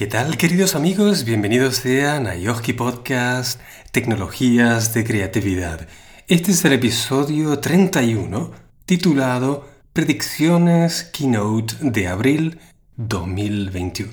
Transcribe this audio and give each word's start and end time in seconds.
¿Qué 0.00 0.06
tal 0.06 0.38
queridos 0.38 0.76
amigos? 0.76 1.26
Bienvenidos 1.26 1.76
sean 1.76 2.26
a 2.26 2.34
Yoski 2.34 2.72
Podcast 2.72 3.60
Tecnologías 3.92 4.94
de 4.94 5.04
Creatividad. 5.04 5.88
Este 6.26 6.52
es 6.52 6.64
el 6.64 6.72
episodio 6.72 7.58
31 7.58 8.50
titulado 8.86 9.68
Predicciones 9.92 11.02
Keynote 11.02 11.74
de 11.82 12.08
abril 12.08 12.60
2021. 12.96 14.10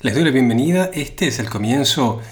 Les 0.00 0.14
doy 0.14 0.24
la 0.24 0.30
bienvenida, 0.30 0.90
este 0.94 1.26
es 1.26 1.38
el 1.38 1.50
comienzo 1.50 2.22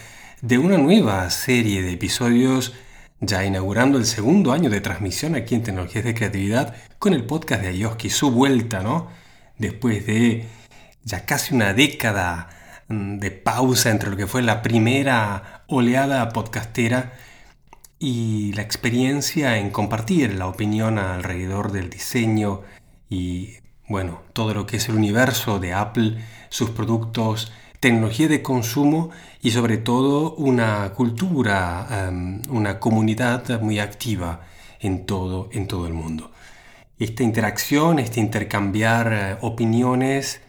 de 0.41 0.57
una 0.57 0.79
nueva 0.79 1.29
serie 1.29 1.83
de 1.83 1.93
episodios 1.93 2.73
ya 3.21 3.45
inaugurando 3.45 3.99
el 3.99 4.07
segundo 4.07 4.53
año 4.53 4.71
de 4.71 4.81
transmisión 4.81 5.35
aquí 5.35 5.57
en 5.57 5.63
Tecnologías 5.63 6.05
de 6.05 6.15
Creatividad 6.15 6.75
con 6.99 7.13
el 7.13 7.25
podcast 7.27 7.61
de 7.61 7.69
Ayoski, 7.69 8.09
su 8.09 8.31
vuelta, 8.31 8.83
¿no? 8.83 9.11
Después 9.59 10.07
de 10.07 10.64
ya 11.05 11.27
casi 11.27 11.55
una 11.55 11.75
década 11.75 12.49
mm, 12.89 13.19
de 13.19 13.31
pausa 13.31 13.91
entre 13.91 14.11
lo 14.11 14.17
que 14.17 14.27
fue 14.27 14.43
la 14.43 14.63
primera 14.63 15.65
oleada 15.69 16.29
podcastera 16.31 17.13
y 17.99 18.53
la 18.55 18.63
experiencia 18.63 19.59
en 19.59 19.71
compartir 19.71 20.35
la 20.35 20.47
opinión 20.47 20.99
alrededor 20.99 21.73
del 21.73 21.91
diseño 21.91 22.63
y 23.09 23.55
bueno, 23.89 24.23
todo 24.33 24.55
lo 24.55 24.67
que 24.67 24.79
es 24.79 24.89
el 24.89 24.97
universo 24.97 25.59
de 25.59 25.75
Apple, 25.75 26.19
sus 26.49 26.71
productos, 26.71 27.53
tecnología 27.81 28.29
de 28.29 28.43
consumo 28.43 29.11
y 29.43 29.51
sobre 29.51 29.77
todo 29.77 30.35
una 30.37 30.91
cultura, 30.95 31.87
em, 32.09 32.41
una 32.49 32.81
comunidad 32.81 33.61
muy 33.61 33.79
activa 33.79 34.41
en 34.81 35.05
todo, 35.07 35.49
en 35.53 35.67
todo 35.67 35.87
el 35.87 35.93
mundo. 35.93 36.31
Esta 36.99 37.23
interacción, 37.23 37.99
este 37.99 38.21
intercambiar 38.21 39.13
eh, 39.13 39.37
opiniones, 39.43 40.41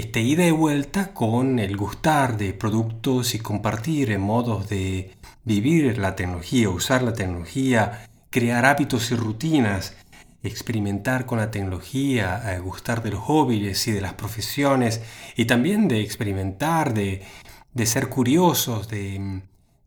esta 0.00 0.18
ida 0.18 0.46
y 0.46 0.50
vuelta 0.50 1.12
con 1.12 1.58
el 1.58 1.76
gustar 1.76 2.38
de 2.38 2.54
productos 2.54 3.34
y 3.34 3.38
compartir 3.38 4.18
modos 4.18 4.66
de 4.70 5.14
vivir 5.44 5.98
la 5.98 6.16
tecnología, 6.16 6.70
usar 6.70 7.02
la 7.02 7.12
tecnología, 7.12 8.08
crear 8.30 8.64
hábitos 8.64 9.10
y 9.10 9.16
rutinas, 9.16 9.94
experimentar 10.42 11.26
con 11.26 11.38
la 11.38 11.50
tecnología, 11.50 12.42
eh, 12.46 12.60
gustar 12.60 13.02
de 13.02 13.10
los 13.10 13.20
hobbies 13.20 13.86
y 13.88 13.92
de 13.92 14.00
las 14.00 14.14
profesiones 14.14 15.02
y 15.36 15.44
también 15.44 15.86
de 15.86 16.00
experimentar, 16.00 16.94
de, 16.94 17.22
ser 17.84 18.08
curiosos, 18.08 18.88
de, 18.88 19.42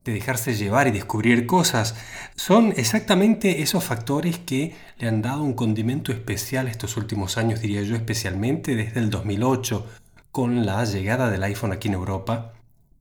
de 0.06 0.14
dejarse 0.14 0.54
llevar 0.54 0.88
y 0.88 0.92
descubrir 0.92 1.48
cosas, 1.48 1.96
son 2.36 2.72
exactamente 2.78 3.64
esos 3.64 3.84
factores 3.84 4.38
que 4.38 4.76
le 5.00 5.08
han 5.08 5.24
dado 5.24 5.42
un 5.42 5.56
condimento 5.56 6.12
especial 6.12 6.68
estos 6.68 6.98
últimos 6.98 7.40
años, 7.40 7.62
diría 7.62 7.82
yo, 7.82 7.96
especialmente 7.96 8.76
desde 8.76 9.00
el 9.00 9.10
2008, 9.10 9.88
con 10.34 10.66
la 10.66 10.84
llegada 10.84 11.30
del 11.30 11.44
iPhone 11.44 11.74
aquí 11.74 11.90
en 11.90 11.94
Europa, 11.94 12.54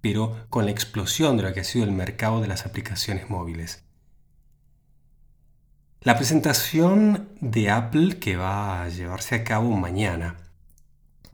pero 0.02 0.44
con 0.50 0.66
la 0.66 0.70
explosión 0.70 1.38
de 1.38 1.44
lo 1.44 1.55
que 1.55 1.61
ha 1.61 1.64
sido 1.64 1.86
el 1.86 1.91
mercado 1.91 2.42
de 2.42 2.47
las 2.47 2.66
aplicaciones 2.66 3.30
móviles. 3.30 3.84
La 6.03 6.14
presentación 6.19 7.30
de 7.41 7.70
Apple 7.70 8.19
que 8.19 8.36
va 8.36 8.83
a 8.83 8.88
llevarse 8.91 9.34
a 9.34 9.44
cabo 9.44 9.70
mañana, 9.70 10.36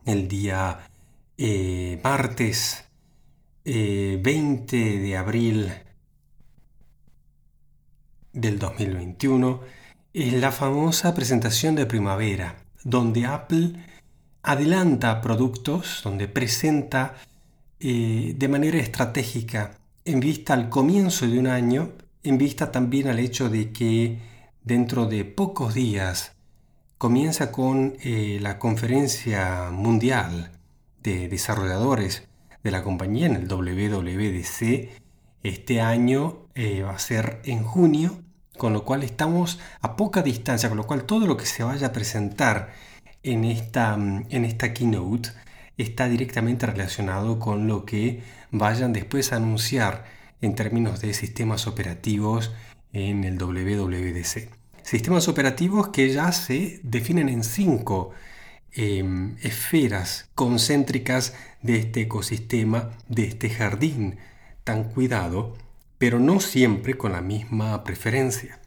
el 0.05 0.29
día 0.29 0.87
eh, 1.37 1.99
martes 2.01 2.85
20 3.65 4.23
eh, 4.23 4.99
de 4.99 5.17
abril 5.17 5.73
del 8.31 8.57
2021 8.57 9.59
es 10.13 10.31
la 10.31 10.53
famosa 10.53 11.13
presentación 11.13 11.75
de 11.75 11.85
primavera, 11.85 12.63
donde 12.85 13.25
Apple 13.25 13.88
adelanta 14.43 15.21
productos, 15.21 16.01
donde 16.03 16.27
presenta 16.27 17.15
eh, 17.79 18.33
de 18.37 18.47
manera 18.47 18.77
estratégica 18.77 19.77
en 20.05 20.19
vista 20.19 20.53
al 20.53 20.69
comienzo 20.69 21.27
de 21.27 21.39
un 21.39 21.47
año, 21.47 21.93
en 22.23 22.37
vista 22.37 22.71
también 22.71 23.07
al 23.07 23.19
hecho 23.19 23.49
de 23.49 23.71
que 23.71 24.19
dentro 24.63 25.05
de 25.05 25.25
pocos 25.25 25.73
días 25.73 26.33
comienza 26.97 27.51
con 27.51 27.95
eh, 28.03 28.39
la 28.41 28.59
conferencia 28.59 29.69
mundial 29.71 30.51
de 31.01 31.29
desarrolladores 31.29 32.27
de 32.63 32.71
la 32.71 32.83
compañía 32.83 33.27
en 33.27 33.35
el 33.35 33.47
WWDC. 33.47 34.89
Este 35.43 35.79
año 35.79 36.47
eh, 36.55 36.81
va 36.81 36.91
a 36.91 36.99
ser 36.99 37.39
en 37.45 37.63
junio, 37.63 38.21
con 38.57 38.73
lo 38.73 38.83
cual 38.83 39.03
estamos 39.03 39.59
a 39.79 39.95
poca 39.95 40.21
distancia, 40.21 40.67
con 40.67 40.77
lo 40.77 40.85
cual 40.85 41.05
todo 41.05 41.25
lo 41.25 41.37
que 41.37 41.45
se 41.45 41.63
vaya 41.63 41.87
a 41.87 41.93
presentar 41.93 42.73
en 43.23 43.45
esta, 43.45 43.97
mm, 43.97 44.25
en 44.29 44.45
esta 44.45 44.73
keynote 44.73 45.29
está 45.77 46.09
directamente 46.09 46.65
relacionado 46.65 47.39
con 47.39 47.67
lo 47.67 47.85
que 47.85 48.21
vayan 48.51 48.93
después 48.93 49.31
a 49.31 49.37
anunciar 49.37 50.05
en 50.41 50.55
términos 50.55 51.01
de 51.01 51.13
sistemas 51.13 51.67
operativos 51.67 52.51
en 52.93 53.23
el 53.23 53.37
WWDC. 53.37 54.49
Sistemas 54.83 55.27
operativos 55.27 55.89
que 55.89 56.11
ya 56.11 56.31
se 56.31 56.79
definen 56.83 57.29
en 57.29 57.43
cinco 57.43 58.13
Em, 58.71 59.35
esferas 59.41 60.29
concéntricas 60.35 61.33
de 61.63 61.77
este 61.77 62.01
ecosistema, 62.01 62.91
de 63.07 63.23
este 63.23 63.49
jardín 63.49 64.19
tan 64.63 64.83
cuidado, 64.83 65.57
pero 65.97 66.19
no 66.19 66.39
siempre 66.39 66.95
con 66.95 67.13
la 67.13 67.21
misma 67.21 67.83
preferencia. 67.83 68.59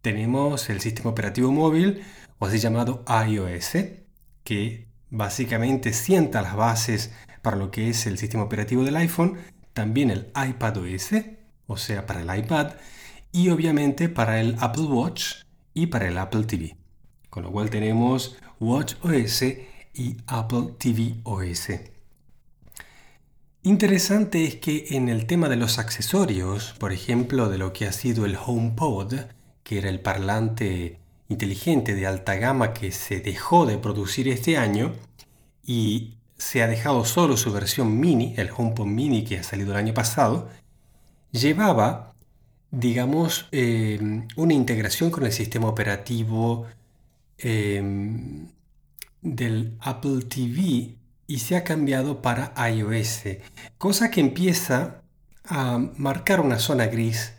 Tenemos 0.00 0.68
el 0.70 0.80
sistema 0.80 1.10
operativo 1.10 1.52
móvil, 1.52 2.02
o 2.42 2.46
así 2.46 2.58
llamado 2.58 3.04
iOS, 3.28 3.76
que 4.42 4.88
básicamente 5.10 5.92
sienta 5.92 6.42
las 6.42 6.56
bases 6.56 7.12
para 7.40 7.56
lo 7.56 7.70
que 7.70 7.88
es 7.88 8.04
el 8.08 8.18
sistema 8.18 8.42
operativo 8.42 8.82
del 8.82 8.96
iPhone, 8.96 9.38
también 9.72 10.10
el 10.10 10.32
iPadOS, 10.34 11.12
o 11.68 11.76
sea, 11.76 12.04
para 12.04 12.22
el 12.22 12.40
iPad, 12.40 12.72
y 13.30 13.50
obviamente 13.50 14.08
para 14.08 14.40
el 14.40 14.56
Apple 14.58 14.86
Watch 14.86 15.44
y 15.72 15.86
para 15.86 16.08
el 16.08 16.18
Apple 16.18 16.42
TV. 16.42 16.76
Con 17.30 17.44
lo 17.44 17.52
cual 17.52 17.70
tenemos 17.70 18.36
Watch 18.58 18.94
OS 19.02 19.42
y 19.94 20.16
Apple 20.26 20.74
TV 20.78 21.20
OS. 21.22 21.68
Interesante 23.62 24.44
es 24.46 24.56
que 24.56 24.96
en 24.96 25.08
el 25.08 25.26
tema 25.26 25.48
de 25.48 25.54
los 25.54 25.78
accesorios, 25.78 26.74
por 26.80 26.92
ejemplo, 26.92 27.48
de 27.48 27.58
lo 27.58 27.72
que 27.72 27.86
ha 27.86 27.92
sido 27.92 28.26
el 28.26 28.36
HomePod, 28.36 29.14
que 29.62 29.78
era 29.78 29.88
el 29.88 30.00
parlante 30.00 31.01
inteligente 31.32 31.94
de 31.94 32.06
alta 32.06 32.36
gama 32.36 32.72
que 32.72 32.92
se 32.92 33.20
dejó 33.20 33.66
de 33.66 33.78
producir 33.78 34.28
este 34.28 34.56
año 34.56 34.92
y 35.64 36.18
se 36.36 36.62
ha 36.62 36.68
dejado 36.68 37.04
solo 37.04 37.36
su 37.36 37.52
versión 37.52 37.98
mini, 37.98 38.34
el 38.36 38.50
HomePod 38.56 38.86
mini 38.86 39.24
que 39.24 39.38
ha 39.38 39.42
salido 39.42 39.72
el 39.72 39.78
año 39.78 39.94
pasado, 39.94 40.48
llevaba, 41.32 42.14
digamos, 42.70 43.48
eh, 43.52 44.26
una 44.36 44.54
integración 44.54 45.10
con 45.10 45.24
el 45.24 45.32
sistema 45.32 45.68
operativo 45.68 46.66
Em, 47.44 48.46
del 49.20 49.76
Apple 49.80 50.22
TV 50.28 50.96
y 51.26 51.38
se 51.38 51.56
ha 51.56 51.64
cambiado 51.64 52.22
para 52.22 52.54
iOS, 52.70 53.24
cosa 53.78 54.10
que 54.12 54.20
empieza 54.20 55.02
a 55.44 55.78
marcar 55.96 56.40
una 56.40 56.60
zona 56.60 56.86
gris 56.86 57.34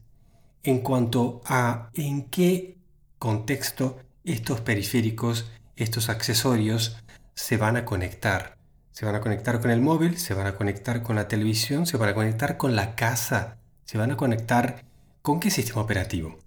en 0.64 0.80
cuanto 0.80 1.42
a 1.46 1.90
en 1.94 2.24
qué 2.24 2.78
contexto 3.24 4.02
estos 4.26 4.60
periféricos, 4.60 5.50
estos 5.78 6.10
accesorios 6.10 6.98
se 7.36 7.56
van 7.56 7.78
a 7.78 7.86
conectar. 7.86 8.58
Se 8.92 9.06
van 9.06 9.16
a 9.16 9.22
conectar 9.22 9.62
con 9.62 9.72
el 9.72 9.80
móvil, 9.80 10.18
se 10.18 10.34
van 10.34 10.46
a 10.46 10.56
conectar 10.56 11.04
con 11.04 11.16
la 11.16 11.30
televisión, 11.30 11.86
se 11.88 11.96
van 11.96 12.10
a 12.10 12.16
conectar 12.16 12.58
con 12.58 12.76
la 12.76 12.96
casa, 12.96 13.60
se 13.86 13.98
van 13.98 14.12
a 14.12 14.18
conectar 14.18 14.84
con 15.22 15.40
qué 15.40 15.52
sistema 15.52 15.80
operativo. 15.80 16.38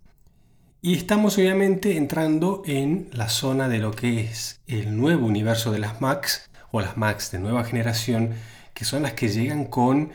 Y 0.83 0.97
estamos 0.97 1.39
obviamente 1.39 1.97
entrando 1.97 2.61
en 2.67 3.09
la 3.11 3.31
zona 3.31 3.71
de 3.71 3.79
lo 3.79 3.93
que 3.93 4.21
es 4.21 4.61
el 4.67 4.99
nuevo 4.99 5.27
universo 5.27 5.73
de 5.73 5.79
las 5.79 6.03
Macs 6.03 6.51
o 6.73 6.83
las 6.83 6.99
Macs 6.99 7.31
de 7.31 7.39
nueva 7.39 7.65
generación, 7.65 8.35
que 8.75 8.85
son 8.85 9.03
las 9.03 9.15
que 9.15 9.31
llegan 9.31 9.65
con 9.65 10.11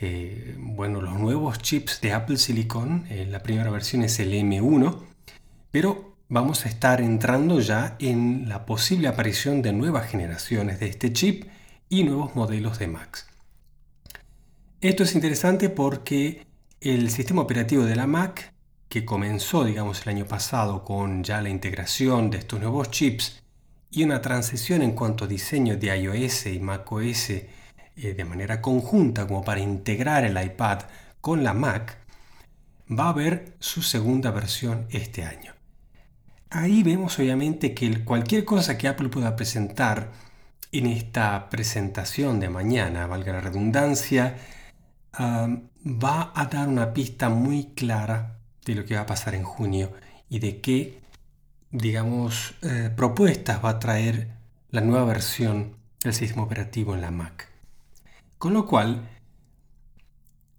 eh, 0.00 0.54
bueno, 0.58 1.02
los 1.02 1.18
nuevos 1.18 1.58
chips 1.58 2.00
de 2.00 2.14
Apple 2.14 2.38
Silicon. 2.38 3.04
Eh, 3.10 3.26
la 3.30 3.42
primera 3.42 3.70
versión 3.70 4.02
es 4.04 4.18
el 4.20 4.32
M1, 4.32 5.07
pero 5.80 6.16
vamos 6.28 6.66
a 6.66 6.68
estar 6.68 7.00
entrando 7.00 7.60
ya 7.60 7.94
en 8.00 8.48
la 8.48 8.66
posible 8.66 9.06
aparición 9.06 9.62
de 9.62 9.72
nuevas 9.72 10.10
generaciones 10.10 10.80
de 10.80 10.86
este 10.88 11.12
chip 11.12 11.44
y 11.88 12.02
nuevos 12.02 12.34
modelos 12.34 12.80
de 12.80 12.88
Macs. 12.88 13.28
Esto 14.80 15.04
es 15.04 15.14
interesante 15.14 15.68
porque 15.68 16.44
el 16.80 17.12
sistema 17.12 17.42
operativo 17.42 17.84
de 17.84 17.94
la 17.94 18.08
Mac 18.08 18.52
que 18.88 19.04
comenzó, 19.04 19.64
digamos, 19.64 20.02
el 20.02 20.08
año 20.08 20.24
pasado 20.24 20.82
con 20.82 21.22
ya 21.22 21.40
la 21.42 21.48
integración 21.48 22.30
de 22.30 22.38
estos 22.38 22.58
nuevos 22.58 22.90
chips 22.90 23.44
y 23.88 24.02
una 24.02 24.20
transición 24.20 24.82
en 24.82 24.96
cuanto 24.96 25.26
a 25.26 25.28
diseño 25.28 25.76
de 25.76 25.96
iOS 25.96 26.46
y 26.46 26.58
macOS 26.58 27.30
eh, 27.30 27.46
de 27.94 28.24
manera 28.24 28.60
conjunta 28.60 29.28
como 29.28 29.44
para 29.44 29.60
integrar 29.60 30.24
el 30.24 30.42
iPad 30.44 30.80
con 31.20 31.44
la 31.44 31.54
Mac, 31.54 31.98
va 32.90 33.04
a 33.04 33.10
haber 33.10 33.54
su 33.60 33.80
segunda 33.82 34.32
versión 34.32 34.88
este 34.90 35.22
año. 35.22 35.56
Ahí 36.50 36.82
vemos 36.82 37.18
obviamente 37.18 37.74
que 37.74 38.04
cualquier 38.04 38.44
cosa 38.44 38.78
que 38.78 38.88
Apple 38.88 39.10
pueda 39.10 39.36
presentar 39.36 40.12
en 40.72 40.86
esta 40.86 41.50
presentación 41.50 42.40
de 42.40 42.48
mañana, 42.48 43.06
valga 43.06 43.32
la 43.32 43.40
redundancia, 43.40 44.36
va 45.18 46.32
a 46.34 46.46
dar 46.46 46.68
una 46.68 46.94
pista 46.94 47.28
muy 47.28 47.72
clara 47.74 48.38
de 48.64 48.74
lo 48.74 48.84
que 48.84 48.94
va 48.94 49.02
a 49.02 49.06
pasar 49.06 49.34
en 49.34 49.44
junio 49.44 49.92
y 50.30 50.38
de 50.38 50.60
qué, 50.60 51.00
digamos, 51.70 52.54
eh, 52.62 52.90
propuestas 52.94 53.62
va 53.62 53.70
a 53.70 53.78
traer 53.78 54.28
la 54.70 54.80
nueva 54.80 55.04
versión 55.04 55.76
del 56.02 56.14
sistema 56.14 56.42
operativo 56.42 56.94
en 56.94 57.02
la 57.02 57.10
Mac. 57.10 57.48
Con 58.38 58.54
lo 58.54 58.66
cual, 58.66 59.08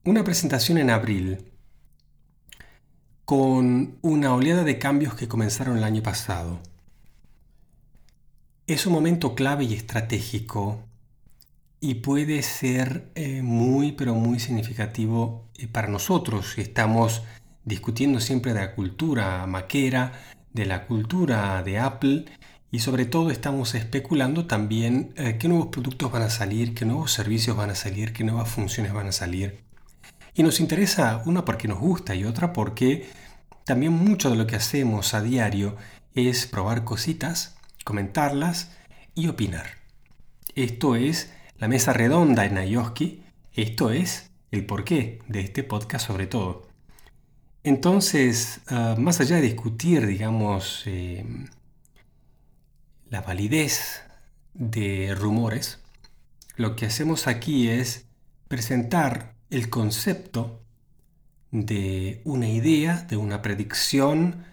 una 0.03 0.23
presentación 0.23 0.77
en 0.77 0.89
abril 0.89 1.48
con 3.29 3.99
una 4.01 4.33
oleada 4.33 4.63
de 4.63 4.79
cambios 4.79 5.13
que 5.13 5.27
comenzaron 5.27 5.77
el 5.77 5.83
año 5.83 6.01
pasado. 6.01 6.59
Es 8.65 8.87
un 8.87 8.93
momento 8.93 9.35
clave 9.35 9.65
y 9.65 9.75
estratégico 9.75 10.79
y 11.79 11.93
puede 12.01 12.41
ser 12.41 13.11
eh, 13.13 13.43
muy 13.43 13.91
pero 13.91 14.15
muy 14.15 14.39
significativo 14.39 15.45
eh, 15.59 15.67
para 15.67 15.89
nosotros. 15.89 16.57
Estamos 16.57 17.21
discutiendo 17.65 18.19
siempre 18.19 18.51
de 18.55 18.61
la 18.61 18.73
cultura 18.73 19.45
maquera, 19.45 20.11
de 20.51 20.65
la 20.65 20.87
cultura 20.87 21.61
de 21.61 21.77
Apple 21.77 22.25
y 22.71 22.79
sobre 22.79 23.05
todo 23.05 23.29
estamos 23.29 23.75
especulando 23.75 24.47
también 24.47 25.13
eh, 25.17 25.37
qué 25.39 25.47
nuevos 25.47 25.67
productos 25.67 26.11
van 26.11 26.23
a 26.23 26.31
salir, 26.31 26.73
qué 26.73 26.83
nuevos 26.83 27.11
servicios 27.11 27.55
van 27.55 27.69
a 27.69 27.75
salir, 27.75 28.11
qué 28.11 28.23
nuevas 28.23 28.49
funciones 28.49 28.91
van 28.91 29.05
a 29.05 29.11
salir. 29.11 29.59
Y 30.33 30.41
nos 30.41 30.59
interesa 30.59 31.21
una 31.27 31.45
porque 31.45 31.67
nos 31.67 31.79
gusta 31.79 32.15
y 32.15 32.23
otra 32.23 32.53
porque 32.53 33.18
también 33.69 33.93
mucho 33.93 34.31
de 34.31 34.35
lo 34.35 34.47
que 34.47 34.55
hacemos 34.55 35.13
a 35.13 35.21
diario 35.21 35.77
es 36.15 36.47
probar 36.47 36.85
cositas, 36.85 37.55
comentarlas 37.83 38.71
y 39.13 39.27
opinar. 39.27 39.77
Esto 40.55 40.95
es 40.95 41.31
la 41.59 41.67
mesa 41.67 41.93
redonda 41.93 42.45
en 42.45 42.57
Ayoski, 42.57 43.21
esto 43.53 43.91
es 43.91 44.31
el 44.49 44.65
porqué 44.65 45.19
de 45.27 45.41
este 45.41 45.63
podcast 45.63 46.07
sobre 46.07 46.25
todo. 46.25 46.67
Entonces, 47.63 48.61
ah, 48.69 48.95
más 48.97 49.19
allá 49.19 49.35
de 49.35 49.43
discutir, 49.43 50.07
digamos, 50.07 50.81
eh, 50.87 51.23
la 53.11 53.21
validez 53.21 54.01
de 54.55 55.13
rumores, 55.13 55.77
lo 56.55 56.75
que 56.75 56.87
hacemos 56.87 57.27
aquí 57.27 57.69
es 57.69 58.07
presentar 58.47 59.35
el 59.51 59.69
concepto 59.69 60.58
de 61.51 62.21
una 62.25 62.47
idea, 62.47 63.05
de 63.09 63.17
una 63.17 63.41
predicción, 63.41 64.45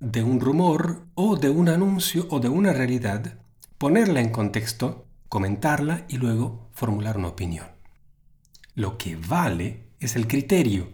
de 0.00 0.22
un 0.22 0.40
rumor 0.40 1.06
o 1.14 1.36
de 1.36 1.50
un 1.50 1.68
anuncio 1.68 2.26
o 2.30 2.40
de 2.40 2.48
una 2.48 2.72
realidad, 2.72 3.38
ponerla 3.78 4.20
en 4.20 4.30
contexto, 4.30 5.06
comentarla 5.28 6.04
y 6.08 6.16
luego 6.16 6.68
formular 6.72 7.16
una 7.18 7.28
opinión. 7.28 7.66
Lo 8.74 8.98
que 8.98 9.16
vale 9.16 9.84
es 10.00 10.16
el 10.16 10.26
criterio. 10.26 10.90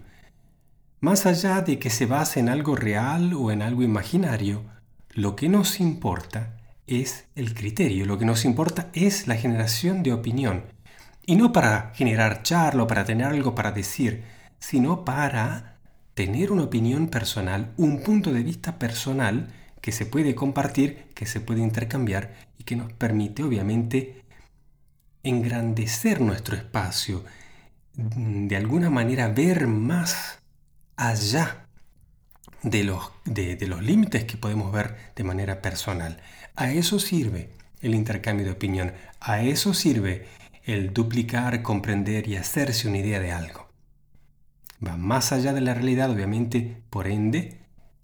Más 1.01 1.27
allá 1.27 1.61
de 1.61 1.79
que 1.79 1.91
se 1.91 2.07
base 2.07 2.41
en 2.41 2.49
algo 2.49 2.75
real 2.75 3.33
o 3.35 3.53
en 3.53 3.63
algo 3.63 3.83
imaginario, 3.83 4.65
lo 5.11 5.37
que 5.37 5.49
nos 5.49 5.81
importa 5.81 6.57
es 6.87 7.27
el 7.35 7.55
criterio, 7.55 8.07
lo 8.07 8.19
que 8.19 8.25
nos 8.25 8.45
importa 8.45 8.89
es 8.93 9.29
la 9.29 9.37
generación 9.37 10.03
de 10.03 10.13
opinión 10.13 10.65
y 11.25 11.37
no 11.37 11.53
para 11.53 11.93
generar 11.95 12.43
charla 12.43 12.85
o 12.85 12.87
para 12.87 13.05
tener 13.05 13.27
algo 13.27 13.55
para 13.55 13.71
decir, 13.71 14.25
sino 14.59 15.05
para 15.05 15.79
tener 16.15 16.51
una 16.51 16.65
opinión 16.65 17.09
personal, 17.09 17.73
un 17.77 18.03
punto 18.03 18.33
de 18.33 18.43
vista 18.43 18.79
personal 18.79 19.49
que 19.81 19.93
se 19.93 20.07
puede 20.07 20.35
compartir, 20.35 21.07
que 21.15 21.27
se 21.27 21.41
puede 21.41 21.61
intercambiar 21.61 22.35
y 22.59 22.65
que 22.65 22.77
nos 22.77 22.93
permite 22.93 23.43
obviamente 23.43 24.23
engrandecer 25.23 26.21
nuestro 26.21 26.57
espacio, 26.57 27.25
de 27.95 28.57
alguna 28.57 28.91
manera 28.91 29.29
ver 29.29 29.67
más 29.67 30.41
allá 30.97 31.67
de 32.63 32.85
los, 32.85 33.13
de 33.25 33.67
los 33.67 33.83
límites 33.83 34.25
que 34.25 34.37
podemos 34.37 34.73
ver 34.73 35.13
de 35.15 35.25
manera 35.25 35.63
personal. 35.63 36.21
A 36.57 36.73
eso 36.73 36.99
sirve 36.99 37.51
el 37.81 37.95
intercambio 37.95 38.45
de 38.45 38.53
opinión, 38.53 38.93
a 39.21 39.43
eso 39.43 39.75
sirve 39.75 40.27
el 40.65 40.93
duplicar, 40.93 41.63
comprender 41.63 42.29
y 42.29 42.37
hacerse 42.37 42.89
una 42.89 42.99
idea 42.99 43.21
de 43.21 43.33
algo. 43.33 43.68
Va 44.85 44.97
más 44.97 45.33
allá 45.33 45.53
de 45.53 45.61
la 45.61 45.75
realidad, 45.75 46.11
obviamente, 46.11 46.83
por 46.91 47.09
ende, 47.09 47.61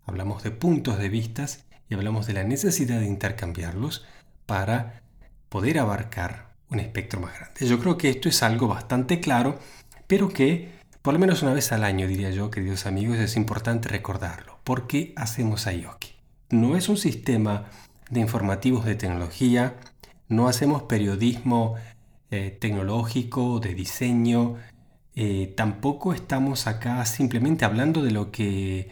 hablamos 0.07 0.43
de 0.43 0.51
puntos 0.51 0.99
de 0.99 1.09
vistas 1.09 1.65
y 1.89 1.95
hablamos 1.95 2.27
de 2.27 2.35
la 2.35 2.45
necesidad 2.45 3.01
de 3.01 3.07
intercambiarlos 3.07 4.05
para 4.47 5.03
poder 5.49 5.79
abarcar 5.79 6.55
un 6.71 6.81
espectro 6.81 7.21
más 7.21 7.35
grande. 7.39 7.67
Yo 7.67 7.79
creo 7.79 7.97
que 7.97 8.11
esto 8.11 8.29
es 8.29 8.43
algo 8.43 8.67
bastante 8.67 9.21
claro, 9.21 9.59
pero 10.07 10.29
que 10.29 10.75
por 11.05 11.13
lo 11.13 11.21
menos 11.21 11.43
una 11.43 11.53
vez 11.53 11.71
al 11.71 11.85
año, 11.85 12.09
diría 12.09 12.31
yo, 12.31 12.51
queridos 12.51 12.87
amigos, 12.87 13.19
es 13.19 13.37
importante 13.37 13.91
recordarlo. 13.91 14.59
¿Por 14.65 14.87
qué 14.87 15.13
hacemos 15.17 15.67
Ayoki? 15.67 16.15
No 16.49 16.77
es 16.79 16.89
un 16.89 16.97
sistema 16.97 17.67
de 18.09 18.21
informativos 18.21 18.87
de 18.87 18.95
tecnología, 18.95 19.77
no 20.29 20.49
hacemos 20.49 20.85
periodismo 20.85 21.75
eh, 22.31 22.57
tecnológico, 22.59 23.61
de 23.61 23.75
diseño. 23.75 24.57
Eh, 25.17 25.53
tampoco 25.57 26.13
estamos 26.13 26.67
acá 26.67 27.05
simplemente 27.07 27.65
hablando 27.65 28.03
de 28.03 28.11
lo 28.11 28.33
que 28.33 28.91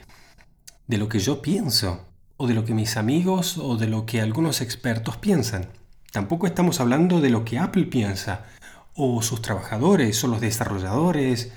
de 0.86 0.98
lo 0.98 1.08
que 1.08 1.18
yo 1.18 1.42
pienso 1.42 2.06
o 2.36 2.46
de 2.46 2.54
lo 2.54 2.64
que 2.64 2.74
mis 2.74 2.96
amigos 2.96 3.58
o 3.58 3.76
de 3.76 3.88
lo 3.88 4.06
que 4.06 4.20
algunos 4.20 4.60
expertos 4.60 5.16
piensan. 5.16 5.68
Tampoco 6.12 6.46
estamos 6.46 6.80
hablando 6.80 7.20
de 7.20 7.30
lo 7.30 7.44
que 7.44 7.58
Apple 7.58 7.86
piensa 7.86 8.44
o 8.94 9.22
sus 9.22 9.42
trabajadores 9.42 10.22
o 10.22 10.28
los 10.28 10.40
desarrolladores. 10.40 11.52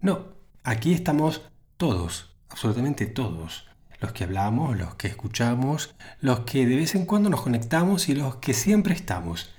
No, 0.00 0.28
aquí 0.64 0.94
estamos 0.94 1.42
todos, 1.76 2.34
absolutamente 2.48 3.06
todos. 3.06 3.66
Los 4.00 4.12
que 4.12 4.24
hablamos, 4.24 4.78
los 4.78 4.94
que 4.94 5.08
escuchamos, 5.08 5.94
los 6.20 6.40
que 6.40 6.64
de 6.64 6.76
vez 6.76 6.94
en 6.94 7.04
cuando 7.04 7.28
nos 7.28 7.42
conectamos 7.42 8.08
y 8.08 8.14
los 8.14 8.36
que 8.36 8.54
siempre 8.54 8.94
estamos. 8.94 9.50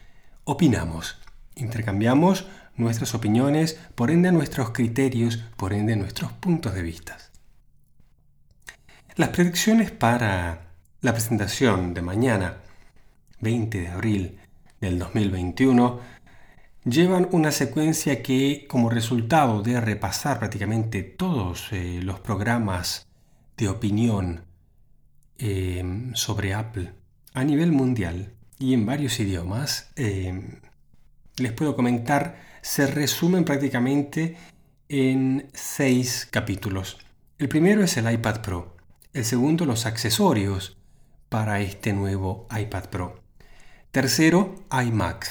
Opinamos. 0.46 1.20
Intercambiamos 1.56 2.46
nuestras 2.76 3.14
opiniones, 3.14 3.80
por 3.96 4.12
ende 4.12 4.32
nuestros 4.32 4.72
criterios, 4.72 5.38
por 5.58 5.74
ende 5.74 5.96
nuestros 5.96 6.32
puntos 6.34 6.74
de 6.74 6.82
vista. 6.82 7.18
Las 9.16 9.30
predicciones 9.30 9.92
para 9.92 10.72
la 11.02 11.14
presentación 11.14 11.94
de 11.94 12.02
mañana, 12.02 12.58
20 13.40 13.82
de 13.82 13.88
abril 13.88 14.40
del 14.80 15.00
2021, 15.00 16.00
llevan 16.86 17.28
una 17.32 17.52
secuencia 17.52 18.24
que, 18.24 18.66
como 18.68 18.90
resultado 18.90 19.62
de 19.62 19.80
repasar 19.80 20.40
prácticamente 20.40 21.04
todos 21.04 21.68
eh, 21.72 22.00
los 22.02 22.20
programas 22.20 23.08
de 23.58 23.68
opinión 23.68 24.46
eh, 25.38 26.12
sobre 26.14 26.54
Apple 26.54 26.94
a 27.34 27.44
nivel 27.44 27.72
mundial 27.72 28.34
y 28.60 28.74
en 28.74 28.86
varios 28.86 29.20
idiomas, 29.20 29.92
eh, 29.96 30.60
les 31.38 31.52
puedo 31.52 31.76
comentar 31.76 32.51
se 32.62 32.88
resumen 32.88 33.44
prácticamente 33.44 34.38
en 34.88 35.50
seis 35.54 36.28
capítulos. 36.30 37.00
El 37.38 37.50
primero 37.50 37.84
es 37.84 37.98
el 37.98 38.12
iPad 38.12 38.42
Pro. 38.42 38.78
El 39.14 39.26
segundo, 39.26 39.66
los 39.66 39.86
accesorios 39.86 40.78
para 41.30 41.60
este 41.62 41.94
nuevo 41.94 42.48
iPad 42.56 42.86
Pro. 42.90 43.22
Tercero, 43.92 44.56
iMac. 44.72 45.28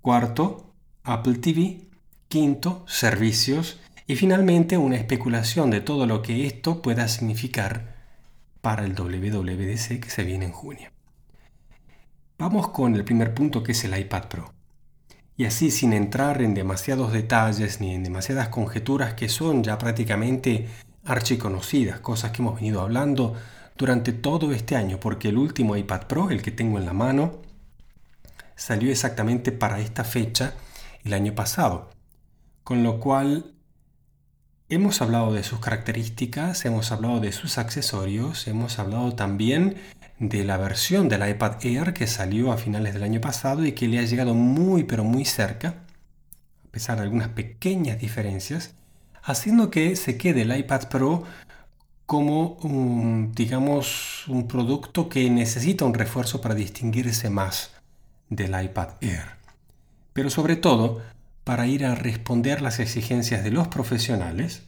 Cuarto, 0.00 0.72
Apple 1.04 1.34
TV. 1.34 1.88
Quinto, 2.28 2.84
servicios. 2.88 3.80
Y 4.06 4.16
finalmente, 4.16 4.78
una 4.78 4.96
especulación 4.96 5.70
de 5.70 5.80
todo 5.80 6.06
lo 6.06 6.22
que 6.22 6.46
esto 6.46 6.80
pueda 6.80 7.08
significar 7.08 7.96
para 8.60 8.84
el 8.84 8.94
WWDC 8.94 10.00
que 10.00 10.10
se 10.10 10.24
viene 10.24 10.46
en 10.46 10.52
junio. 10.52 10.90
Vamos 12.38 12.68
con 12.68 12.94
el 12.94 13.04
primer 13.04 13.34
punto 13.34 13.62
que 13.62 13.72
es 13.72 13.84
el 13.84 13.98
iPad 13.98 14.28
Pro 14.28 14.57
y 15.38 15.44
así 15.44 15.70
sin 15.70 15.92
entrar 15.92 16.42
en 16.42 16.52
demasiados 16.52 17.12
detalles 17.12 17.80
ni 17.80 17.94
en 17.94 18.02
demasiadas 18.02 18.48
conjeturas 18.48 19.14
que 19.14 19.28
son 19.28 19.62
ya 19.62 19.78
prácticamente 19.78 20.66
archiconocidas, 21.04 22.00
cosas 22.00 22.32
que 22.32 22.42
hemos 22.42 22.56
venido 22.56 22.80
hablando 22.80 23.34
durante 23.76 24.12
todo 24.12 24.52
este 24.52 24.74
año, 24.74 24.98
porque 24.98 25.28
el 25.28 25.38
último 25.38 25.76
iPad 25.76 26.08
Pro, 26.08 26.30
el 26.30 26.42
que 26.42 26.50
tengo 26.50 26.76
en 26.76 26.86
la 26.86 26.92
mano, 26.92 27.40
salió 28.56 28.90
exactamente 28.90 29.52
para 29.52 29.78
esta 29.78 30.02
fecha 30.02 30.54
el 31.04 31.12
año 31.12 31.36
pasado. 31.36 31.88
Con 32.64 32.82
lo 32.82 32.98
cual 32.98 33.54
hemos 34.68 35.00
hablado 35.00 35.32
de 35.32 35.44
sus 35.44 35.60
características, 35.60 36.64
hemos 36.64 36.90
hablado 36.90 37.20
de 37.20 37.30
sus 37.30 37.58
accesorios, 37.58 38.48
hemos 38.48 38.80
hablado 38.80 39.14
también 39.14 39.76
de 40.18 40.44
la 40.44 40.56
versión 40.56 41.08
del 41.08 41.28
iPad 41.28 41.64
Air 41.64 41.94
que 41.94 42.06
salió 42.06 42.52
a 42.52 42.56
finales 42.56 42.94
del 42.94 43.04
año 43.04 43.20
pasado 43.20 43.64
y 43.64 43.72
que 43.72 43.88
le 43.88 43.98
ha 43.98 44.02
llegado 44.02 44.34
muy 44.34 44.84
pero 44.84 45.04
muy 45.04 45.24
cerca, 45.24 45.68
a 46.66 46.70
pesar 46.70 46.96
de 46.96 47.04
algunas 47.04 47.28
pequeñas 47.28 47.98
diferencias, 47.98 48.74
haciendo 49.22 49.70
que 49.70 49.94
se 49.96 50.16
quede 50.16 50.42
el 50.42 50.56
iPad 50.56 50.88
Pro 50.88 51.24
como 52.06 52.54
un, 52.62 53.32
digamos, 53.34 54.26
un 54.28 54.48
producto 54.48 55.08
que 55.08 55.28
necesita 55.28 55.84
un 55.84 55.94
refuerzo 55.94 56.40
para 56.40 56.54
distinguirse 56.54 57.28
más 57.28 57.72
del 58.30 58.60
iPad 58.60 58.88
Air. 59.02 59.36
Pero 60.14 60.30
sobre 60.30 60.56
todo 60.56 61.02
para 61.44 61.66
ir 61.66 61.84
a 61.84 61.94
responder 61.94 62.60
las 62.60 62.78
exigencias 62.80 63.44
de 63.44 63.50
los 63.50 63.68
profesionales 63.68 64.62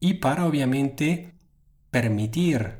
y 0.00 0.14
para 0.14 0.46
obviamente 0.46 1.32
permitir 1.90 2.76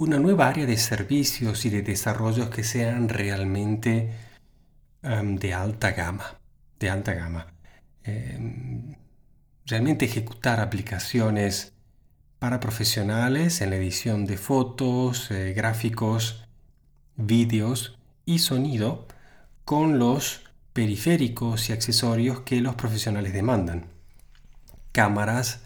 una 0.00 0.18
nueva 0.18 0.48
área 0.48 0.64
de 0.64 0.78
servicios 0.78 1.66
y 1.66 1.70
de 1.70 1.82
desarrollos 1.82 2.48
que 2.48 2.64
sean 2.64 3.10
realmente 3.10 4.14
de 5.02 5.54
alta 5.54 5.92
gama. 5.92 6.40
De 6.78 6.88
alta 6.88 7.12
gama. 7.12 7.52
Em, 8.04 8.96
realmente 9.66 10.06
ejecutar 10.06 10.58
aplicaciones 10.60 11.74
para 12.38 12.60
profesionales 12.60 13.60
en 13.60 13.70
la 13.70 13.76
edición 13.76 14.24
de 14.24 14.38
fotos, 14.38 15.30
eh, 15.30 15.52
gráficos, 15.52 16.48
vídeos 17.16 17.98
y 18.24 18.38
sonido 18.38 19.06
con 19.66 19.98
los 19.98 20.44
periféricos 20.72 21.68
y 21.68 21.74
accesorios 21.74 22.40
que 22.40 22.62
los 22.62 22.74
profesionales 22.74 23.34
demandan. 23.34 23.84
Cámaras, 24.92 25.64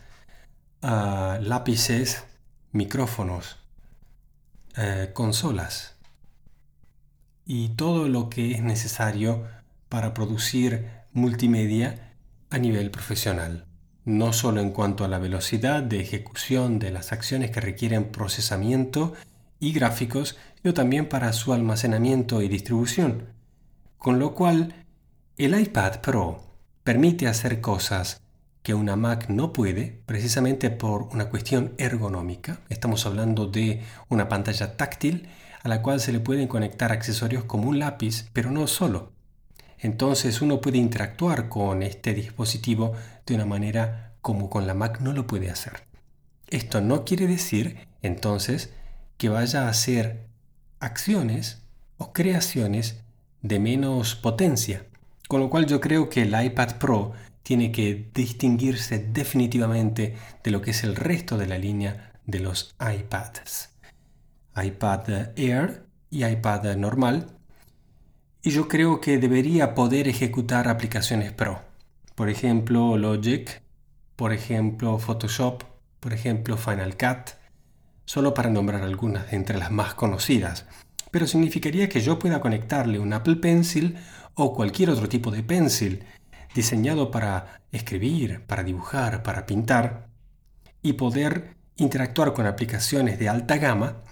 ah, 0.83 1.39
lápices, 1.41 2.25
micrófonos, 2.73 3.64
eh, 4.77 5.11
consolas 5.13 5.95
y 7.47 7.71
todo 7.71 8.09
lo 8.09 8.29
que 8.29 8.53
es 8.53 8.63
necesario 8.63 9.45
para 9.89 10.15
producir 10.15 10.89
multimedia 11.13 12.15
a 12.51 12.59
nivel 12.59 12.91
profesional, 12.91 13.67
no 14.05 14.33
solo 14.33 14.61
en 14.61 14.71
cuanto 14.71 15.05
a 15.05 15.09
la 15.09 15.19
velocidad 15.19 15.83
de 15.83 16.01
ejecución 16.01 16.79
de 16.79 16.91
las 16.91 17.13
acciones 17.13 17.51
que 17.51 17.61
requieren 17.61 18.11
procesamiento 18.11 19.15
y 19.61 19.73
gráficos, 19.73 20.37
sino 20.61 20.75
también 20.75 21.09
para 21.09 21.33
su 21.33 21.53
almacenamiento 21.53 22.43
y 22.43 22.49
distribución. 22.49 23.29
Con 23.99 24.19
lo 24.19 24.35
cual, 24.35 24.75
el 25.37 25.59
iPad 25.59 26.01
Pro 26.01 26.43
permite 26.83 27.29
hacer 27.29 27.61
cosas 27.61 28.21
que 28.65 28.73
una 28.73 28.97
Mac 28.97 29.29
no 29.29 29.53
puede, 29.53 30.01
precisamente 30.07 30.71
por 30.71 31.03
una 31.13 31.29
cuestión 31.29 31.75
ergonómica. 31.77 32.61
Estamos 32.71 33.05
hablando 33.05 33.47
de 33.47 33.83
una 34.09 34.31
pantalla 34.31 34.79
táctil 34.79 35.29
a 35.63 35.69
la 35.69 35.83
cual 35.83 36.01
se 36.01 36.13
le 36.13 36.21
pueden 36.21 36.49
conectar 36.49 36.91
accesorios 36.91 37.45
como 37.45 37.69
un 37.69 37.79
lápiz, 37.79 38.31
pero 38.33 38.51
no 38.51 38.67
solo. 38.67 39.13
Entonces 39.79 40.41
uno 40.41 40.63
puede 40.63 40.79
interactuar 40.79 41.51
con 41.51 41.83
este 41.83 42.15
dispositivo 42.15 42.95
de 43.27 43.35
una 43.35 43.45
manera 43.45 44.15
como 44.23 44.49
con 44.49 44.67
la 44.67 44.73
Mac 44.73 44.99
no 45.01 45.13
lo 45.13 45.27
puede 45.27 45.51
hacer. 45.51 45.85
Esto 46.49 46.81
no 46.81 47.05
quiere 47.05 47.27
decir 47.27 47.87
entonces 48.01 48.73
que 49.19 49.29
vaya 49.29 49.67
a 49.67 49.69
hacer 49.69 50.27
acciones 50.81 51.61
o 51.99 52.15
creaciones 52.15 53.03
de 53.43 53.59
menos 53.59 54.15
potencia. 54.15 54.87
Con 55.29 55.41
lo 55.41 55.51
cual 55.51 55.67
yo 55.67 55.83
creo 55.83 56.09
que 56.09 56.23
el 56.23 56.35
iPad 56.43 56.79
Pro 56.79 57.13
tiene 57.45 57.71
que 57.71 58.11
distinguirse 58.13 58.99
definitivamente 58.99 60.17
de 60.43 60.51
lo 60.51 60.63
que 60.63 60.73
es 60.73 60.83
el 60.83 60.97
resto 60.97 61.39
de 61.39 61.47
la 61.47 61.59
línea 61.59 62.13
de 62.27 62.41
los 62.41 62.75
iPads. 62.81 63.71
iPad 64.57 65.37
Air 65.37 65.85
y 66.11 66.25
iPad 66.25 66.75
normal. 66.77 67.27
Y 68.43 68.51
yo 68.51 68.67
creo 68.67 69.01
que 69.01 69.19
debería 69.19 69.75
poder 69.75 70.09
ejecutar 70.09 70.69
aplicaciones 70.69 71.33
Pro. 71.33 71.61
Por 72.15 72.31
ejemplo, 72.31 72.97
Logic, 72.97 73.63
por 74.17 74.33
ejemplo, 74.33 74.99
Photoshop, 74.99 75.65
por 76.01 76.15
ejemplo, 76.15 76.57
Final 76.57 76.97
Cut, 76.97 77.33
solo 78.07 78.33
para 78.33 78.51
nombrar 78.51 78.83
algunas 78.83 79.31
de 79.31 79.37
entre 79.37 79.59
las 79.59 79.71
más 79.71 79.95
conocidas. 79.95 80.67
Pero 81.11 81.27
significaría 81.27 81.91
que 81.91 82.01
yo 82.01 82.19
pueda 82.19 82.41
conectarle 82.41 82.99
un 82.99 83.13
Apple 83.13 83.37
Pencil 83.37 83.99
o 84.35 84.55
cualquier 84.55 84.91
otro 84.91 85.09
tipo 85.09 85.31
de 85.31 85.43
pencil 85.43 86.05
diseñado 86.55 87.11
para 87.11 87.61
escribir, 87.73 88.45
para 88.47 88.63
dibujar, 88.63 89.23
para 89.23 89.47
pintar 89.47 90.09
y 90.83 90.95
poder 90.95 91.57
interactuar 91.77 92.33
con 92.33 92.47
aplicaciones 92.47 93.19
de 93.19 93.29
alta 93.29 93.59
gama. 93.59 94.03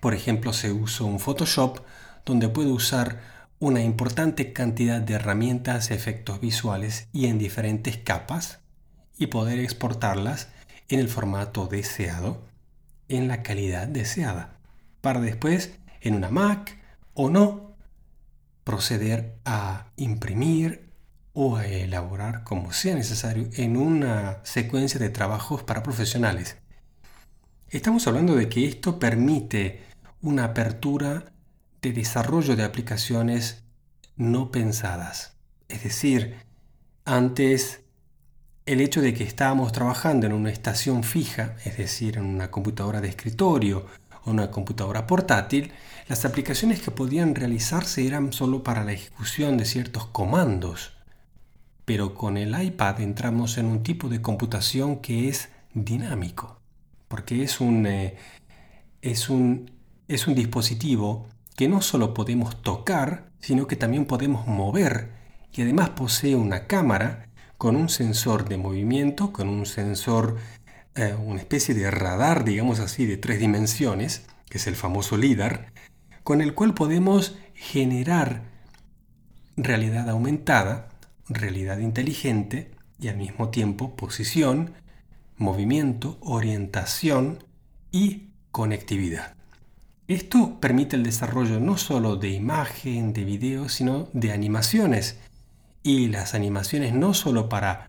Por 0.00 0.14
ejemplo, 0.14 0.52
se 0.52 0.72
usa 0.72 1.06
un 1.06 1.20
Photoshop 1.20 1.78
donde 2.24 2.48
puedo 2.48 2.72
usar 2.72 3.20
una 3.58 3.82
importante 3.82 4.52
cantidad 4.52 5.00
de 5.00 5.14
herramientas, 5.14 5.90
efectos 5.90 6.40
visuales 6.40 7.08
y 7.12 7.26
en 7.26 7.38
diferentes 7.38 7.98
capas 7.98 8.60
y 9.18 9.26
poder 9.26 9.58
exportarlas 9.58 10.48
en 10.88 10.98
el 10.98 11.08
formato 11.08 11.66
deseado, 11.66 12.42
en 13.08 13.28
la 13.28 13.42
calidad 13.42 13.86
deseada, 13.86 14.58
para 15.02 15.20
después 15.20 15.78
en 16.00 16.14
una 16.14 16.30
Mac 16.30 16.78
o 17.14 17.28
no 17.28 17.76
proceder 18.64 19.36
a 19.44 19.86
imprimir, 19.96 20.89
o 21.42 21.56
a 21.56 21.66
elaborar 21.66 22.44
como 22.44 22.70
sea 22.70 22.94
necesario 22.94 23.48
en 23.54 23.78
una 23.78 24.40
secuencia 24.42 25.00
de 25.00 25.08
trabajos 25.08 25.62
para 25.62 25.82
profesionales. 25.82 26.58
Estamos 27.70 28.06
hablando 28.06 28.34
de 28.36 28.50
que 28.50 28.68
esto 28.68 28.98
permite 28.98 29.84
una 30.20 30.44
apertura 30.44 31.32
de 31.80 31.92
desarrollo 31.94 32.56
de 32.56 32.64
aplicaciones 32.64 33.62
no 34.16 34.50
pensadas. 34.50 35.38
Es 35.70 35.82
decir, 35.82 36.36
antes 37.06 37.84
el 38.66 38.82
hecho 38.82 39.00
de 39.00 39.14
que 39.14 39.24
estábamos 39.24 39.72
trabajando 39.72 40.26
en 40.26 40.34
una 40.34 40.50
estación 40.50 41.04
fija, 41.04 41.56
es 41.64 41.78
decir, 41.78 42.18
en 42.18 42.26
una 42.26 42.50
computadora 42.50 43.00
de 43.00 43.08
escritorio 43.08 43.86
o 44.26 44.30
una 44.30 44.50
computadora 44.50 45.06
portátil, 45.06 45.72
las 46.06 46.26
aplicaciones 46.26 46.82
que 46.82 46.90
podían 46.90 47.34
realizarse 47.34 48.06
eran 48.06 48.34
solo 48.34 48.62
para 48.62 48.84
la 48.84 48.92
ejecución 48.92 49.56
de 49.56 49.64
ciertos 49.64 50.04
comandos 50.04 50.99
pero 51.84 52.14
con 52.14 52.36
el 52.36 52.60
iPad 52.60 53.00
entramos 53.00 53.58
en 53.58 53.66
un 53.66 53.82
tipo 53.82 54.08
de 54.08 54.22
computación 54.22 55.00
que 55.00 55.28
es 55.28 55.50
dinámico, 55.74 56.60
porque 57.08 57.42
es 57.42 57.60
un, 57.60 57.86
eh, 57.86 58.16
es 59.02 59.28
un, 59.28 59.70
es 60.08 60.26
un 60.26 60.34
dispositivo 60.34 61.26
que 61.56 61.68
no 61.68 61.82
solo 61.82 62.14
podemos 62.14 62.62
tocar, 62.62 63.30
sino 63.40 63.66
que 63.66 63.76
también 63.76 64.06
podemos 64.06 64.46
mover 64.46 65.12
y 65.52 65.62
además 65.62 65.90
posee 65.90 66.36
una 66.36 66.66
cámara 66.66 67.28
con 67.58 67.76
un 67.76 67.88
sensor 67.88 68.48
de 68.48 68.56
movimiento, 68.56 69.32
con 69.32 69.48
un 69.48 69.66
sensor, 69.66 70.36
eh, 70.94 71.14
una 71.14 71.40
especie 71.40 71.74
de 71.74 71.90
radar, 71.90 72.44
digamos 72.44 72.80
así, 72.80 73.04
de 73.06 73.16
tres 73.16 73.38
dimensiones, 73.38 74.26
que 74.48 74.58
es 74.58 74.66
el 74.66 74.76
famoso 74.76 75.16
LIDAR, 75.16 75.72
con 76.22 76.40
el 76.40 76.54
cual 76.54 76.74
podemos 76.74 77.36
generar 77.54 78.44
realidad 79.56 80.08
aumentada 80.08 80.89
realidad 81.30 81.78
inteligente 81.78 82.70
y 82.98 83.08
al 83.08 83.16
mismo 83.16 83.48
tiempo 83.48 83.96
posición, 83.96 84.74
movimiento, 85.36 86.18
orientación 86.20 87.42
y 87.90 88.28
conectividad. 88.50 89.34
Esto 90.06 90.58
permite 90.60 90.96
el 90.96 91.04
desarrollo 91.04 91.60
no 91.60 91.78
solo 91.78 92.16
de 92.16 92.30
imagen, 92.30 93.12
de 93.12 93.24
video, 93.24 93.68
sino 93.68 94.08
de 94.12 94.32
animaciones. 94.32 95.18
Y 95.82 96.08
las 96.08 96.34
animaciones 96.34 96.92
no 96.92 97.14
solo 97.14 97.48
para 97.48 97.88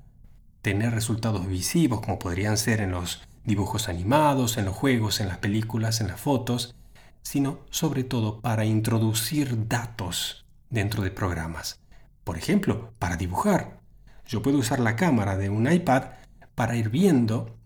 tener 0.62 0.93
resultados 0.93 1.48
visivos 1.48 2.01
como 2.01 2.19
podrían 2.19 2.57
ser 2.57 2.79
en 2.79 2.91
los 2.91 3.21
dibujos 3.43 3.89
animados, 3.89 4.57
en 4.57 4.65
los 4.65 4.75
juegos, 4.75 5.19
en 5.19 5.27
las 5.27 5.39
películas, 5.39 6.00
en 6.00 6.07
las 6.07 6.21
fotos, 6.21 6.75
sino 7.24 7.60
sobre 7.71 8.03
todo 8.03 8.39
para 8.39 8.65
introducir 8.65 9.67
datos 9.67 10.45
dentro 10.69 11.03
de 11.03 11.12
programas. 11.12 11.80
Por 12.24 12.38
ejemplo, 12.38 12.94
para 13.00 13.18
dibujar. 13.18 13.80
Yo 14.28 14.42
puedo 14.42 14.58
usar 14.58 14.80
la 14.80 14.96
cámara 14.96 15.38
de 15.38 15.50
un 15.50 15.72
iPad 15.72 16.04
para 16.56 16.75
ir 16.75 16.90
viendo 16.90 17.58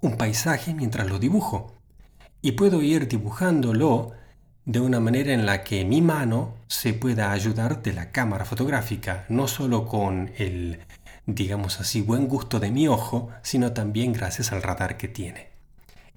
un 0.00 0.16
paisaje 0.16 0.74
mientras 0.74 1.08
lo 1.08 1.18
dibujo. 1.18 1.74
Y 2.42 2.52
puedo 2.52 2.82
ir 2.82 3.08
dibujándolo 3.08 4.12
de 4.64 4.80
una 4.80 5.00
manera 5.00 5.32
en 5.32 5.46
la 5.46 5.62
que 5.62 5.84
mi 5.84 6.00
mano 6.00 6.54
se 6.68 6.94
pueda 6.94 7.32
ayudar 7.32 7.82
de 7.82 7.92
la 7.92 8.12
cámara 8.12 8.44
fotográfica, 8.44 9.26
no 9.28 9.46
solo 9.46 9.86
con 9.86 10.32
el, 10.38 10.78
digamos 11.26 11.80
así, 11.80 12.00
buen 12.00 12.28
gusto 12.28 12.60
de 12.60 12.70
mi 12.70 12.88
ojo, 12.88 13.30
sino 13.42 13.72
también 13.72 14.12
gracias 14.12 14.52
al 14.52 14.62
radar 14.62 14.96
que 14.96 15.08
tiene. 15.08 15.48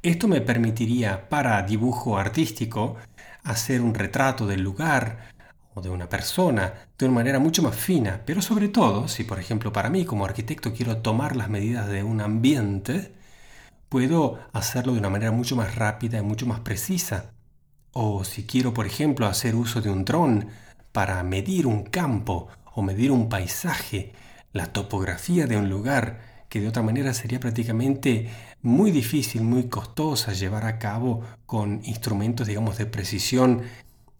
Esto 0.01 0.27
me 0.27 0.41
permitiría 0.41 1.27
para 1.27 1.61
dibujo 1.63 2.17
artístico 2.17 2.95
hacer 3.43 3.81
un 3.81 3.93
retrato 3.93 4.45
del 4.47 4.61
lugar, 4.61 5.33
de 5.81 5.89
una 5.89 6.09
persona 6.09 6.73
de 6.97 7.05
una 7.05 7.15
manera 7.15 7.39
mucho 7.39 7.61
más 7.63 7.75
fina, 7.75 8.21
pero 8.25 8.41
sobre 8.41 8.69
todo, 8.69 9.07
si 9.07 9.23
por 9.23 9.39
ejemplo 9.39 9.71
para 9.71 9.89
mí 9.89 10.05
como 10.05 10.25
arquitecto 10.25 10.73
quiero 10.73 10.97
tomar 10.97 11.35
las 11.35 11.49
medidas 11.49 11.87
de 11.87 12.03
un 12.03 12.21
ambiente, 12.21 13.13
puedo 13.89 14.39
hacerlo 14.53 14.93
de 14.93 14.99
una 14.99 15.09
manera 15.09 15.31
mucho 15.31 15.55
más 15.55 15.75
rápida 15.75 16.19
y 16.19 16.21
mucho 16.21 16.45
más 16.45 16.59
precisa. 16.61 17.31
O 17.93 18.23
si 18.23 18.45
quiero, 18.45 18.73
por 18.73 18.85
ejemplo, 18.85 19.27
hacer 19.27 19.55
uso 19.55 19.81
de 19.81 19.89
un 19.89 20.05
dron 20.05 20.49
para 20.91 21.23
medir 21.23 21.67
un 21.67 21.83
campo 21.83 22.47
o 22.73 22.81
medir 22.81 23.11
un 23.11 23.29
paisaje, 23.29 24.13
la 24.53 24.67
topografía 24.73 25.47
de 25.47 25.57
un 25.57 25.69
lugar, 25.69 26.45
que 26.49 26.61
de 26.61 26.67
otra 26.67 26.83
manera 26.83 27.13
sería 27.13 27.39
prácticamente 27.39 28.29
muy 28.61 28.91
difícil, 28.91 29.41
muy 29.41 29.67
costosa 29.67 30.33
llevar 30.33 30.65
a 30.65 30.79
cabo 30.79 31.21
con 31.45 31.81
instrumentos, 31.83 32.47
digamos, 32.47 32.77
de 32.77 32.85
precisión 32.85 33.63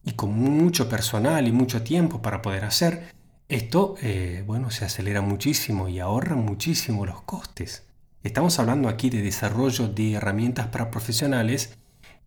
y 0.07 0.13
con 0.13 0.31
mucho 0.31 0.87
personal 0.87 1.47
y 1.47 1.51
mucho 1.51 1.83
tiempo 1.83 2.21
para 2.21 2.41
poder 2.41 2.63
hacer, 2.63 3.09
esto, 3.49 3.95
eh, 4.01 4.41
bueno, 4.47 4.71
se 4.71 4.85
acelera 4.85 5.21
muchísimo 5.21 5.89
y 5.89 5.99
ahorra 5.99 6.37
muchísimo 6.37 7.05
los 7.05 7.21
costes. 7.23 7.83
Estamos 8.23 8.57
hablando 8.57 8.87
aquí 8.87 9.09
de 9.09 9.21
desarrollo 9.21 9.89
de 9.89 10.13
herramientas 10.13 10.67
para 10.67 10.91
profesionales 10.91 11.77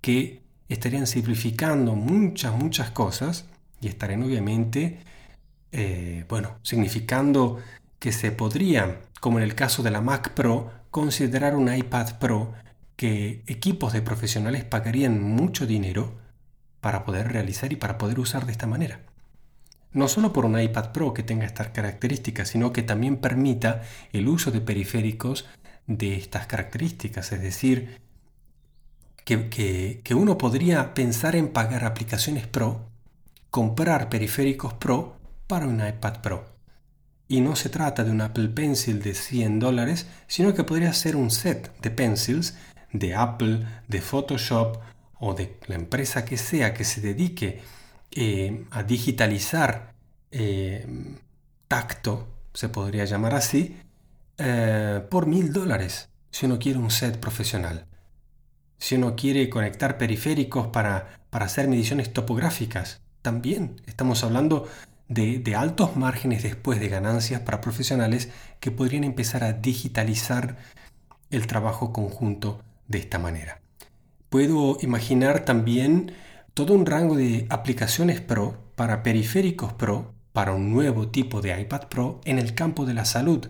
que 0.02 0.42
estarían 0.68 1.06
simplificando 1.06 1.94
muchas, 1.94 2.54
muchas 2.54 2.90
cosas 2.90 3.46
y 3.80 3.88
estarían 3.88 4.22
obviamente, 4.24 4.98
eh, 5.72 6.26
bueno, 6.28 6.58
significando 6.62 7.60
que 7.98 8.12
se 8.12 8.30
podría, 8.30 9.00
como 9.20 9.38
en 9.38 9.44
el 9.44 9.54
caso 9.54 9.82
de 9.82 9.90
la 9.90 10.02
Mac 10.02 10.34
Pro, 10.34 10.70
considerar 10.90 11.56
un 11.56 11.74
iPad 11.74 12.18
Pro 12.18 12.52
que 12.96 13.42
equipos 13.46 13.94
de 13.94 14.02
profesionales 14.02 14.64
pagarían 14.64 15.22
mucho 15.22 15.66
dinero 15.66 16.19
para 16.80 17.04
poder 17.04 17.32
realizar 17.32 17.72
y 17.72 17.76
para 17.76 17.98
poder 17.98 18.18
usar 18.18 18.46
de 18.46 18.52
esta 18.52 18.66
manera. 18.66 19.00
No 19.92 20.06
solo 20.08 20.32
por 20.32 20.44
un 20.44 20.58
iPad 20.58 20.92
Pro 20.92 21.12
que 21.12 21.22
tenga 21.22 21.46
estas 21.46 21.68
características, 21.68 22.48
sino 22.48 22.72
que 22.72 22.82
también 22.82 23.16
permita 23.16 23.82
el 24.12 24.28
uso 24.28 24.50
de 24.50 24.60
periféricos 24.60 25.46
de 25.86 26.14
estas 26.14 26.46
características, 26.46 27.32
es 27.32 27.42
decir, 27.42 28.00
que, 29.24 30.14
uno 30.14 30.38
podría 30.38 30.94
pensar 30.94 31.36
en 31.36 31.48
pagar 31.48 31.84
aplicaciones 31.84 32.46
Pro, 32.46 32.88
comprar 33.50 34.08
periféricos 34.08 34.74
Pro 34.74 35.16
para 35.46 35.66
un 35.66 35.86
iPad 35.86 36.20
Pro. 36.20 36.44
Y 37.28 37.40
no 37.40 37.54
se 37.54 37.68
trata 37.68 38.02
de 38.02 38.10
un 38.10 38.20
Apple 38.20 38.48
Pencil 38.48 39.02
de 39.02 39.14
100 39.14 39.60
dólares, 39.60 40.06
sino 40.26 40.54
que 40.54 40.64
podría 40.64 40.92
ser 40.92 41.14
un 41.14 41.30
set 41.30 41.72
de 41.80 41.90
pencils 41.90 42.56
de 42.92 43.14
Apple, 43.14 43.66
de 43.86 44.00
Photoshop 44.00 44.78
o 45.20 45.34
de 45.34 45.58
la 45.66 45.76
empresa 45.76 46.24
que 46.24 46.36
sea 46.36 46.74
que 46.74 46.84
se 46.84 47.00
dedique 47.00 47.60
eh, 48.10 48.64
a 48.70 48.82
digitalizar 48.82 49.94
eh, 50.30 50.86
tacto, 51.68 52.28
se 52.52 52.68
podría 52.68 53.04
llamar 53.04 53.34
así, 53.34 53.76
eh, 54.38 55.02
por 55.10 55.26
mil 55.26 55.52
dólares 55.52 56.08
si 56.30 56.46
uno 56.46 56.58
quiere 56.58 56.78
un 56.78 56.90
set 56.90 57.18
profesional. 57.18 57.86
Si 58.78 58.94
uno 58.94 59.14
quiere 59.14 59.50
conectar 59.50 59.98
periféricos 59.98 60.68
para, 60.68 61.20
para 61.28 61.46
hacer 61.46 61.68
mediciones 61.68 62.12
topográficas, 62.12 63.02
también 63.22 63.82
estamos 63.86 64.24
hablando 64.24 64.68
de, 65.10 65.54
altos 65.56 65.96
márgenes 65.96 66.42
después 66.42 66.80
de 66.80 66.88
ganancias 66.88 67.40
para 67.40 67.60
profesionales 67.60 68.30
que 68.60 68.70
podrían 68.70 69.04
empezar 69.04 69.42
a 69.42 69.52
digitalizar 69.52 70.56
el 71.30 71.46
trabajo 71.46 71.92
conjunto 71.92 72.62
de 72.86 72.98
esta 72.98 73.18
manera. 73.18 73.60
Puedo 74.30 74.78
imaginar 74.80 75.44
también 75.44 76.12
todo 76.54 76.74
un 76.74 76.86
rango 76.86 77.16
de 77.16 77.48
aplicaciones 77.50 78.20
Pro 78.20 78.62
para 78.76 79.02
periféricos 79.02 79.72
Pro 79.72 80.14
para 80.32 80.52
un 80.52 80.70
nuevo 80.72 81.08
tipo 81.08 81.40
de 81.40 81.60
iPad 81.60 81.88
Pro 81.88 82.20
en 82.24 82.38
el 82.38 82.54
campo 82.54 82.86
de 82.86 82.94
la 82.94 83.04
salud, 83.04 83.48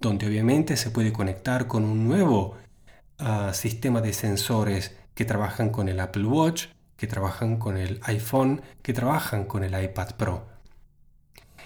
donde 0.00 0.26
obviamente 0.26 0.78
se 0.78 0.90
puede 0.90 1.12
conectar 1.12 1.66
con 1.66 1.84
un 1.84 2.08
nuevo 2.08 2.56
ah, 3.18 3.52
sistema 3.52 4.00
de 4.00 4.14
sensores 4.14 4.96
que 5.14 5.26
trabajan 5.26 5.68
con 5.68 5.90
el 5.90 6.00
Apple 6.00 6.24
Watch, 6.24 6.68
que 6.96 7.06
trabajan 7.06 7.58
con 7.58 7.76
el 7.76 8.00
iPhone, 8.04 8.62
que 8.80 8.94
trabajan 8.94 9.44
con 9.44 9.64
el 9.64 9.84
iPad 9.84 10.12
Pro. 10.16 10.46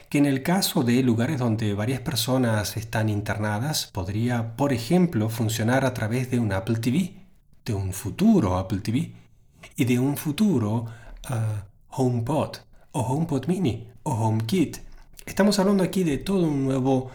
Que 0.09 0.19
en 0.19 0.27
el 0.27 0.43
caso 0.43 0.83
de 0.83 1.05
lugares 1.05 1.39
donde 1.39 1.73
varias 1.75 2.01
personas 2.01 2.77
están 2.77 3.11
internadas 3.11 3.87
podría, 3.93 4.57
por 4.57 4.73
ejemplo, 4.73 5.29
funcionar 5.29 5.85
a 5.85 5.95
través 5.95 6.33
de 6.33 6.41
un 6.41 6.53
Apple 6.53 6.79
TV, 6.79 7.26
de 7.67 7.75
un 7.75 7.93
futuro 7.93 8.57
Apple 8.57 8.79
TV 8.79 9.13
y 9.75 9.85
de 9.85 9.99
un 9.99 10.17
futuro 10.17 10.87
ah, 11.25 11.67
HomePod 11.89 12.59
o 12.93 13.01
HomePod 13.01 13.47
Mini 13.49 13.89
o 14.05 14.13
HomeKit. 14.13 14.79
Estamos 15.27 15.59
hablando 15.59 15.83
aquí 15.83 16.05
de 16.05 16.19
todo 16.19 16.47
un 16.47 16.65
nuevo 16.65 17.11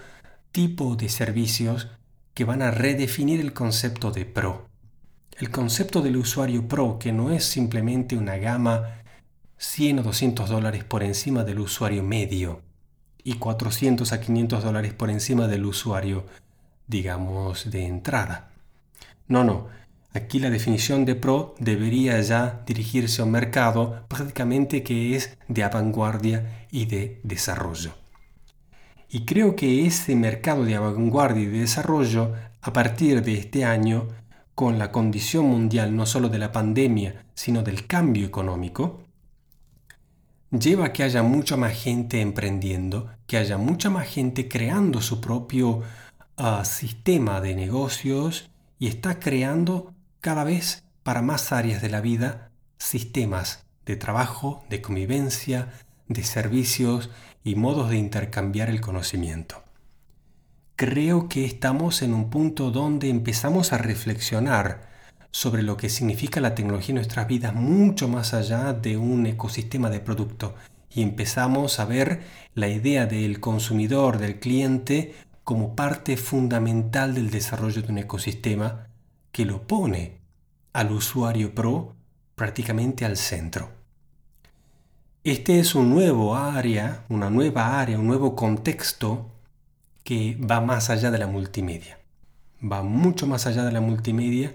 tipo 0.52 0.95
de 0.97 1.08
servicios 1.08 1.88
que 2.34 2.43
van 2.43 2.62
a 2.62 2.71
redefinir 2.71 3.39
el 3.39 3.54
concepto 3.54 4.12
de 4.12 4.26
Pro. 4.26 4.67
El 5.39 5.49
concepto 5.49 6.02
del 6.02 6.17
usuario 6.17 6.67
Pro, 6.67 6.99
que 6.99 7.13
no 7.13 7.32
es 7.32 7.45
simplemente 7.45 8.17
una 8.17 8.36
gama 8.36 9.02
100 9.58 9.99
o 9.99 10.04
200 10.04 10.49
dólares 10.49 10.84
por 10.84 11.02
encima 11.02 11.45
del 11.45 11.60
usuario 11.60 12.04
medio, 12.04 12.62
y 13.23 13.36
400 13.36 14.12
a 14.12 14.19
500 14.19 14.63
dólares 14.63 14.93
por 14.93 15.10
encima 15.10 15.47
del 15.47 15.65
usuario, 15.65 16.26
digamos, 16.88 17.71
de 17.71 17.86
entrada. 17.86 18.52
No, 19.28 19.43
no. 19.43 19.81
Aquí 20.13 20.39
la 20.39 20.50
definición 20.50 21.06
de 21.06 21.15
pro 21.15 21.56
debería 21.60 22.19
ya 22.19 22.63
dirigirse 22.65 23.21
a 23.21 23.26
un 23.26 23.32
mercado 23.32 24.04
prácticamente 24.10 24.84
que 24.84 25.15
es 25.15 25.38
de 25.47 25.65
vanguardia 25.67 26.67
y 26.69 26.86
de 26.86 27.21
desarrollo. 27.24 27.93
Y 29.10 29.24
creo 29.24 29.56
que 29.56 29.86
ese 29.86 30.15
mercado 30.15 30.65
de 30.65 30.78
vanguardia 30.78 31.43
y 31.43 31.45
de 31.47 31.60
desarrollo, 31.60 32.34
a 32.62 32.74
partir 32.74 33.21
de 33.21 33.36
este 33.36 33.63
año, 33.63 34.10
con 34.54 34.78
la 34.78 34.91
condición 34.91 35.45
mundial 35.45 35.95
no 35.95 36.06
solo 36.06 36.28
de 36.28 36.39
la 36.39 36.52
pandemia, 36.52 37.26
sino 37.34 37.63
del 37.63 37.88
cambio 37.88 38.28
económico, 38.28 39.02
lleva 40.52 40.88
a 40.88 40.93
que 40.93 41.04
haya 41.04 41.24
mucha 41.24 41.56
más 41.56 41.74
gente 41.74 42.19
emprendiendo, 42.19 43.10
que 43.28 43.38
haya 43.38 43.58
mucha 43.58 43.89
más 43.89 44.08
gente 44.08 44.50
creando 44.50 45.02
su 45.02 45.21
propio 45.21 45.82
ah, 46.36 46.65
sistema 46.65 47.39
de 47.39 47.56
negocios 47.56 48.50
y 48.78 48.88
está 48.88 49.19
creando 49.19 49.93
cada 50.21 50.43
vez 50.43 50.84
para 51.01 51.23
más 51.23 51.51
áreas 51.51 51.81
de 51.81 51.89
la 51.89 51.99
vida 51.99 52.51
sistemas 52.77 53.65
de 53.86 53.95
trabajo, 53.95 54.63
de 54.69 54.81
convivencia, 54.81 55.73
de 56.07 56.23
servicios 56.23 57.10
y 57.43 57.55
modos 57.55 57.89
de 57.89 57.97
intercambiar 57.97 58.69
el 58.69 58.81
conocimiento. 58.81 59.63
Creo 60.75 61.27
que 61.27 61.45
estamos 61.45 62.03
en 62.03 62.13
un 62.13 62.29
punto 62.29 62.71
donde 62.71 63.10
empezamos 63.10 63.73
a 63.73 63.79
reflexionar 63.79 64.89
sobre 65.31 65.63
lo 65.63 65.77
que 65.77 65.89
significa 65.89 66.39
la 66.39 66.55
tecnología 66.55 66.89
en 66.89 66.95
nuestras 66.95 67.27
vidas 67.27 67.55
mucho 67.55 68.07
más 68.07 68.34
allá 68.34 68.73
de 68.73 68.97
un 68.97 69.25
ecosistema 69.25 69.89
de 69.89 70.01
producto 70.01 70.55
y 70.93 71.01
empezamos 71.01 71.79
a 71.79 71.86
ver 71.86 72.21
la 72.53 72.67
idea 72.67 73.05
del 73.05 73.39
consumidor, 73.39 74.17
del 74.17 74.39
cliente, 74.39 75.15
como 75.43 75.75
parte 75.75 76.17
fundamental 76.17 77.15
del 77.15 77.31
desarrollo 77.31 77.81
de 77.81 77.91
un 77.91 77.97
ecosistema 77.99 78.90
que 79.32 79.46
lo 79.46 79.65
pone 79.67 80.20
al 80.74 80.91
usuario 80.91 81.54
pro 81.54 81.96
prácticamente 82.36 83.06
al 83.06 83.17
centro. 83.17 83.70
Este 85.24 85.60
es 85.60 85.76
un 85.76 85.89
nuevo 85.89 86.36
área, 86.36 87.06
una 87.10 87.30
nueva 87.30 87.80
área, 87.80 88.00
un 88.00 88.08
nuevo 88.08 88.36
contexto 88.36 89.30
que 90.04 90.36
va 90.38 90.62
más 90.62 90.89
allá 90.89 91.12
de 91.12 91.20
la 91.20 91.28
multimedia. 91.28 92.00
Va 92.63 92.82
mucho 92.82 93.28
más 93.28 93.46
allá 93.46 93.63
de 93.63 93.72
la 93.72 93.82
multimedia 93.82 94.54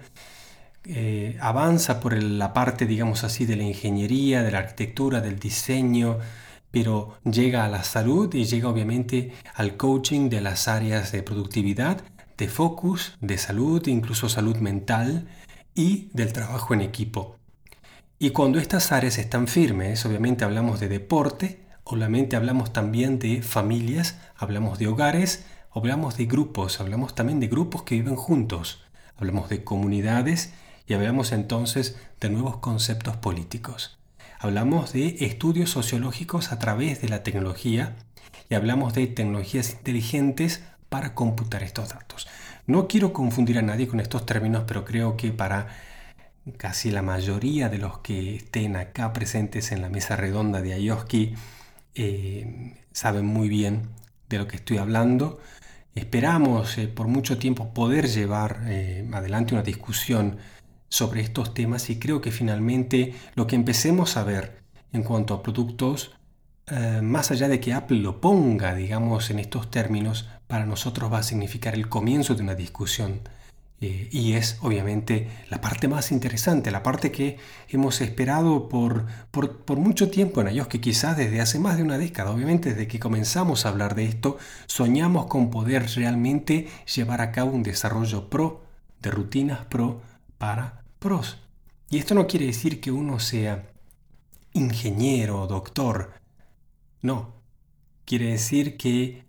eh, 0.88 1.36
avanza 1.40 1.98
por 1.98 2.22
la 2.22 2.52
parte, 2.52 2.86
digamos 2.86 3.24
así, 3.24 3.44
de 3.44 3.56
la 3.56 3.64
ingeniería, 3.64 4.42
de 4.44 4.52
la 4.52 4.60
arquitectura, 4.60 5.20
del 5.20 5.40
diseño, 5.40 6.18
pero 6.70 7.18
llega 7.24 7.64
a 7.64 7.68
la 7.68 7.82
salud 7.82 8.32
y 8.34 8.44
llega 8.44 8.68
obviamente 8.68 9.32
al 9.54 9.76
coaching 9.76 10.28
de 10.28 10.40
las 10.40 10.68
áreas 10.68 11.10
de 11.10 11.24
productividad, 11.24 12.02
de 12.36 12.48
focus, 12.48 13.16
de 13.20 13.38
salud, 13.38 13.86
incluso 13.86 14.28
salud 14.28 14.56
mental 14.56 15.28
y 15.74 16.08
del 16.12 16.32
trabajo 16.32 16.74
en 16.74 16.80
equipo. 16.80 17.36
Y 18.18 18.30
cuando 18.30 18.58
estas 18.58 18.92
áreas 18.92 19.18
están 19.18 19.46
firmes, 19.46 20.04
obviamente 20.06 20.44
hablamos 20.44 20.80
de 20.80 20.88
deporte, 20.88 21.60
obviamente 21.84 22.34
hablamos 22.36 22.72
también 22.72 23.18
de 23.18 23.42
familias, 23.42 24.18
hablamos 24.36 24.78
de 24.78 24.88
hogares, 24.88 25.44
hablamos 25.70 26.16
de 26.16 26.24
grupos, 26.24 26.80
hablamos 26.80 27.14
también 27.14 27.40
de 27.40 27.48
grupos 27.48 27.82
que 27.82 27.96
viven 27.96 28.16
juntos, 28.16 28.82
hablamos 29.16 29.50
de 29.50 29.64
comunidades 29.64 30.54
y 30.86 30.94
hablamos 30.94 31.32
entonces 31.32 31.98
de 32.20 32.30
nuevos 32.30 32.56
conceptos 32.58 33.16
políticos. 33.16 33.98
Hablamos 34.38 34.92
de 34.92 35.16
estudios 35.20 35.70
sociológicos 35.70 36.52
a 36.52 36.58
través 36.58 37.02
de 37.02 37.08
la 37.08 37.22
tecnología 37.22 37.96
y 38.48 38.54
hablamos 38.54 38.94
de 38.94 39.06
tecnologías 39.06 39.72
inteligentes 39.72 40.62
para 40.88 41.14
computar 41.14 41.62
estos 41.62 41.88
datos. 41.90 42.26
No 42.66 42.88
quiero 42.88 43.12
confundir 43.12 43.58
a 43.58 43.62
nadie 43.62 43.86
con 43.86 44.00
estos 44.00 44.26
términos, 44.26 44.64
pero 44.66 44.84
creo 44.84 45.16
que 45.16 45.32
para 45.32 45.68
casi 46.56 46.90
la 46.90 47.02
mayoría 47.02 47.68
de 47.68 47.78
los 47.78 47.98
que 47.98 48.36
estén 48.36 48.76
acá 48.76 49.12
presentes 49.12 49.72
en 49.72 49.82
la 49.82 49.88
mesa 49.88 50.16
redonda 50.16 50.62
de 50.62 50.74
Ayoski 50.74 51.34
eh, 51.94 52.74
saben 52.92 53.26
muy 53.26 53.48
bien 53.48 53.88
de 54.28 54.38
lo 54.38 54.46
que 54.46 54.56
estoy 54.56 54.78
hablando. 54.78 55.40
Esperamos 55.94 56.78
eh, 56.78 56.88
por 56.88 57.08
mucho 57.08 57.38
tiempo 57.38 57.72
poder 57.72 58.08
llevar 58.08 58.62
eh, 58.66 59.08
adelante 59.12 59.54
una 59.54 59.62
discusión 59.62 60.38
sobre 60.88 61.20
estos 61.20 61.54
temas 61.54 61.90
y 61.90 61.98
creo 61.98 62.20
que 62.20 62.30
finalmente 62.30 63.14
lo 63.34 63.46
que 63.46 63.56
empecemos 63.56 64.16
a 64.16 64.24
ver 64.24 64.62
en 64.92 65.02
cuanto 65.02 65.34
a 65.34 65.42
productos, 65.42 66.12
más 67.02 67.30
allá 67.30 67.46
de 67.48 67.60
que 67.60 67.72
Apple 67.72 67.98
lo 67.98 68.20
ponga, 68.20 68.74
digamos, 68.74 69.30
en 69.30 69.38
estos 69.38 69.70
términos, 69.70 70.28
para 70.46 70.66
nosotros 70.66 71.12
va 71.12 71.18
a 71.18 71.22
significar 71.22 71.74
el 71.74 71.88
comienzo 71.88 72.34
de 72.34 72.42
una 72.42 72.54
discusión 72.54 73.20
Eh, 73.80 74.08
y 74.10 74.32
es 74.34 74.58
obviamente 74.62 75.28
la 75.50 75.60
parte 75.60 75.86
más 75.86 76.10
interesante, 76.10 76.70
la 76.70 76.82
parte 76.82 77.12
que 77.12 77.36
hemos 77.68 78.00
esperado 78.00 78.68
por, 78.70 79.04
por, 79.30 79.76
mucho 79.76 80.10
tiempo 80.10 80.40
en 80.40 80.48
ellos, 80.48 80.66
que 80.68 80.80
quizás 80.80 81.16
desde 81.16 81.42
hace 81.42 81.58
más 81.58 81.76
de 81.76 81.82
una 81.82 81.98
década, 81.98 82.30
obviamente 82.30 82.70
desde 82.70 82.88
que 82.88 82.98
comenzamos 82.98 83.66
a 83.66 83.68
hablar 83.68 83.94
de 83.94 84.06
esto, 84.06 84.38
soñamos 84.66 85.26
con 85.26 85.50
poder 85.50 85.86
realmente 85.94 86.68
llevar 86.94 87.20
a 87.20 87.32
cabo 87.32 87.52
un 87.52 87.62
desarrollo 87.62 88.30
pro, 88.30 88.64
de 89.02 89.10
rutinas 89.10 89.66
pro 89.66 90.00
para 90.38 90.82
pros. 90.98 91.38
Y 91.90 91.98
esto 91.98 92.14
no 92.14 92.26
quiere 92.26 92.46
decir 92.46 92.80
que 92.80 92.90
uno 92.90 93.20
sea 93.20 93.66
ingeniero, 94.54 95.46
doctor, 95.46 96.14
no, 97.02 97.34
quiere 98.06 98.30
decir 98.30 98.78
que 98.78 99.25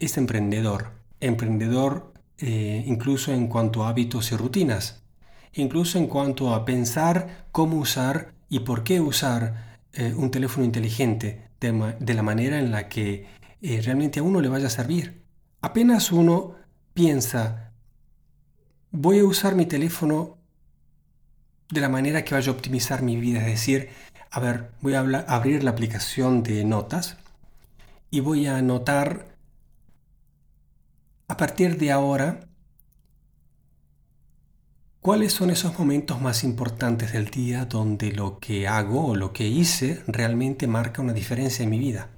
es 0.00 0.16
emprendedor, 0.16 0.92
emprendedor 1.20 2.12
eh, 2.38 2.84
incluso 2.86 3.32
en 3.32 3.48
cuanto 3.48 3.84
a 3.84 3.88
hábitos 3.88 4.30
y 4.30 4.36
rutinas, 4.36 5.02
incluso 5.54 5.98
en 5.98 6.06
cuanto 6.06 6.54
a 6.54 6.64
pensar 6.64 7.46
cómo 7.50 7.78
usar 7.78 8.32
y 8.48 8.60
por 8.60 8.84
qué 8.84 9.00
usar 9.00 9.78
eh, 9.92 10.14
un 10.16 10.30
teléfono 10.30 10.64
inteligente 10.64 11.48
de, 11.60 12.14
la 12.14 12.22
manera 12.22 12.60
en 12.60 12.70
la 12.70 12.88
que 12.88 13.26
eh, 13.60 13.80
realmente 13.82 14.20
a 14.20 14.22
uno 14.22 14.40
le 14.40 14.48
vaya 14.48 14.68
a 14.68 14.70
servir. 14.70 15.24
Apenas 15.60 16.12
uno 16.12 16.54
piensa, 16.94 17.72
voy 18.92 19.18
a 19.18 19.24
usar 19.24 19.56
mi 19.56 19.66
teléfono 19.66 20.38
de 21.70 21.80
la 21.80 21.88
manera 21.88 22.22
que 22.24 22.34
vaya 22.34 22.52
a 22.52 22.54
optimizar 22.54 23.02
mi 23.02 23.16
vida, 23.16 23.40
es 23.40 23.46
decir, 23.46 23.88
a 24.30 24.38
ver, 24.38 24.70
voy 24.80 24.94
a 24.94 25.00
abrir 25.00 25.64
la 25.64 25.72
aplicación 25.72 26.44
de 26.44 26.64
notas 26.64 27.16
y 28.10 28.20
voy 28.20 28.46
a 28.46 28.58
anotar 28.58 29.27
a 31.28 31.36
partir 31.36 31.76
de 31.76 31.92
ahora, 31.92 32.40
¿cuáles 35.00 35.34
son 35.34 35.50
esos 35.50 35.78
momentos 35.78 36.22
más 36.22 36.42
importantes 36.42 37.12
del 37.12 37.26
día 37.26 37.66
donde 37.66 38.12
lo 38.12 38.38
que 38.38 38.66
hago 38.66 39.08
o 39.08 39.14
lo 39.14 39.34
que 39.34 39.46
hice 39.46 40.02
realmente 40.06 40.66
marca 40.66 41.02
una 41.02 41.12
diferencia 41.12 41.64
en 41.64 41.70
mi 41.70 41.78
vida? 41.78 42.08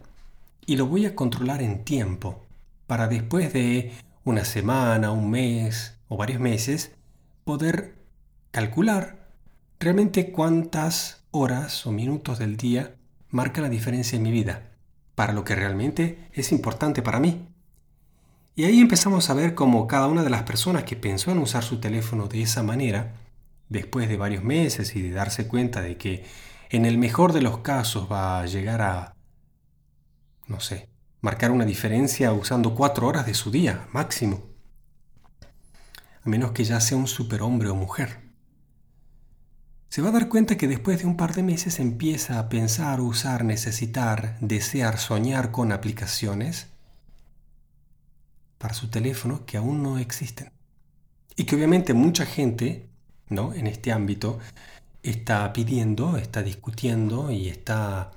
Y 0.65 0.77
lo 0.77 0.87
voy 0.87 1.07
a 1.07 1.17
controlar 1.17 1.61
en 1.61 1.85
tiempo, 1.85 2.47
para 2.87 3.09
después 3.09 3.53
de 3.53 3.93
una 4.23 4.45
semana, 4.45 5.11
un 5.11 5.29
mes 5.29 5.99
o 6.07 6.17
varios 6.17 6.41
meses, 6.41 6.93
poder 7.45 7.97
calcular 8.53 9.29
realmente 9.81 10.31
cuántas 10.31 11.25
horas 11.33 11.85
o 11.85 11.91
minutos 11.91 12.39
del 12.39 12.57
día 12.57 12.95
marcan 13.29 13.65
la 13.65 13.71
diferencia 13.71 14.17
en 14.17 14.23
mi 14.23 14.31
vida, 14.31 14.71
para 15.17 15.33
lo 15.33 15.43
que 15.43 15.57
realmente 15.57 16.29
es 16.33 16.53
importante 16.53 17.03
para 17.03 17.19
mí. 17.19 17.50
Y 18.55 18.65
ahí 18.65 18.81
empezamos 18.81 19.31
a 19.31 19.35
ver 19.35 19.55
cómo 19.55 19.87
cada 19.87 20.07
una 20.09 20.23
de 20.23 20.31
las 20.31 20.43
personas 20.43 20.85
que 20.85 20.97
pensó 20.97 21.31
en 21.31 21.39
usar 21.39 21.63
su 21.63 21.81
teléfono 21.81 22.27
de 22.27 22.43
esa 22.43 22.63
manera, 22.63 23.15
después 23.69 24.09
de 24.09 24.17
varios 24.17 24.43
meses 24.43 24.97
y 24.97 25.03
de 25.03 25.13
darse 25.13 25.47
cuenta 25.47 25.81
de 25.81 25.97
que 25.97 26.25
en 26.71 26.85
el 26.85 26.99
mejor 26.99 27.33
de 27.33 27.43
los 27.43 27.59
casos 27.59 28.11
va 28.11 28.41
a 28.41 28.47
llegar 28.47 28.83
a, 28.83 29.15
no 30.47 30.61
sé, 30.61 30.89
marcar 31.21 31.53
una 31.53 31.65
diferencia 31.65 32.33
usando 32.33 32.75
cuatro 32.75 33.07
horas 33.07 33.27
de 33.27 33.35
su 33.35 33.51
día 33.51 33.89
máximo, 33.93 34.43
a 36.23 36.29
menos 36.29 36.53
que 36.53 36.65
ya 36.65 36.81
sea 36.81 36.97
un 36.99 37.07
superhombre 37.07 37.69
o 37.71 37.75
mujer. 37.75 38.31
Se 39.89 40.03
va 40.03 40.11
a 40.11 40.13
dar 40.13 40.29
cuenta 40.29 40.57
que 40.57 40.69
después 40.69 41.01
de 41.01 41.07
un 41.07 41.17
par 41.17 41.35
de 41.35 41.43
meses 41.43 41.81
empieza 41.81 42.39
a 42.39 42.49
pensar, 42.49 43.01
usar, 43.01 43.45
necesitar, 43.45 44.37
desear, 44.41 44.99
soñar 44.99 45.51
con 45.51 45.73
aplicaciones 45.73 46.69
para 48.61 48.75
su 48.75 48.89
teléfono 48.89 49.47
que 49.47 49.57
aún 49.57 49.83
no 49.83 49.99
existen. 49.99 50.53
Y 51.35 51.45
que 51.45 51.57
obviamente 51.57 51.95
mucha 51.95 52.27
gente 52.27 52.91
¿no? 53.31 53.55
en 53.55 53.67
este 53.67 53.91
ámbito 53.91 54.39
está 55.03 55.51
pidiendo, 55.55 56.19
está 56.19 56.43
discutiendo 56.43 57.31
y 57.31 57.49
está 57.49 58.11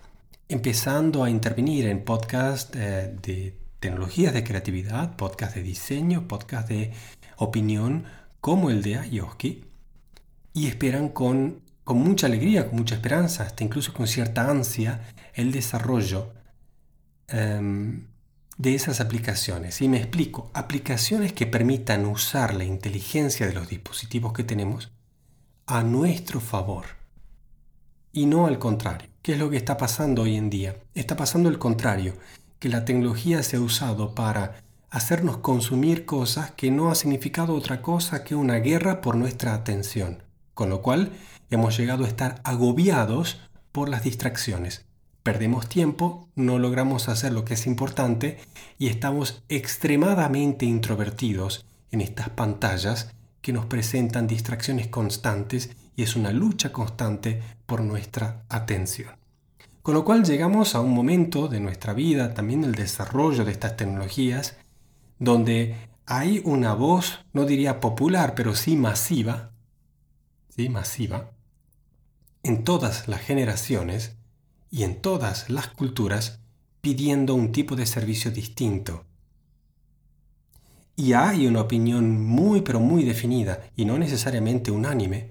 empezando 0.49 1.23
a 1.23 1.29
intervenir 1.29 1.87
en 1.87 2.03
podcasts 2.03 2.75
eh, 2.75 3.15
de 3.21 3.57
tecnologías 3.79 4.33
de 4.33 4.43
creatividad, 4.43 5.15
podcasts 5.15 5.55
de 5.55 5.63
diseño, 5.63 6.27
podcasts 6.27 6.67
de 6.67 6.91
opinión 7.37 8.03
como 8.41 8.69
el 8.69 8.81
de 8.83 8.97
Ayoski 8.97 9.63
y 10.53 10.67
esperan 10.67 11.07
con, 11.07 11.61
con 11.85 11.99
mucha 11.99 12.27
alegría, 12.27 12.67
con 12.67 12.79
mucha 12.79 12.95
esperanza, 12.95 13.43
hasta 13.43 13.63
incluso 13.63 13.93
con 13.93 14.07
cierta 14.07 14.49
ansia, 14.49 15.07
el 15.35 15.53
desarrollo 15.53 16.33
em, 17.29 18.07
de 18.57 18.75
esas 18.75 19.01
aplicaciones. 19.01 19.81
Y 19.81 19.87
me 19.87 19.97
explico, 19.97 20.49
aplicaciones 20.53 21.33
que 21.33 21.47
permitan 21.47 22.05
usar 22.05 22.53
la 22.53 22.63
inteligencia 22.63 23.47
de 23.47 23.53
los 23.53 23.69
dispositivos 23.69 24.33
que 24.33 24.43
tenemos 24.43 24.91
a 25.65 25.83
nuestro 25.83 26.39
favor 26.39 26.85
y 28.11 28.25
no 28.25 28.45
al 28.45 28.59
contrario. 28.59 29.09
¿Qué 29.21 29.33
es 29.33 29.39
lo 29.39 29.49
que 29.49 29.57
está 29.57 29.77
pasando 29.77 30.23
hoy 30.23 30.35
en 30.35 30.49
día? 30.49 30.75
Está 30.93 31.15
pasando 31.15 31.49
el 31.49 31.57
contrario, 31.57 32.15
que 32.59 32.69
la 32.69 32.85
tecnología 32.85 33.41
se 33.43 33.57
ha 33.57 33.61
usado 33.61 34.13
para 34.13 34.61
hacernos 34.89 35.37
consumir 35.37 36.05
cosas 36.05 36.51
que 36.51 36.69
no 36.69 36.91
ha 36.91 36.95
significado 36.95 37.55
otra 37.55 37.81
cosa 37.81 38.23
que 38.23 38.35
una 38.35 38.57
guerra 38.57 39.01
por 39.01 39.15
nuestra 39.15 39.53
atención, 39.53 40.23
con 40.53 40.69
lo 40.69 40.81
cual 40.81 41.11
hemos 41.49 41.77
llegado 41.77 42.05
a 42.05 42.07
estar 42.07 42.41
agobiados 42.43 43.41
por 43.71 43.89
las 43.89 44.03
distracciones 44.03 44.85
perdemos 45.23 45.69
tiempo, 45.69 46.27
no 46.35 46.59
logramos 46.59 47.07
hacer 47.09 47.31
lo 47.31 47.45
que 47.45 47.55
es 47.55 47.65
importante 47.65 48.37
y 48.77 48.87
estamos 48.87 49.41
extremadamente 49.49 50.65
introvertidos 50.65 51.65
en 51.91 52.01
estas 52.01 52.29
pantallas 52.29 53.13
que 53.41 53.53
nos 53.53 53.65
presentan 53.65 54.27
distracciones 54.27 54.87
constantes 54.87 55.75
y 55.95 56.03
es 56.03 56.15
una 56.15 56.31
lucha 56.31 56.71
constante 56.71 57.41
por 57.65 57.81
nuestra 57.81 58.43
atención. 58.49 59.15
Con 59.81 59.95
lo 59.95 60.05
cual 60.05 60.23
llegamos 60.23 60.75
a 60.75 60.81
un 60.81 60.93
momento 60.93 61.47
de 61.47 61.59
nuestra 61.59 61.93
vida, 61.93 62.33
también 62.33 62.61
del 62.61 62.73
desarrollo 62.73 63.43
de 63.43 63.51
estas 63.51 63.75
tecnologías, 63.75 64.57
donde 65.19 65.75
hay 66.05 66.41
una 66.45 66.73
voz, 66.73 67.19
no 67.33 67.45
diría 67.45 67.79
popular, 67.79 68.33
pero 68.35 68.55
sí 68.55 68.75
masiva, 68.75 69.51
sí 70.49 70.69
masiva, 70.69 71.31
en 72.43 72.63
todas 72.63 73.07
las 73.07 73.21
generaciones, 73.21 74.15
y 74.73 74.81
en 74.81 74.99
todas 75.01 75.51
las 75.51 75.67
culturas 75.67 76.39
pidiendo 76.81 77.35
un 77.35 77.51
tipo 77.51 77.75
de 77.75 77.85
servicio 77.85 78.31
distinto. 78.31 79.05
Y 80.95 81.13
hay 81.13 81.45
una 81.45 81.61
opinión 81.61 82.19
muy 82.19 82.61
pero 82.61 82.79
muy 82.79 83.03
definida 83.03 83.61
y 83.75 83.85
no 83.85 83.99
necesariamente 83.99 84.71
unánime 84.71 85.29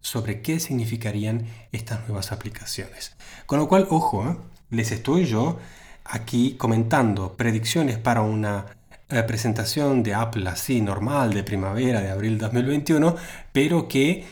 sobre 0.00 0.40
qué 0.40 0.60
significarían 0.60 1.46
estas 1.72 2.08
nuevas 2.08 2.32
aplicaciones. 2.32 3.14
Con 3.44 3.58
lo 3.58 3.68
cual, 3.68 3.86
ojo, 3.90 4.26
¿eh? 4.26 4.36
les 4.70 4.92
estoy 4.92 5.26
yo 5.26 5.58
aquí 6.02 6.54
comentando 6.54 7.36
predicciones 7.36 7.98
para 7.98 8.22
una 8.22 8.64
eh, 9.10 9.22
presentación 9.24 10.02
de 10.02 10.14
Apple 10.14 10.48
así 10.48 10.80
normal 10.80 11.34
de 11.34 11.42
primavera 11.42 12.00
de 12.00 12.08
abril 12.08 12.38
2021, 12.38 13.14
pero 13.52 13.88
que 13.88 14.24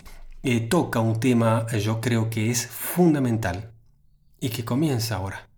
eh, 0.42 0.60
toca 0.60 1.00
un 1.00 1.20
tema 1.20 1.66
yo 1.68 2.00
creo 2.00 2.30
que 2.30 2.50
es 2.50 2.66
fundamental 2.66 3.73
y 4.44 4.50
que 4.50 4.62
comienza 4.62 5.16
ahora. 5.16 5.48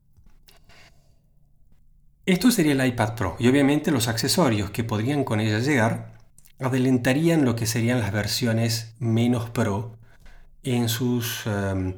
Esto 2.24 2.52
sería 2.52 2.72
el 2.72 2.86
iPad 2.86 3.16
Pro 3.16 3.36
y 3.40 3.48
obviamente 3.48 3.90
los 3.90 4.06
accesorios 4.06 4.70
que 4.70 4.84
podrían 4.84 5.24
con 5.24 5.40
ella 5.40 5.58
llegar 5.58 6.12
adelantarían 6.60 7.44
lo 7.44 7.56
que 7.56 7.66
serían 7.66 7.98
las 7.98 8.12
versiones 8.12 8.94
menos 9.00 9.50
Pro 9.50 9.96
en 10.62 10.88
sus, 10.88 11.46
em, 11.46 11.94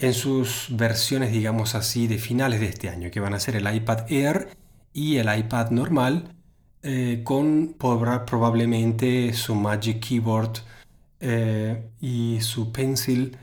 en 0.00 0.12
sus 0.12 0.66
versiones, 0.70 1.30
digamos 1.30 1.76
así, 1.76 2.08
de 2.08 2.18
finales 2.18 2.58
de 2.58 2.66
este 2.66 2.88
año, 2.88 3.12
que 3.12 3.20
van 3.20 3.34
a 3.34 3.38
ser 3.38 3.54
el 3.54 3.72
iPad 3.72 4.10
Air 4.10 4.48
y 4.92 5.18
el 5.18 5.32
iPad 5.32 5.70
normal, 5.70 6.34
eh, 6.82 7.20
con 7.22 7.76
probablemente 7.78 9.32
su 9.34 9.54
Magic 9.54 10.00
Keyboard 10.00 10.62
eh, 11.20 11.90
y 12.00 12.40
su 12.40 12.72
Pencil 12.72 13.38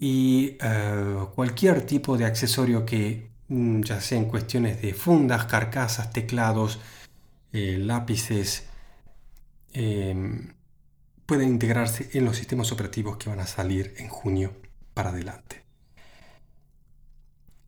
y 0.00 0.56
eh, 0.62 1.26
cualquier 1.34 1.82
tipo 1.82 2.16
de 2.16 2.24
accesorio 2.24 2.86
que, 2.86 3.30
mm, 3.48 3.82
ya 3.82 4.00
sea 4.00 4.18
en 4.18 4.24
cuestiones 4.24 4.80
de 4.80 4.94
fundas, 4.94 5.44
carcasas, 5.44 6.10
teclados, 6.10 6.80
eh, 7.52 7.76
lápices, 7.78 8.64
em, 9.72 10.54
pueden 11.26 11.50
integrarse 11.50 12.10
en 12.14 12.24
los 12.24 12.36
sistemas 12.36 12.72
operativos 12.72 13.18
que 13.18 13.28
van 13.28 13.40
a 13.40 13.46
salir 13.46 13.94
en 13.98 14.08
junio 14.08 14.52
para 14.94 15.10
adelante. 15.10 15.64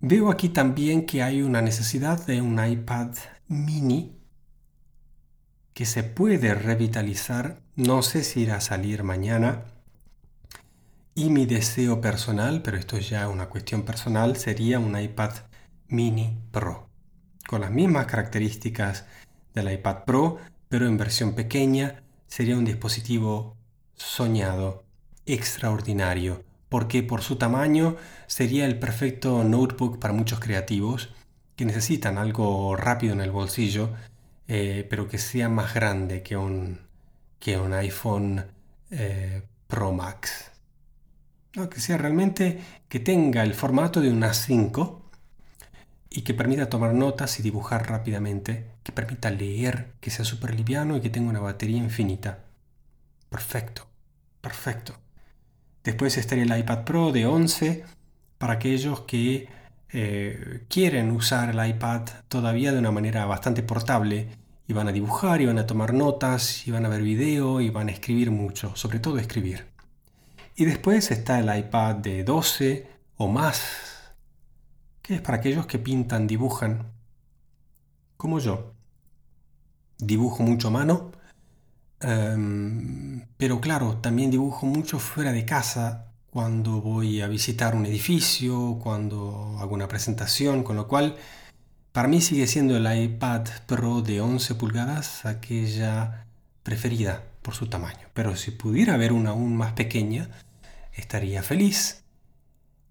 Veo 0.00 0.30
aquí 0.30 0.48
también 0.48 1.06
que 1.06 1.22
hay 1.22 1.42
una 1.42 1.62
necesidad 1.62 2.26
de 2.26 2.40
un 2.40 2.64
iPad 2.64 3.14
mini 3.48 4.18
que 5.74 5.86
se 5.86 6.02
puede 6.02 6.54
revitalizar. 6.54 7.62
No 7.76 8.02
sé 8.02 8.24
si 8.24 8.42
irá 8.42 8.56
a 8.56 8.60
salir 8.60 9.04
mañana 9.04 9.71
y 11.14 11.28
mi 11.30 11.46
deseo 11.46 12.00
personal, 12.00 12.62
pero 12.62 12.76
esto 12.78 12.96
es 12.96 13.08
ya 13.10 13.28
una 13.28 13.48
cuestión 13.48 13.82
personal, 13.82 14.36
sería 14.36 14.78
un 14.78 14.98
iPad 14.98 15.32
mini 15.88 16.38
Pro. 16.50 16.88
Con 17.46 17.60
las 17.60 17.70
mismas 17.70 18.06
características 18.06 19.06
del 19.54 19.70
iPad 19.72 20.04
Pro, 20.04 20.38
pero 20.68 20.86
en 20.86 20.96
versión 20.96 21.34
pequeña, 21.34 22.02
sería 22.26 22.56
un 22.56 22.64
dispositivo 22.64 23.56
soñado, 23.94 24.84
extraordinario, 25.26 26.44
porque 26.68 27.02
por 27.02 27.22
su 27.22 27.36
tamaño 27.36 27.96
sería 28.26 28.64
el 28.64 28.78
perfecto 28.78 29.44
notebook 29.44 29.98
para 29.98 30.14
muchos 30.14 30.40
creativos 30.40 31.10
que 31.56 31.66
necesitan 31.66 32.16
algo 32.16 32.74
rápido 32.76 33.12
en 33.12 33.20
el 33.20 33.30
bolsillo, 33.30 33.90
eh, 34.48 34.86
pero 34.88 35.08
que 35.08 35.18
sea 35.18 35.50
más 35.50 35.74
grande 35.74 36.22
que 36.22 36.38
un, 36.38 36.80
que 37.38 37.58
un 37.58 37.74
iPhone 37.74 38.46
eh, 38.90 39.42
Pro 39.68 39.92
Max. 39.92 40.51
Que 41.52 41.80
sea 41.80 41.98
realmente 41.98 42.60
que 42.88 43.00
tenga 43.00 43.42
el 43.42 43.54
formato 43.54 44.00
de 44.00 44.10
un 44.10 44.22
A5 44.22 45.00
y 46.10 46.22
que 46.22 46.34
permita 46.34 46.68
tomar 46.68 46.94
notas 46.94 47.38
y 47.38 47.42
dibujar 47.42 47.88
rápidamente, 47.88 48.66
que 48.82 48.92
permita 48.92 49.30
leer, 49.30 49.92
que 50.00 50.10
sea 50.10 50.24
súper 50.24 50.54
liviano 50.54 50.96
y 50.96 51.00
que 51.00 51.10
tenga 51.10 51.30
una 51.30 51.40
batería 51.40 51.78
infinita. 51.78 52.40
Perfecto, 53.30 53.86
perfecto. 54.40 54.94
Después 55.84 56.16
estaría 56.16 56.44
el 56.44 56.58
iPad 56.58 56.84
Pro 56.84 57.12
de 57.12 57.26
11 57.26 57.84
para 58.38 58.54
aquellos 58.54 59.00
que 59.02 59.48
eh, 59.90 60.64
quieren 60.68 61.10
usar 61.10 61.50
el 61.50 61.66
iPad 61.66 62.02
todavía 62.28 62.72
de 62.72 62.78
una 62.78 62.90
manera 62.90 63.24
bastante 63.26 63.62
portable 63.62 64.28
y 64.66 64.72
van 64.72 64.88
a 64.88 64.92
dibujar 64.92 65.40
y 65.40 65.46
van 65.46 65.58
a 65.58 65.66
tomar 65.66 65.92
notas 65.92 66.66
y 66.66 66.70
van 66.70 66.86
a 66.86 66.88
ver 66.88 67.02
video 67.02 67.60
y 67.60 67.70
van 67.70 67.88
a 67.88 67.92
escribir 67.92 68.30
mucho, 68.30 68.74
sobre 68.76 69.00
todo 69.00 69.18
escribir. 69.18 69.71
Y 70.54 70.64
después 70.64 71.10
está 71.10 71.38
el 71.40 71.56
iPad 71.56 71.96
de 71.96 72.24
12 72.24 72.86
o 73.16 73.28
más 73.28 73.92
que 75.02 75.16
es 75.16 75.20
para 75.20 75.38
aquellos 75.38 75.66
que 75.66 75.78
pintan, 75.78 76.26
dibujan, 76.26 76.92
como 78.16 78.38
yo. 78.38 78.74
Dibujo 79.98 80.42
mucho 80.42 80.68
a 80.68 80.70
mano, 80.70 81.12
em, 82.00 83.26
pero 83.36 83.60
claro, 83.60 83.98
también 83.98 84.30
dibujo 84.30 84.66
mucho 84.66 84.98
fuera 84.98 85.32
de 85.32 85.44
casa 85.44 86.12
cuando 86.30 86.80
voy 86.80 87.20
a 87.20 87.28
visitar 87.28 87.74
un 87.74 87.86
edificio, 87.86 88.78
cuando 88.82 89.56
hago 89.60 89.74
una 89.74 89.88
presentación, 89.88 90.62
con 90.64 90.76
lo 90.76 90.88
cual 90.88 91.16
para 91.92 92.08
mí 92.08 92.20
sigue 92.20 92.46
siendo 92.46 92.76
el 92.76 92.86
iPad 93.04 93.46
Pro 93.66 94.02
de 94.02 94.20
11 94.20 94.54
pulgadas 94.54 95.24
aquella 95.26 96.26
preferida 96.62 97.22
por 97.42 97.54
su 97.54 97.66
tamaño. 97.66 98.08
Pero 98.14 98.36
si 98.36 98.52
pudiera 98.52 98.94
haber 98.94 99.12
una 99.12 99.30
aún 99.30 99.56
más 99.56 99.72
pequeña, 99.72 100.30
estaría 100.94 101.42
feliz 101.42 102.02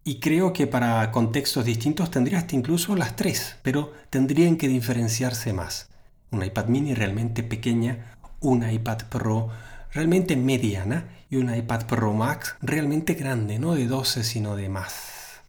y 0.04 0.20
creo 0.20 0.52
que 0.52 0.66
para 0.66 1.12
contextos 1.12 1.66
distintos 1.66 2.10
tendría 2.10 2.46
incluso 2.52 2.96
las 2.96 3.16
tres, 3.16 3.58
pero 3.62 3.94
tendrían 4.10 4.58
que 4.58 4.68
diferenciarse 4.68 5.54
más. 5.54 5.90
Un 6.32 6.44
iPad 6.44 6.66
mini 6.66 6.94
realmente 6.94 7.44
pequeña, 7.44 8.18
un 8.40 8.68
iPad 8.68 9.04
Pro 9.10 9.50
realmente 9.94 10.36
mediana 10.36 11.10
y 11.30 11.36
un 11.36 11.54
iPad 11.54 11.86
Pro 11.86 12.14
Max 12.14 12.56
realmente 12.62 13.14
grande, 13.14 13.60
no 13.60 13.76
de 13.76 13.86
12 13.86 14.24
sino 14.24 14.56
de 14.56 14.70
más. 14.70 15.42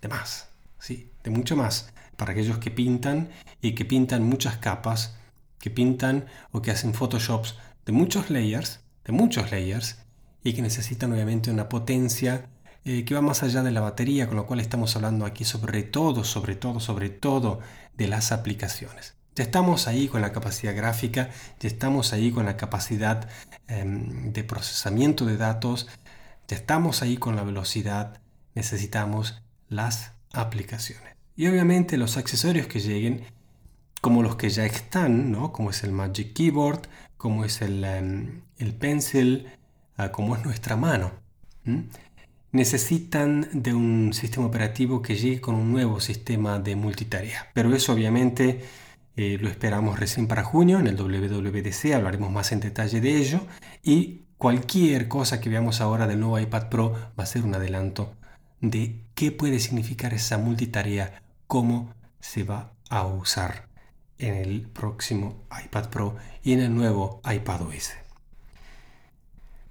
De 0.00 0.08
más, 0.08 0.48
sí, 0.78 1.10
de 1.24 1.30
mucho 1.30 1.56
más. 1.56 1.92
Para 2.16 2.32
aquellos 2.32 2.58
que 2.58 2.70
pintan 2.70 3.30
y 3.60 3.72
que 3.72 3.84
pintan 3.84 4.22
muchas 4.22 4.56
capas, 4.58 5.16
que 5.58 5.70
pintan 5.70 6.26
o 6.52 6.62
que 6.62 6.70
hacen 6.70 6.94
Photoshops 6.94 7.56
de 7.86 7.92
muchos 7.92 8.30
layers, 8.30 8.80
de 9.04 9.12
muchos 9.12 9.50
layers, 9.50 9.98
y 10.42 10.52
que 10.52 10.62
necesitan 10.62 11.12
obviamente 11.12 11.50
una 11.50 11.68
potencia 11.68 12.48
eh, 12.84 13.04
que 13.04 13.14
va 13.14 13.20
más 13.20 13.42
allá 13.42 13.62
de 13.62 13.70
la 13.70 13.80
batería, 13.80 14.26
con 14.26 14.36
lo 14.36 14.46
cual 14.46 14.60
estamos 14.60 14.94
hablando 14.94 15.24
aquí 15.24 15.44
sobre 15.44 15.82
todo, 15.82 16.22
sobre 16.24 16.54
todo, 16.54 16.78
sobre 16.80 17.10
todo 17.10 17.60
de 17.96 18.08
las 18.08 18.32
aplicaciones. 18.32 19.14
Ya 19.34 19.44
estamos 19.44 19.86
ahí 19.88 20.08
con 20.08 20.20
la 20.20 20.32
capacidad 20.32 20.74
gráfica, 20.74 21.30
ya 21.60 21.68
estamos 21.68 22.12
ahí 22.12 22.30
con 22.30 22.46
la 22.46 22.56
capacidad 22.56 23.28
em, 23.68 24.32
de 24.32 24.44
procesamiento 24.44 25.24
de 25.26 25.36
datos, 25.36 25.88
ya 26.48 26.56
estamos 26.56 27.02
ahí 27.02 27.16
con 27.16 27.36
la 27.36 27.42
velocidad, 27.42 28.20
necesitamos 28.54 29.42
las 29.68 30.12
aplicaciones. 30.32 31.14
Y 31.36 31.48
obviamente 31.48 31.98
los 31.98 32.16
accesorios 32.16 32.66
que 32.66 32.80
lleguen, 32.80 33.24
como 34.00 34.22
los 34.22 34.36
que 34.36 34.48
ya 34.48 34.64
están, 34.64 35.32
¿no? 35.32 35.52
como 35.52 35.70
es 35.70 35.82
el 35.82 35.92
Magic 35.92 36.32
Keyboard, 36.32 36.88
como 37.16 37.44
es 37.44 37.62
el, 37.62 37.84
em, 37.84 38.42
el 38.58 38.74
Pencil, 38.74 39.46
ah, 39.96 40.12
como 40.12 40.36
es 40.36 40.44
nuestra 40.44 40.76
mano 40.76 41.12
necesitan 42.56 43.48
de 43.52 43.74
un 43.74 44.12
sistema 44.12 44.46
operativo 44.46 45.02
que 45.02 45.16
llegue 45.16 45.40
con 45.40 45.54
un 45.54 45.70
nuevo 45.70 46.00
sistema 46.00 46.58
de 46.58 46.74
multitarea. 46.74 47.50
Pero 47.54 47.74
eso 47.74 47.92
obviamente 47.92 48.64
eh, 49.16 49.38
lo 49.40 49.48
esperamos 49.48 50.00
recién 50.00 50.26
para 50.26 50.42
junio 50.42 50.80
en 50.80 50.86
el 50.86 50.96
WWDC, 50.96 51.92
hablaremos 51.94 52.30
más 52.32 52.52
en 52.52 52.60
detalle 52.60 53.00
de 53.00 53.16
ello 53.16 53.46
y 53.82 54.22
cualquier 54.38 55.06
cosa 55.08 55.40
que 55.40 55.50
veamos 55.50 55.80
ahora 55.80 56.06
del 56.06 56.20
nuevo 56.20 56.38
iPad 56.38 56.68
Pro 56.68 56.92
va 57.18 57.24
a 57.24 57.26
ser 57.26 57.42
un 57.44 57.54
adelanto 57.54 58.14
de 58.60 59.02
qué 59.14 59.32
puede 59.32 59.58
significar 59.58 60.14
esa 60.14 60.38
multitarea, 60.38 61.22
cómo 61.46 61.94
se 62.20 62.42
va 62.42 62.72
a 62.88 63.06
usar 63.06 63.68
en 64.18 64.34
el 64.34 64.62
próximo 64.62 65.44
iPad 65.64 65.90
Pro 65.90 66.16
y 66.42 66.52
en 66.52 66.60
el 66.60 66.74
nuevo 66.74 67.20
iPad 67.24 67.62
OS. 67.62 67.92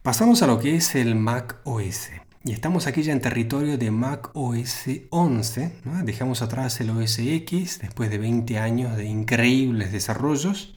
Pasamos 0.01 0.41
a 0.43 0.47
lo 0.47 0.59
que 0.59 0.75
es 0.75 0.95
el 0.95 1.15
Mac 1.15 1.57
OS. 1.63 2.09
Y 2.43 2.51
estamos 2.51 2.85
aquí 2.85 3.01
ya 3.01 3.11
en 3.11 3.21
territorio 3.21 3.77
de 3.79 3.89
Mac 3.89 4.29
OS 4.35 4.87
11. 5.09 5.81
Dejamos 6.03 6.43
atrás 6.43 6.79
el 6.79 6.91
OS 6.91 7.17
X 7.17 7.79
después 7.81 8.11
de 8.11 8.19
20 8.19 8.59
años 8.59 8.97
de 8.97 9.05
increíbles 9.05 9.91
desarrollos. 9.91 10.75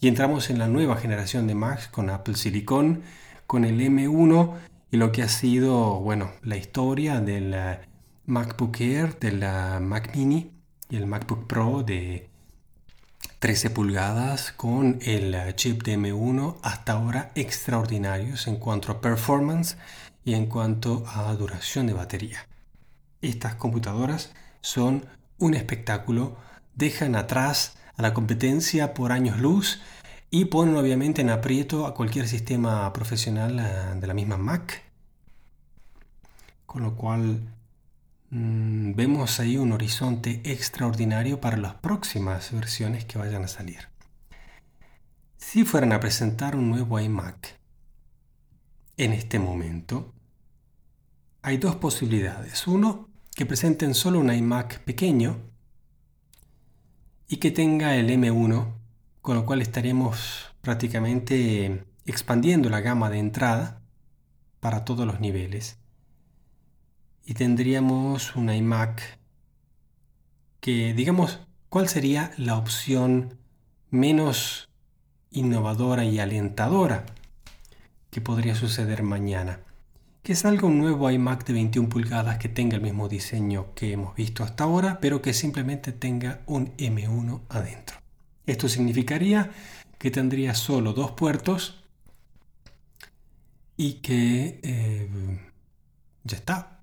Y 0.00 0.08
entramos 0.08 0.48
en 0.48 0.58
la 0.58 0.66
nueva 0.66 0.96
generación 0.96 1.46
de 1.46 1.54
Macs 1.54 1.88
con 1.88 2.08
Apple 2.08 2.36
Silicon, 2.36 3.02
con 3.46 3.66
el 3.66 3.80
M1 3.80 4.54
y 4.90 4.96
lo 4.96 5.12
que 5.12 5.22
ha 5.22 5.28
sido, 5.28 6.00
bueno, 6.00 6.30
la 6.42 6.56
historia 6.56 7.20
del 7.20 7.52
eh, 7.52 7.80
MacBook 8.26 8.80
Air, 8.80 9.18
del 9.18 9.40
Mac 9.82 10.14
Mini 10.14 10.52
y 10.88 10.96
el 10.96 11.06
MacBook 11.06 11.46
Pro 11.46 11.82
de 11.82 12.30
13 13.44 13.68
pulgadas 13.68 14.52
con 14.52 15.00
el 15.02 15.34
eh, 15.34 15.54
chip 15.54 15.82
de 15.82 15.98
M1 15.98 16.56
hasta 16.62 16.92
ahora 16.92 17.30
extraordinarios 17.34 18.46
en 18.46 18.56
cuanto 18.56 18.90
a 18.90 19.02
performance 19.02 19.76
y 20.24 20.32
en 20.32 20.46
cuanto 20.46 21.04
a 21.06 21.30
duración 21.34 21.86
de 21.86 21.92
batería. 21.92 22.46
Estas 23.20 23.54
computadoras 23.56 24.32
son 24.62 25.04
un 25.36 25.52
espectáculo, 25.52 26.38
dejan 26.74 27.16
atrás 27.16 27.76
a 27.98 28.00
la 28.00 28.14
competencia 28.14 28.94
por 28.94 29.12
años 29.12 29.38
luz 29.38 29.82
y 30.30 30.46
ponen 30.46 30.76
obviamente 30.76 31.20
en 31.20 31.28
aprieto 31.28 31.84
a 31.84 31.92
cualquier 31.92 32.26
sistema 32.26 32.90
profesional 32.94 33.58
eh, 33.58 34.00
de 34.00 34.06
la 34.06 34.14
misma 34.14 34.38
Mac. 34.38 34.82
Con 36.64 36.82
lo 36.82 36.96
cual 36.96 37.40
mm, 38.34 38.94
vemos 38.94 39.40
ahí 39.40 39.56
un 39.56 39.72
horizonte 39.72 40.40
extraordinario 40.44 41.40
para 41.40 41.56
las 41.56 41.74
próximas 41.74 42.52
versiones 42.52 43.04
que 43.04 43.18
vayan 43.18 43.44
a 43.44 43.48
salir. 43.48 43.88
Si 45.36 45.64
fueran 45.64 45.92
a 45.92 46.00
presentar 46.00 46.56
un 46.56 46.68
nuevo 46.68 46.98
iMac 46.98 47.58
en 48.96 49.12
este 49.12 49.38
momento, 49.38 50.12
hay 51.42 51.58
dos 51.58 51.76
posibilidades. 51.76 52.66
Uno, 52.66 53.08
que 53.34 53.46
presenten 53.46 53.94
solo 53.94 54.18
un 54.18 54.32
iMac 54.32 54.80
pequeño 54.80 55.38
y 57.28 57.36
que 57.36 57.50
tenga 57.50 57.96
el 57.96 58.08
M1, 58.10 58.72
con 59.20 59.36
lo 59.36 59.44
cual 59.46 59.60
estaremos 59.60 60.54
prácticamente 60.60 61.84
expandiendo 62.06 62.70
la 62.70 62.80
gama 62.80 63.10
de 63.10 63.18
entrada 63.18 63.82
para 64.60 64.84
todos 64.84 65.06
los 65.06 65.20
niveles. 65.20 65.78
Y 67.24 67.34
tendríamos 67.34 68.36
un 68.36 68.52
iMac 68.52 69.18
que, 70.60 70.94
digamos, 70.94 71.40
¿cuál 71.68 71.88
sería 71.88 72.32
la 72.36 72.56
opción 72.56 73.38
menos 73.90 74.68
innovadora 75.30 76.04
y 76.04 76.18
alentadora 76.18 77.06
que 78.10 78.20
podría 78.20 78.54
suceder 78.54 79.02
mañana? 79.02 79.60
que 80.24 80.34
salga 80.34 80.66
un 80.66 80.78
nuevo 80.78 81.10
iMac 81.10 81.44
de 81.44 81.52
21 81.52 81.90
pulgadas 81.90 82.38
que 82.38 82.48
tenga 82.48 82.76
el 82.76 82.82
mismo 82.82 83.10
diseño 83.10 83.74
que 83.74 83.92
hemos 83.92 84.16
visto 84.16 84.42
hasta 84.42 84.64
ahora, 84.64 84.98
pero 84.98 85.20
que 85.20 85.34
simplemente 85.34 85.92
tenga 85.92 86.40
un 86.46 86.74
M1 86.78 87.42
adentro. 87.50 87.98
Esto 88.46 88.70
significaría 88.70 89.50
que 89.98 90.10
tendría 90.10 90.54
solo 90.54 90.94
dos 90.94 91.10
puertos 91.10 91.84
y 93.76 93.94
que 93.94 94.60
eh, 94.62 95.40
ya 96.24 96.36
está. 96.38 96.73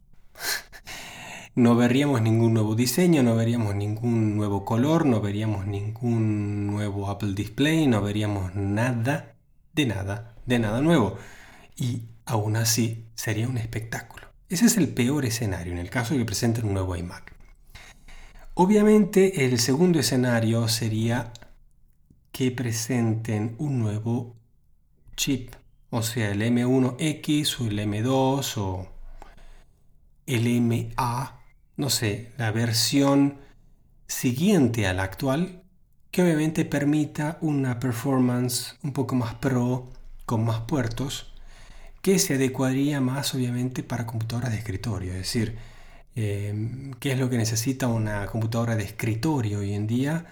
no 1.56 1.76
veríamos 1.76 2.22
ningún 2.22 2.54
nuevo 2.54 2.76
diseño, 2.76 3.24
no 3.24 3.36
veríamos 3.36 3.76
ningún 3.76 4.36
nuevo 4.36 4.66
color, 4.66 5.06
no 5.06 5.22
veríamos 5.22 5.68
ningún 5.68 6.68
nuevo 6.68 7.10
Apple 7.10 7.34
Display, 7.34 7.88
no 7.88 8.02
veríamos 8.02 8.56
nada, 8.56 9.36
de 9.74 9.86
nada, 9.86 10.36
de 10.46 10.60
nada 10.60 10.82
nuevo. 10.82 11.18
Y 11.76 12.04
aún 12.26 12.56
así 12.56 13.06
sería 13.16 13.48
un 13.48 13.58
espectáculo. 13.58 14.28
Ese 14.50 14.66
es 14.66 14.78
el 14.78 14.90
peor 14.90 15.26
escenario 15.26 15.72
en 15.72 15.80
el 15.80 15.90
caso 15.90 16.14
de 16.14 16.20
que 16.20 16.26
presenten 16.26 16.66
un 16.66 16.74
nuevo 16.74 16.96
iMac. 16.96 17.34
Obviamente 18.54 19.46
el 19.46 19.60
segundo 19.60 20.00
escenario 20.00 20.68
sería 20.68 21.32
que 22.32 22.52
presenten 22.52 23.56
un 23.60 23.80
nuevo 23.80 24.36
chip, 25.16 25.54
o 25.90 26.02
sea, 26.04 26.32
el 26.32 26.42
M1X 26.42 27.60
o 27.60 27.68
el 27.68 27.80
M2 27.80 28.58
o 28.58 28.88
el 30.26 30.62
MA, 30.62 31.42
no 31.78 31.90
sé, 31.90 32.32
la 32.38 32.52
versión 32.52 33.40
siguiente 34.08 34.88
a 34.88 34.94
la 34.94 35.04
actual, 35.04 35.64
que 36.12 36.22
obviamente 36.22 36.66
permita 36.66 37.38
una 37.42 37.80
performance 37.80 38.78
un 38.84 38.94
poco 38.94 39.16
más 39.16 39.36
pro, 39.36 39.90
con 40.26 40.46
más 40.46 40.62
puertos, 40.62 41.34
que 42.02 42.20
se 42.20 42.36
adecuaría 42.36 43.00
más 43.00 43.34
obviamente 43.34 43.84
para 43.84 44.06
computadoras 44.06 44.52
de 44.52 44.58
escritorio, 44.58 45.12
es 45.12 45.20
decir, 45.20 45.58
eh, 46.16 46.92
¿qué 47.00 47.14
es 47.14 47.20
lo 47.20 47.30
que 47.30 47.38
necesita 47.38 47.88
una 47.88 48.26
computadora 48.26 48.76
de 48.76 48.84
escritorio 48.84 49.60
hoy 49.60 49.74
en 49.74 49.88
día? 49.88 50.26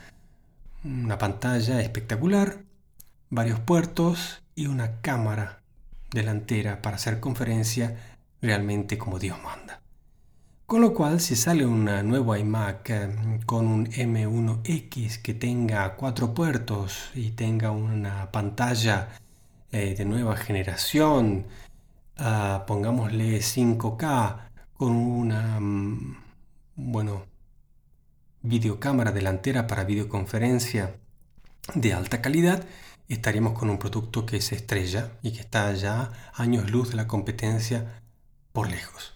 Una 0.84 1.18
pantalla 1.18 1.82
espectacular, 1.82 2.64
varios 3.30 3.60
puertos 3.60 4.42
y 4.56 4.68
una 4.68 5.00
cámara 5.02 5.62
delantera 6.12 6.82
para 6.82 6.98
hacer 6.98 7.20
conferencia 7.20 8.09
realmente 8.42 8.98
como 8.98 9.20
Dios 9.20 9.38
manda. 9.44 9.82
Con 10.70 10.82
lo 10.82 10.94
cual, 10.94 11.20
si 11.20 11.36
sale 11.36 11.66
una 11.66 12.04
nueva 12.04 12.38
iMac 12.38 12.90
eh, 12.92 13.40
con 13.48 13.66
un 13.66 13.88
M1X 13.88 15.22
que 15.22 15.34
tenga 15.34 15.96
cuatro 15.96 16.34
puertos 16.36 17.10
y 17.16 17.32
tenga 17.32 17.72
una 17.72 18.32
pantalla 18.32 19.10
eh, 19.72 19.96
de 19.96 20.06
nueva 20.06 20.38
generación, 20.38 21.48
ah, 22.18 22.66
pongámosle 22.68 23.40
5K, 23.40 24.50
con 24.74 24.96
una 24.96 25.60
mm, 25.60 26.18
bueno, 26.76 27.26
videocámara 28.44 29.12
delantera 29.12 29.66
para 29.68 29.84
videoconferencia 29.86 30.98
de 31.74 31.94
alta 31.94 32.22
calidad, 32.22 32.64
estaríamos 33.08 33.54
con 33.58 33.72
un 33.72 33.80
producto 33.80 34.26
que 34.26 34.38
es 34.38 34.52
estrella 34.52 35.14
y 35.24 35.34
que 35.34 35.40
está 35.42 35.74
ya 35.74 36.12
años 36.34 36.70
luz 36.70 36.92
de 36.92 36.96
la 36.96 37.08
competencia 37.08 38.02
lejos. 38.68 39.14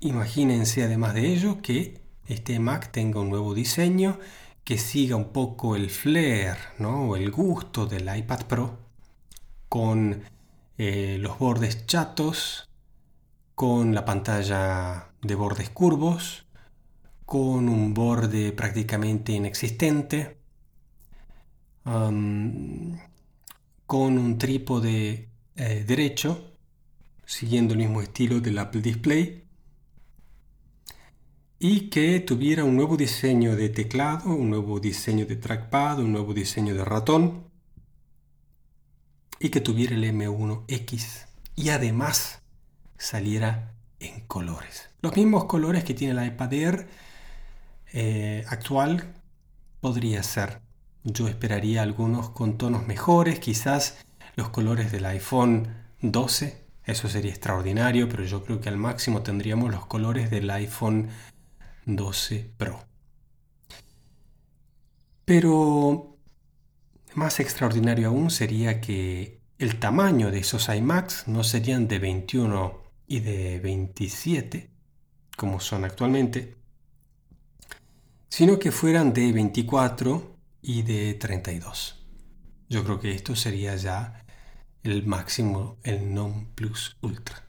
Imagínense 0.00 0.84
además 0.84 1.14
de 1.14 1.32
ello 1.32 1.62
que 1.62 2.02
este 2.26 2.58
Mac 2.58 2.90
tenga 2.92 3.20
un 3.20 3.30
nuevo 3.30 3.54
diseño 3.54 4.18
que 4.64 4.78
siga 4.78 5.16
un 5.16 5.32
poco 5.32 5.76
el 5.76 5.90
flair 5.90 6.56
¿no? 6.78 7.10
o 7.10 7.16
el 7.16 7.30
gusto 7.30 7.86
del 7.86 8.14
iPad 8.14 8.46
Pro 8.46 8.78
con 9.68 10.22
eh, 10.78 11.18
los 11.20 11.38
bordes 11.38 11.86
chatos, 11.86 12.68
con 13.54 13.94
la 13.94 14.04
pantalla 14.04 15.10
de 15.22 15.34
bordes 15.34 15.70
curvos, 15.70 16.46
con 17.24 17.68
un 17.68 17.94
borde 17.94 18.52
prácticamente 18.52 19.32
inexistente, 19.32 20.38
con 21.82 23.00
un 23.86 24.38
trípode 24.38 25.28
eh, 25.56 25.84
derecho, 25.86 26.53
siguiendo 27.26 27.74
el 27.74 27.80
mismo 27.80 28.00
estilo 28.00 28.40
del 28.40 28.58
Apple 28.58 28.82
Display, 28.82 29.44
y 31.58 31.88
que 31.88 32.20
tuviera 32.20 32.64
un 32.64 32.76
nuevo 32.76 32.96
diseño 32.96 33.56
de 33.56 33.70
teclado, 33.70 34.34
un 34.34 34.50
nuevo 34.50 34.80
diseño 34.80 35.24
de 35.24 35.36
trackpad, 35.36 36.00
un 36.00 36.12
nuevo 36.12 36.34
diseño 36.34 36.74
de 36.74 36.84
ratón 36.84 37.44
y 39.38 39.48
que 39.48 39.60
tuviera 39.60 39.94
el 39.94 40.04
M1X 40.04 41.26
y 41.56 41.70
además 41.70 42.42
saliera 42.98 43.74
en 44.00 44.20
colores. 44.26 44.90
Los 45.00 45.16
mismos 45.16 45.44
colores 45.44 45.84
que 45.84 45.94
tiene 45.94 46.14
la 46.14 46.26
iPad 46.26 46.52
Air 46.52 46.88
eh, 47.92 48.44
actual 48.48 49.14
podría 49.80 50.22
ser. 50.22 50.60
Yo 51.04 51.28
esperaría 51.28 51.82
algunos 51.82 52.30
con 52.30 52.58
tonos 52.58 52.86
mejores, 52.86 53.38
quizás 53.38 53.98
los 54.36 54.48
colores 54.48 54.90
del 54.92 55.04
iPhone 55.06 55.68
12, 56.00 56.63
eso 56.86 57.08
sería 57.08 57.30
extraordinario, 57.30 58.08
pero 58.08 58.24
yo 58.24 58.44
creo 58.44 58.60
que 58.60 58.68
al 58.68 58.76
máximo 58.76 59.22
tendríamos 59.22 59.70
los 59.70 59.86
colores 59.86 60.30
del 60.30 60.50
iPhone 60.50 61.08
12 61.86 62.50
Pro. 62.56 62.84
Pero 65.24 66.18
más 67.14 67.40
extraordinario 67.40 68.08
aún 68.08 68.30
sería 68.30 68.80
que 68.80 69.40
el 69.58 69.78
tamaño 69.78 70.30
de 70.30 70.40
esos 70.40 70.68
iMacs 70.68 71.28
no 71.28 71.44
serían 71.44 71.88
de 71.88 71.98
21 71.98 72.82
y 73.06 73.20
de 73.20 73.60
27, 73.60 74.70
como 75.36 75.60
son 75.60 75.84
actualmente, 75.84 76.56
sino 78.28 78.58
que 78.58 78.72
fueran 78.72 79.12
de 79.12 79.32
24 79.32 80.36
y 80.60 80.82
de 80.82 81.14
32. 81.14 82.04
Yo 82.68 82.84
creo 82.84 82.98
que 82.98 83.12
esto 83.12 83.36
sería 83.36 83.76
ya 83.76 84.23
el 84.84 85.06
máximo, 85.06 85.78
el 85.82 86.12
non 86.14 86.46
plus 86.54 86.96
ultra. 87.00 87.42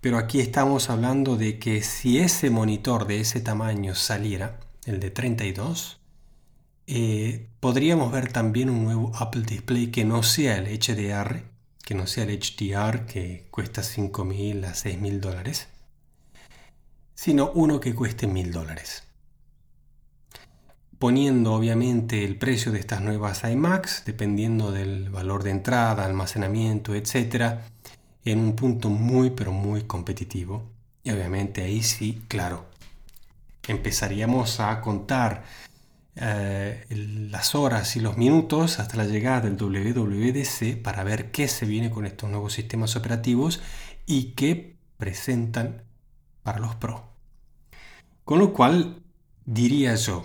Pero 0.00 0.18
aquí 0.18 0.40
estamos 0.40 0.90
hablando 0.90 1.36
de 1.36 1.58
que 1.58 1.82
si 1.82 2.18
ese 2.18 2.50
monitor 2.50 3.06
de 3.06 3.20
ese 3.20 3.40
tamaño 3.40 3.94
saliera, 3.94 4.60
el 4.84 5.00
de 5.00 5.10
32, 5.10 6.00
eh, 6.86 7.48
podríamos 7.60 8.12
ver 8.12 8.32
también 8.32 8.70
un 8.70 8.84
nuevo 8.84 9.12
Apple 9.16 9.42
Display 9.42 9.88
que 9.88 10.04
no 10.04 10.22
sea 10.22 10.58
el 10.58 10.66
HDR, 10.66 11.42
que 11.84 11.94
no 11.94 12.06
sea 12.06 12.24
el 12.24 12.38
HDR 12.38 13.06
que 13.06 13.46
cuesta 13.50 13.82
5.000 13.82 14.64
a 14.66 14.74
6.000 14.74 15.20
dólares, 15.20 15.68
sino 17.14 17.50
uno 17.52 17.80
que 17.80 17.94
cueste 17.94 18.28
1.000 18.28 18.50
dólares. 18.50 19.07
Poniendo 20.98 21.54
obviamente 21.54 22.24
el 22.24 22.36
precio 22.36 22.72
de 22.72 22.80
estas 22.80 23.00
nuevas 23.02 23.44
iMacs, 23.44 24.02
dependiendo 24.04 24.72
del 24.72 25.10
valor 25.10 25.44
de 25.44 25.50
entrada, 25.50 26.04
almacenamiento, 26.04 26.94
etc., 26.94 27.60
en 28.24 28.40
un 28.40 28.56
punto 28.56 28.90
muy 28.90 29.30
pero 29.30 29.52
muy 29.52 29.82
competitivo. 29.82 30.70
Y 31.04 31.10
obviamente 31.10 31.62
ahí 31.62 31.82
sí, 31.82 32.22
claro, 32.26 32.66
empezaríamos 33.68 34.60
a 34.60 34.80
contar 34.80 35.44
eh, 36.16 36.84
las 37.30 37.54
horas 37.54 37.94
y 37.94 38.00
los 38.00 38.16
minutos 38.16 38.80
hasta 38.80 38.96
la 38.96 39.04
llegada 39.04 39.42
del 39.42 39.56
WWDC 39.56 40.82
para 40.82 41.04
ver 41.04 41.30
qué 41.30 41.46
se 41.46 41.64
viene 41.64 41.90
con 41.90 42.06
estos 42.06 42.28
nuevos 42.28 42.54
sistemas 42.54 42.96
operativos 42.96 43.60
y 44.04 44.32
qué 44.32 44.76
presentan 44.96 45.84
para 46.42 46.58
los 46.58 46.74
Pro. 46.74 47.04
Con 48.24 48.40
lo 48.40 48.52
cual, 48.52 49.00
diría 49.44 49.94
yo, 49.94 50.24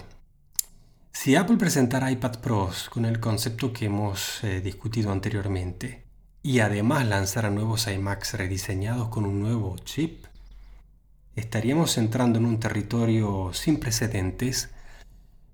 si 1.13 1.35
Apple 1.35 1.57
presentara 1.57 2.11
iPad 2.11 2.39
Pros 2.41 2.89
con 2.89 3.05
el 3.05 3.19
concepto 3.19 3.71
que 3.71 3.85
hemos 3.85 4.43
eh, 4.43 4.59
discutido 4.59 5.11
anteriormente, 5.11 6.03
y 6.41 6.59
además 6.59 7.05
lanzara 7.05 7.49
nuevos 7.49 7.87
iMacs 7.87 8.33
rediseñados 8.33 9.07
con 9.07 9.25
un 9.25 9.39
nuevo 9.39 9.77
chip, 9.77 10.25
estaríamos 11.35 11.97
entrando 11.97 12.39
en 12.39 12.45
un 12.45 12.59
territorio 12.59 13.51
sin 13.53 13.79
precedentes 13.79 14.71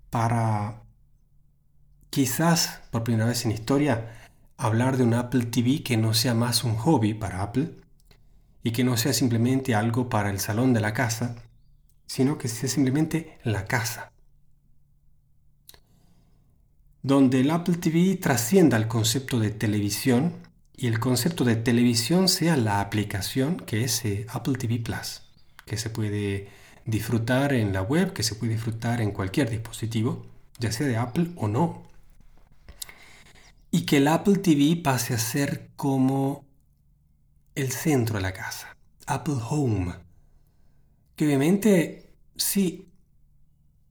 para 0.09 0.81
quizás 2.09 2.81
por 2.89 3.03
primera 3.03 3.27
vez 3.27 3.45
en 3.45 3.51
historia 3.51 4.29
hablar 4.57 4.97
de 4.97 5.03
un 5.03 5.13
Apple 5.13 5.45
TV 5.45 5.83
que 5.83 5.97
no 5.97 6.13
sea 6.13 6.33
más 6.33 6.63
un 6.63 6.75
hobby 6.75 7.13
para 7.13 7.43
Apple 7.43 7.75
y 8.63 8.71
que 8.71 8.83
no 8.83 8.97
sea 8.97 9.13
simplemente 9.13 9.75
algo 9.75 10.09
para 10.09 10.31
el 10.31 10.39
salón 10.39 10.73
de 10.73 10.81
la 10.81 10.93
casa, 10.93 11.35
sino 12.07 12.37
que 12.37 12.47
sea 12.47 12.67
simplemente 12.67 13.37
la 13.43 13.65
casa. 13.65 14.11
Donde 17.01 17.39
el 17.41 17.51
Apple 17.51 17.77
TV 17.77 18.17
trascienda 18.17 18.75
el 18.77 18.87
concepto 18.87 19.39
de 19.39 19.51
televisión 19.51 20.33
y 20.75 20.87
el 20.87 20.99
concepto 20.99 21.43
de 21.45 21.55
televisión 21.55 22.27
sea 22.27 22.57
la 22.57 22.81
aplicación 22.81 23.57
que 23.57 23.83
es 23.83 24.03
eh, 24.05 24.25
Apple 24.29 24.55
TV 24.55 24.79
Plus, 24.79 25.21
que 25.65 25.77
se 25.77 25.89
puede 25.89 26.49
disfrutar 26.85 27.53
en 27.53 27.73
la 27.73 27.81
web, 27.81 28.13
que 28.13 28.23
se 28.23 28.35
puede 28.35 28.53
disfrutar 28.53 29.01
en 29.01 29.11
cualquier 29.11 29.49
dispositivo, 29.49 30.25
ya 30.57 30.71
sea 30.71 30.87
de 30.87 30.97
Apple 30.97 31.31
o 31.35 31.47
no. 31.47 31.83
Y 33.71 33.81
que 33.81 33.97
el 33.97 34.07
Apple 34.07 34.37
TV 34.37 34.81
pase 34.81 35.13
a 35.13 35.19
ser 35.19 35.69
como 35.75 36.45
el 37.55 37.71
centro 37.71 38.15
de 38.15 38.21
la 38.21 38.33
casa, 38.33 38.75
Apple 39.05 39.37
Home, 39.49 39.93
que 41.15 41.25
obviamente 41.25 42.13
sí 42.35 42.88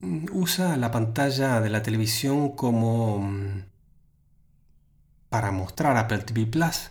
usa 0.01 0.77
la 0.77 0.91
pantalla 0.91 1.61
de 1.61 1.71
la 1.71 1.83
televisión 1.83 2.51
como 2.55 3.19
mm, 3.21 3.65
para 5.29 5.51
mostrar 5.51 5.97
Apple 5.97 6.19
TV 6.19 6.47
Plus, 6.47 6.91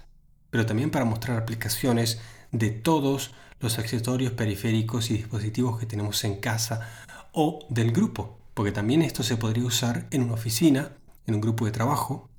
pero 0.50 0.66
también 0.66 0.92
para 0.92 1.06
mostrar 1.06 1.38
aplicaciones 1.38 2.20
de 2.52 2.70
todos 2.70 3.34
los 3.60 3.80
accesorios 3.80 4.34
periféricos 4.34 5.10
y 5.10 5.18
dispositivos 5.18 5.80
que 5.80 5.86
tenemos 5.86 6.24
en 6.24 6.40
casa 6.40 6.88
o 7.32 7.66
del 7.70 7.92
grupo, 7.92 8.38
porque 8.54 8.72
también 8.72 9.02
esto 9.02 9.24
se 9.24 9.38
podría 9.38 9.66
usar 9.66 10.08
en 10.12 10.24
una 10.24 10.34
oficina, 10.34 10.92
en 11.26 11.36
un 11.36 11.42
grupo 11.42 11.66
de 11.66 11.72
trabajo, 11.72 12.30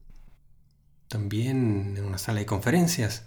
también 1.08 1.96
en 1.96 2.04
una 2.04 2.18
sala 2.18 2.40
de 2.40 2.46
conferencias, 2.46 3.24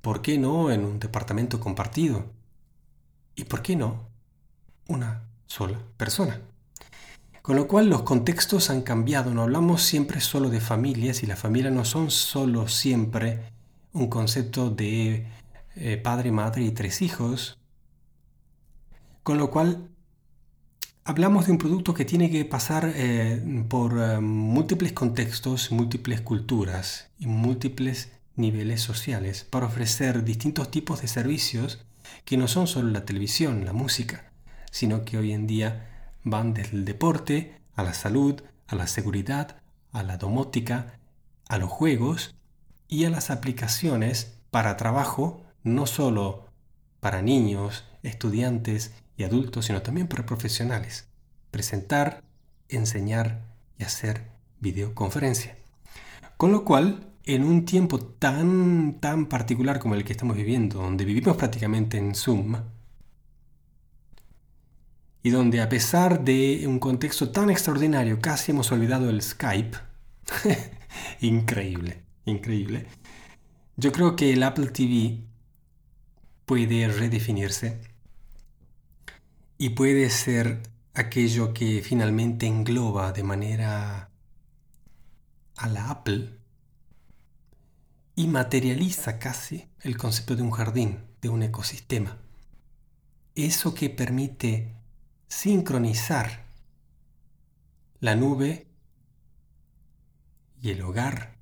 ¿por 0.00 0.20
qué 0.20 0.38
no 0.38 0.70
en 0.70 0.84
un 0.84 0.98
departamento 0.98 1.60
compartido? 1.60 2.26
¿Y 3.34 3.44
por 3.44 3.62
qué 3.62 3.76
no 3.76 4.08
una 4.88 5.31
sola 5.52 5.78
persona? 5.96 6.40
Con 7.42 7.56
lo 7.56 7.68
cual 7.68 7.90
los 7.90 8.02
contextos 8.02 8.70
han 8.70 8.82
cambiado, 8.82 9.34
no 9.34 9.42
hablamos 9.42 9.82
siempre 9.82 10.20
solo 10.20 10.48
de 10.48 10.60
familias 10.60 11.22
y 11.22 11.26
las 11.26 11.38
familias 11.38 11.72
no 11.72 11.84
son 11.84 12.10
solo 12.10 12.68
siempre 12.68 13.52
un 13.92 14.08
concepto 14.08 14.70
de 14.70 15.26
eh, 15.76 15.96
padre, 15.98 16.32
madre 16.32 16.62
y 16.62 16.70
tres 16.70 17.02
hijos. 17.02 17.58
Con 19.22 19.38
lo 19.38 19.50
cual 19.50 19.88
hablamos 21.04 21.46
de 21.46 21.52
un 21.52 21.58
producto 21.58 21.92
que 21.92 22.04
tiene 22.04 22.30
que 22.30 22.44
pasar 22.44 22.90
eh, 22.94 23.42
por 23.68 23.98
eh, 23.98 24.20
múltiples 24.20 24.92
contextos, 24.92 25.70
múltiples 25.70 26.22
culturas 26.22 27.10
y 27.18 27.26
múltiples 27.26 28.12
niveles 28.36 28.80
sociales 28.80 29.44
para 29.44 29.66
ofrecer 29.66 30.24
distintos 30.24 30.70
tipos 30.70 31.02
de 31.02 31.08
servicios 31.08 31.84
que 32.24 32.38
no 32.38 32.48
son 32.48 32.66
solo 32.66 32.88
la 32.88 33.04
televisión, 33.04 33.64
la 33.64 33.72
música, 33.72 34.31
sino 34.72 35.04
que 35.04 35.18
hoy 35.18 35.32
en 35.32 35.46
día 35.46 35.88
van 36.24 36.54
desde 36.54 36.76
el 36.76 36.84
deporte, 36.84 37.60
a 37.76 37.84
la 37.84 37.94
salud, 37.94 38.42
a 38.66 38.74
la 38.74 38.88
seguridad, 38.88 39.58
a 39.92 40.02
la 40.02 40.16
domótica, 40.16 40.98
a 41.48 41.58
los 41.58 41.70
juegos 41.70 42.34
y 42.88 43.04
a 43.04 43.10
las 43.10 43.30
aplicaciones 43.30 44.38
para 44.50 44.76
trabajo, 44.76 45.44
no 45.62 45.86
solo 45.86 46.46
para 47.00 47.22
niños, 47.22 47.84
estudiantes 48.02 48.94
y 49.16 49.24
adultos, 49.24 49.66
sino 49.66 49.82
también 49.82 50.08
para 50.08 50.26
profesionales. 50.26 51.06
Presentar, 51.50 52.24
enseñar 52.68 53.42
y 53.78 53.84
hacer 53.84 54.26
videoconferencia. 54.60 55.56
Con 56.36 56.50
lo 56.50 56.64
cual, 56.64 57.12
en 57.24 57.44
un 57.44 57.64
tiempo 57.64 57.98
tan, 58.00 58.98
tan 59.00 59.26
particular 59.26 59.78
como 59.78 59.94
el 59.94 60.04
que 60.04 60.12
estamos 60.12 60.36
viviendo, 60.36 60.80
donde 60.80 61.04
vivimos 61.04 61.36
prácticamente 61.36 61.98
en 61.98 62.14
Zoom, 62.14 62.56
y 65.22 65.30
donde 65.30 65.60
a 65.60 65.68
pesar 65.68 66.24
de 66.24 66.64
un 66.66 66.78
contexto 66.78 67.30
tan 67.30 67.50
extraordinario 67.50 68.20
casi 68.20 68.50
hemos 68.50 68.72
olvidado 68.72 69.08
el 69.08 69.22
Skype, 69.22 69.76
increíble, 71.20 72.02
increíble, 72.24 72.86
yo 73.76 73.92
creo 73.92 74.16
que 74.16 74.32
el 74.32 74.42
Apple 74.42 74.68
TV 74.68 75.24
puede 76.44 76.88
redefinirse 76.88 77.80
y 79.58 79.70
puede 79.70 80.10
ser 80.10 80.62
aquello 80.94 81.54
que 81.54 81.82
finalmente 81.82 82.46
engloba 82.46 83.12
de 83.12 83.22
manera 83.22 84.10
a 85.56 85.68
la 85.68 85.90
Apple 85.90 86.38
y 88.14 88.26
materializa 88.26 89.18
casi 89.18 89.68
el 89.80 89.96
concepto 89.96 90.36
de 90.36 90.42
un 90.42 90.50
jardín, 90.50 90.98
de 91.20 91.28
un 91.28 91.42
ecosistema. 91.42 92.18
Eso 93.34 93.72
que 93.72 93.88
permite 93.88 94.81
sincronizar 95.32 96.44
la 98.00 98.14
nube 98.14 98.68
y 100.60 100.70
el 100.70 100.82
hogar 100.82 101.38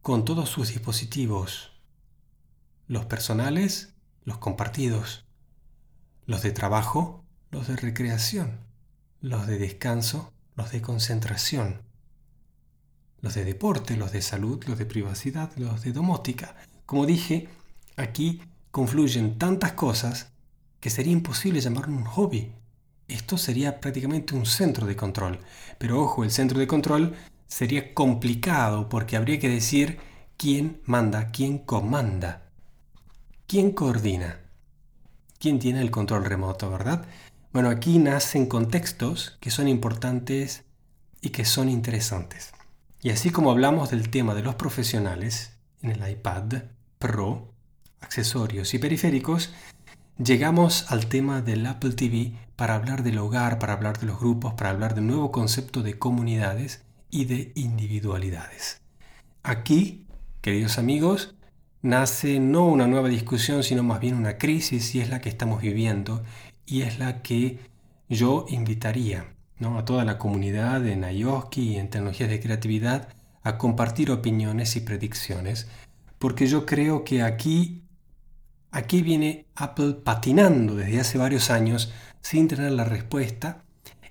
con 0.00 0.24
todos 0.24 0.48
sus 0.48 0.70
dispositivos, 0.70 1.70
los 2.86 3.04
personales, 3.04 3.94
los 4.24 4.38
compartidos, 4.38 5.26
los 6.24 6.42
de 6.42 6.50
trabajo, 6.50 7.22
los 7.50 7.68
de 7.68 7.76
recreación, 7.76 8.58
los 9.20 9.46
de 9.46 9.58
descanso, 9.58 10.32
los 10.56 10.72
de 10.72 10.80
concentración, 10.80 11.82
los 13.20 13.34
de 13.34 13.44
deporte, 13.44 13.98
los 13.98 14.12
de 14.12 14.22
salud, 14.22 14.64
los 14.66 14.78
de 14.78 14.86
privacidad, 14.86 15.52
los 15.56 15.82
de 15.82 15.92
domótica. 15.92 16.56
Como 16.86 17.04
dije, 17.04 17.48
aquí 17.96 18.40
confluyen 18.70 19.38
tantas 19.38 19.72
cosas 19.72 20.32
que 20.80 20.88
sería 20.88 21.12
imposible 21.12 21.60
llamarlo 21.60 21.94
un 21.94 22.04
hobby, 22.04 22.54
esto 23.08 23.38
sería 23.38 23.80
prácticamente 23.80 24.34
un 24.34 24.46
centro 24.46 24.86
de 24.86 24.96
control. 24.96 25.40
Pero 25.78 26.00
ojo, 26.00 26.24
el 26.24 26.30
centro 26.30 26.58
de 26.58 26.66
control 26.66 27.16
sería 27.46 27.94
complicado 27.94 28.88
porque 28.88 29.16
habría 29.16 29.38
que 29.38 29.48
decir 29.48 29.98
quién 30.36 30.80
manda, 30.84 31.30
quién 31.30 31.58
comanda, 31.58 32.50
quién 33.46 33.72
coordina, 33.72 34.40
quién 35.40 35.58
tiene 35.58 35.80
el 35.80 35.90
control 35.90 36.26
remoto, 36.26 36.70
¿verdad? 36.70 37.06
Bueno, 37.52 37.70
aquí 37.70 37.98
nacen 37.98 38.46
contextos 38.46 39.38
que 39.40 39.50
son 39.50 39.68
importantes 39.68 40.64
y 41.22 41.30
que 41.30 41.46
son 41.46 41.68
interesantes. 41.70 42.52
Y 43.00 43.10
así 43.10 43.30
como 43.30 43.50
hablamos 43.50 43.90
del 43.90 44.10
tema 44.10 44.34
de 44.34 44.42
los 44.42 44.56
profesionales 44.56 45.52
en 45.82 45.90
el 45.90 46.10
iPad 46.10 46.64
Pro, 46.98 47.54
accesorios 48.00 48.74
y 48.74 48.78
periféricos, 48.78 49.50
llegamos 50.18 50.90
al 50.90 51.06
tema 51.06 51.42
del 51.42 51.64
Apple 51.66 51.92
TV 51.92 52.32
para 52.56 52.74
hablar 52.74 53.02
del 53.02 53.18
hogar, 53.18 53.58
para 53.58 53.72
hablar 53.74 53.98
de 53.98 54.06
los 54.06 54.18
grupos, 54.18 54.54
para 54.54 54.70
hablar 54.70 54.94
del 54.94 55.06
nuevo 55.06 55.30
concepto 55.30 55.82
de 55.82 55.98
comunidades 55.98 56.84
y 57.10 57.26
de 57.26 57.52
individualidades. 57.54 58.82
Aquí, 59.42 60.06
queridos 60.40 60.78
amigos, 60.78 61.36
nace 61.82 62.40
no 62.40 62.66
una 62.66 62.86
nueva 62.86 63.08
discusión, 63.08 63.62
sino 63.62 63.82
más 63.82 64.00
bien 64.00 64.16
una 64.16 64.38
crisis 64.38 64.94
y 64.94 65.00
es 65.00 65.08
la 65.08 65.20
que 65.20 65.28
estamos 65.28 65.62
viviendo 65.62 66.24
y 66.66 66.82
es 66.82 66.98
la 66.98 67.22
que 67.22 67.60
yo 68.08 68.46
invitaría 68.48 69.34
a 69.60 69.84
toda 69.84 70.04
la 70.04 70.18
comunidad 70.18 70.86
en 70.86 71.04
Ayoski 71.04 71.72
y 71.72 71.76
en 71.76 71.90
tecnologías 71.90 72.30
de 72.30 72.40
creatividad 72.40 73.08
a 73.42 73.56
compartir 73.58 74.10
opiniones 74.10 74.76
y 74.76 74.80
predicciones, 74.80 75.68
porque 76.18 76.46
yo 76.46 76.66
creo 76.66 77.04
que 77.04 77.22
aquí, 77.22 77.87
aquí 78.78 79.02
viene 79.02 79.46
Apple 79.56 79.94
patinando 80.04 80.74
desde 80.74 81.00
hace 81.00 81.18
varios 81.18 81.50
años 81.50 81.92
sin 82.20 82.48
tener 82.48 82.72
la 82.72 82.84
respuesta 82.84 83.62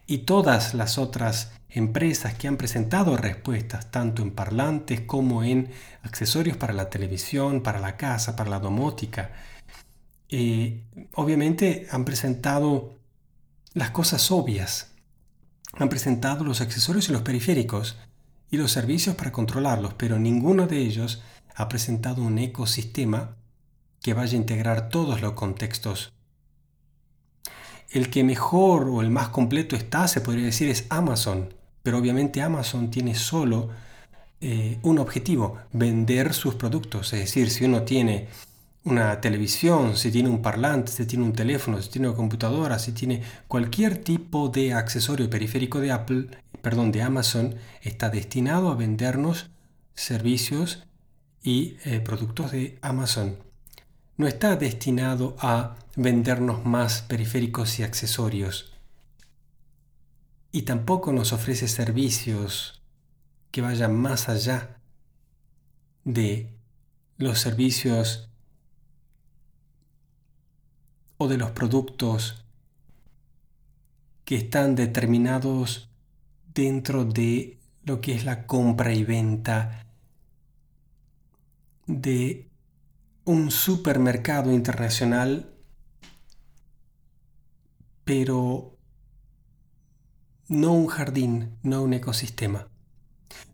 y 0.06 0.20
todas 0.20 0.74
las 0.74 0.98
otras 0.98 1.52
empresas 1.70 2.34
que 2.36 2.48
han 2.48 2.58
presentado 2.58 3.18
respuestas 3.18 3.92
tanto 3.92 4.22
en 4.22 4.32
parlantes 4.32 5.02
como 5.02 5.44
en 5.44 5.70
accesorios 6.04 6.58
para 6.58 6.74
la 6.74 6.90
televisión, 6.90 7.62
para 7.62 7.80
la 7.80 7.98
casa, 7.98 8.36
para 8.36 8.50
la 8.50 8.60
domótica, 8.60 9.32
eh, 10.30 10.84
obviamente 11.14 11.88
han 11.92 12.04
presentado 12.04 12.96
las 13.74 13.92
cosas 13.92 14.32
obvias. 14.32 14.92
Han 15.74 15.90
presentado 15.90 16.44
los 16.44 16.62
accesorios 16.62 17.10
y 17.10 17.12
los 17.12 17.22
periféricos 17.22 17.98
y 18.50 18.58
los 18.58 18.72
servicios 18.72 19.16
para 19.16 19.32
controlarlos, 19.32 19.94
pero 19.94 20.18
ninguno 20.18 20.68
de 20.68 20.80
ellos 20.80 21.22
ha 21.56 21.70
presentado 21.70 22.24
un 22.24 22.38
ecosistema 22.40 23.37
que 24.08 24.14
vaya 24.14 24.38
a 24.38 24.42
integrar 24.42 24.88
todos 24.88 25.20
los 25.20 25.34
contextos 25.34 26.14
el 27.90 28.10
que 28.10 28.24
mejor 28.24 28.88
o 28.88 29.02
el 29.02 29.10
más 29.10 29.28
completo 29.28 29.76
está, 29.76 30.08
se 30.08 30.22
podría 30.22 30.46
decir, 30.46 30.70
es 30.70 30.86
Amazon. 30.88 31.54
Pero 31.84 31.98
obviamente 31.98 32.42
Amazon 32.42 32.90
tiene 32.90 33.16
solo 33.16 33.68
eh, 34.40 34.80
un 34.84 35.00
objetivo, 35.00 35.58
vender 35.74 36.34
sus 36.34 36.56
productos. 36.56 37.12
Es 37.12 37.20
decir, 37.20 37.50
si 37.50 37.66
uno 37.66 37.82
tiene 37.82 38.30
una 38.86 39.20
televisión, 39.20 39.98
si 39.98 40.10
tiene 40.10 40.30
un 40.30 40.42
parlante, 40.42 40.90
si 40.94 41.06
tiene 41.06 41.26
un 41.26 41.34
teléfono, 41.34 41.82
si 41.82 41.90
tiene 41.90 42.08
una 42.08 42.16
computadora, 42.16 42.80
si 42.80 42.94
tiene 42.94 43.22
cualquier 43.50 43.98
tipo 43.98 44.48
de 44.48 44.74
accesorio 44.74 45.30
periférico 45.30 45.82
de 45.82 45.92
Apple, 45.92 46.28
perdón, 46.62 46.94
de 46.94 47.02
Amazon, 47.02 47.56
está 47.82 48.10
destinado 48.10 48.72
a 48.72 48.76
vendernos 48.76 49.50
servicios 49.96 50.86
y 51.44 51.76
eh, 51.84 52.00
productos 52.00 52.54
de 52.54 52.80
Amazon 52.82 53.47
no 54.18 54.28
está 54.28 54.56
destinado 54.56 55.36
a 55.40 55.76
vendernos 55.96 56.66
más 56.66 57.04
periféricos 57.04 57.80
y 57.80 57.84
accesorios. 57.84 58.74
Y 60.52 60.64
tampoco 60.64 61.14
nos 61.14 61.34
ofrece 61.34 61.68
servicios 61.68 62.82
que 63.52 63.62
vayan 63.62 63.96
más 63.96 64.28
allá 64.28 64.80
de 66.04 66.52
los 67.18 67.40
servicios 67.40 68.30
o 71.18 71.28
de 71.28 71.38
los 71.38 71.52
productos 71.52 72.44
que 74.26 74.36
están 74.36 74.76
determinados 74.76 75.90
dentro 76.54 77.06
de 77.06 77.60
lo 77.84 78.02
que 78.02 78.16
es 78.16 78.26
la 78.26 78.46
compra 78.46 78.94
y 78.94 79.04
venta 79.04 79.86
de 81.86 82.48
un 83.28 83.52
supermercado 83.52 84.54
internacional, 84.54 85.54
pero 88.06 88.78
no 90.48 90.72
un 90.72 90.88
jardín, 90.88 91.58
no 91.62 91.84
un 91.84 91.94
ecosistema. 91.94 92.70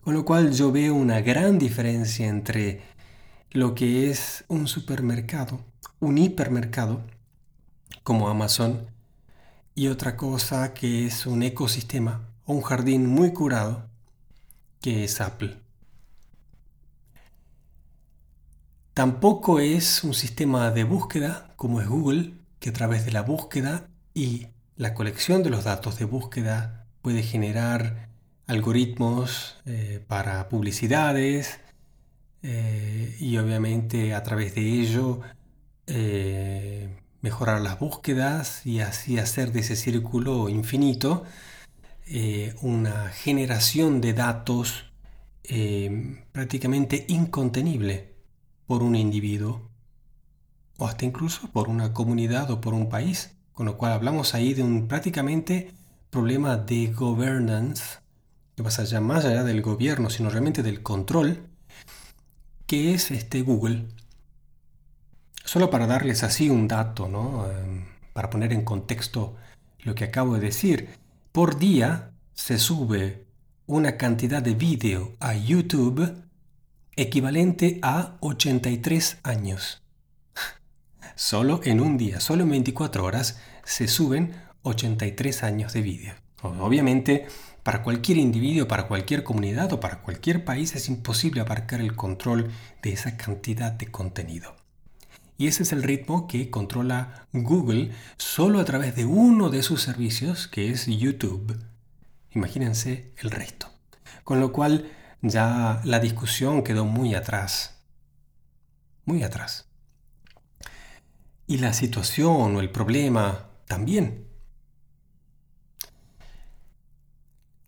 Con 0.01 0.13
lo 0.13 0.25
cual 0.25 0.53
yo 0.53 0.71
veo 0.71 0.93
una 0.93 1.21
gran 1.21 1.57
diferencia 1.57 2.27
entre 2.27 2.83
lo 3.49 3.73
que 3.73 4.11
es 4.11 4.45
un 4.47 4.67
supermercado, 4.67 5.59
un 5.99 6.19
hipermercado, 6.19 7.01
como 8.03 8.29
Amazon, 8.29 8.85
y 9.73 9.87
otra 9.87 10.15
cosa 10.15 10.75
que 10.75 11.07
es 11.07 11.25
un 11.25 11.41
ecosistema 11.41 12.21
o 12.45 12.53
un 12.53 12.61
jardín 12.61 13.07
muy 13.07 13.33
curado, 13.33 13.89
que 14.81 15.05
es 15.05 15.19
Apple. 15.19 15.62
Tampoco 18.93 19.59
es 19.59 20.03
un 20.03 20.13
sistema 20.13 20.69
de 20.69 20.83
búsqueda 20.83 21.51
como 21.55 21.81
es 21.81 21.87
Google, 21.87 22.33
que 22.59 22.69
a 22.69 22.73
través 22.73 23.05
de 23.05 23.11
la 23.11 23.23
búsqueda 23.23 23.87
y 24.13 24.47
la 24.75 24.93
colección 24.93 25.41
de 25.41 25.49
los 25.49 25.63
datos 25.63 25.97
de 25.97 26.05
búsqueda 26.05 26.85
puede 27.01 27.23
generar 27.23 28.09
algoritmos 28.45 29.57
eh, 29.65 29.99
para 30.07 30.47
publicidades 30.47 31.59
eh, 32.43 33.17
y 33.19 33.37
obviamente 33.37 34.13
a 34.13 34.21
través 34.21 34.53
de 34.53 34.61
ello 34.61 35.21
eh, 35.87 36.95
mejorar 37.21 37.61
las 37.61 37.79
búsquedas 37.79 38.63
y 38.63 38.79
así 38.81 39.17
hacer 39.17 39.51
de 39.53 39.61
ese 39.61 39.75
círculo 39.75 40.49
infinito 40.49 41.23
una 42.61 43.09
generación 43.09 44.01
de 44.01 44.13
datos 44.13 44.91
prácticamente 46.31 47.05
incontenible 47.07 48.12
por 48.67 48.83
un 48.83 48.95
individuo 48.95 49.69
o 50.77 50.87
hasta 50.87 51.05
incluso 51.05 51.49
por 51.51 51.69
una 51.69 51.93
comunidad 51.93 52.49
o 52.51 52.61
por 52.61 52.73
un 52.73 52.89
país, 52.89 53.35
con 53.53 53.65
lo 53.65 53.77
cual 53.77 53.93
hablamos 53.93 54.33
ahí 54.33 54.53
de 54.53 54.63
un 54.63 54.87
prácticamente 54.87 55.71
problema 56.09 56.57
de 56.57 56.87
governance 56.87 57.99
que 58.55 58.63
pasa 58.63 58.83
ya 58.83 59.01
más 59.01 59.25
allá 59.25 59.43
del 59.43 59.61
gobierno, 59.61 60.09
sino 60.09 60.29
realmente 60.29 60.61
del 60.63 60.83
control, 60.83 61.47
que 62.67 62.93
es 62.93 63.11
este 63.11 63.41
Google. 63.41 63.87
Solo 65.43 65.69
para 65.69 65.87
darles 65.87 66.23
así 66.23 66.49
un 66.49 66.67
dato, 66.67 67.07
¿no? 67.07 67.49
Em, 67.49 67.85
para 68.13 68.29
poner 68.29 68.53
en 68.53 68.63
contexto 68.63 69.35
lo 69.79 69.95
que 69.95 70.05
acabo 70.05 70.35
de 70.35 70.41
decir, 70.41 70.89
por 71.31 71.57
día 71.57 72.11
se 72.33 72.57
sube 72.59 73.25
una 73.65 73.97
cantidad 73.97 74.41
de 74.41 74.53
vídeo 74.53 75.15
a 75.19 75.33
YouTube 75.35 76.23
equivalente 76.95 77.79
a 77.81 78.17
83 78.19 79.17
años. 79.23 79.81
Solo 81.15 81.61
en 81.63 81.79
un 81.79 81.97
día, 81.97 82.19
solo 82.19 82.43
en 82.43 82.49
24 82.49 83.03
horas, 83.03 83.39
se 83.63 83.87
suben 83.87 84.35
83 84.63 85.43
años 85.43 85.73
de 85.73 85.81
vídeo. 85.81 86.13
Obviamente, 86.41 87.27
para 87.63 87.81
cualquier 87.81 88.17
individuo, 88.17 88.67
para 88.67 88.87
cualquier 88.87 89.23
comunidad 89.23 89.71
o 89.71 89.79
para 89.79 90.01
cualquier 90.01 90.43
país 90.43 90.75
es 90.75 90.89
imposible 90.89 91.41
abarcar 91.41 91.79
el 91.79 91.95
control 91.95 92.51
de 92.81 92.91
esa 92.91 93.15
cantidad 93.15 93.71
de 93.71 93.87
contenido. 93.87 94.55
Y 95.37 95.47
ese 95.47 95.63
es 95.63 95.71
el 95.71 95.83
ritmo 95.83 96.27
que 96.27 96.49
controla 96.49 97.27
Google 97.31 97.91
solo 98.17 98.59
a 98.59 98.65
través 98.65 98.95
de 98.95 99.05
uno 99.05 99.49
de 99.49 99.63
sus 99.63 99.81
servicios, 99.81 100.47
que 100.47 100.69
es 100.69 100.85
YouTube. 100.85 101.57
Imagínense 102.31 103.11
el 103.17 103.31
resto. 103.31 103.67
Con 104.23 104.39
lo 104.39 104.51
cual 104.51 104.89
ya 105.23 105.79
la 105.85 105.99
discusión 105.99 106.63
quedó 106.63 106.83
muy 106.83 107.15
atrás. 107.15 107.79
Muy 109.05 109.23
atrás. 109.23 109.69
Y 111.47 111.57
la 111.57 111.73
situación 111.73 112.55
o 112.55 112.59
el 112.59 112.69
problema 112.69 113.47
también. 113.65 114.27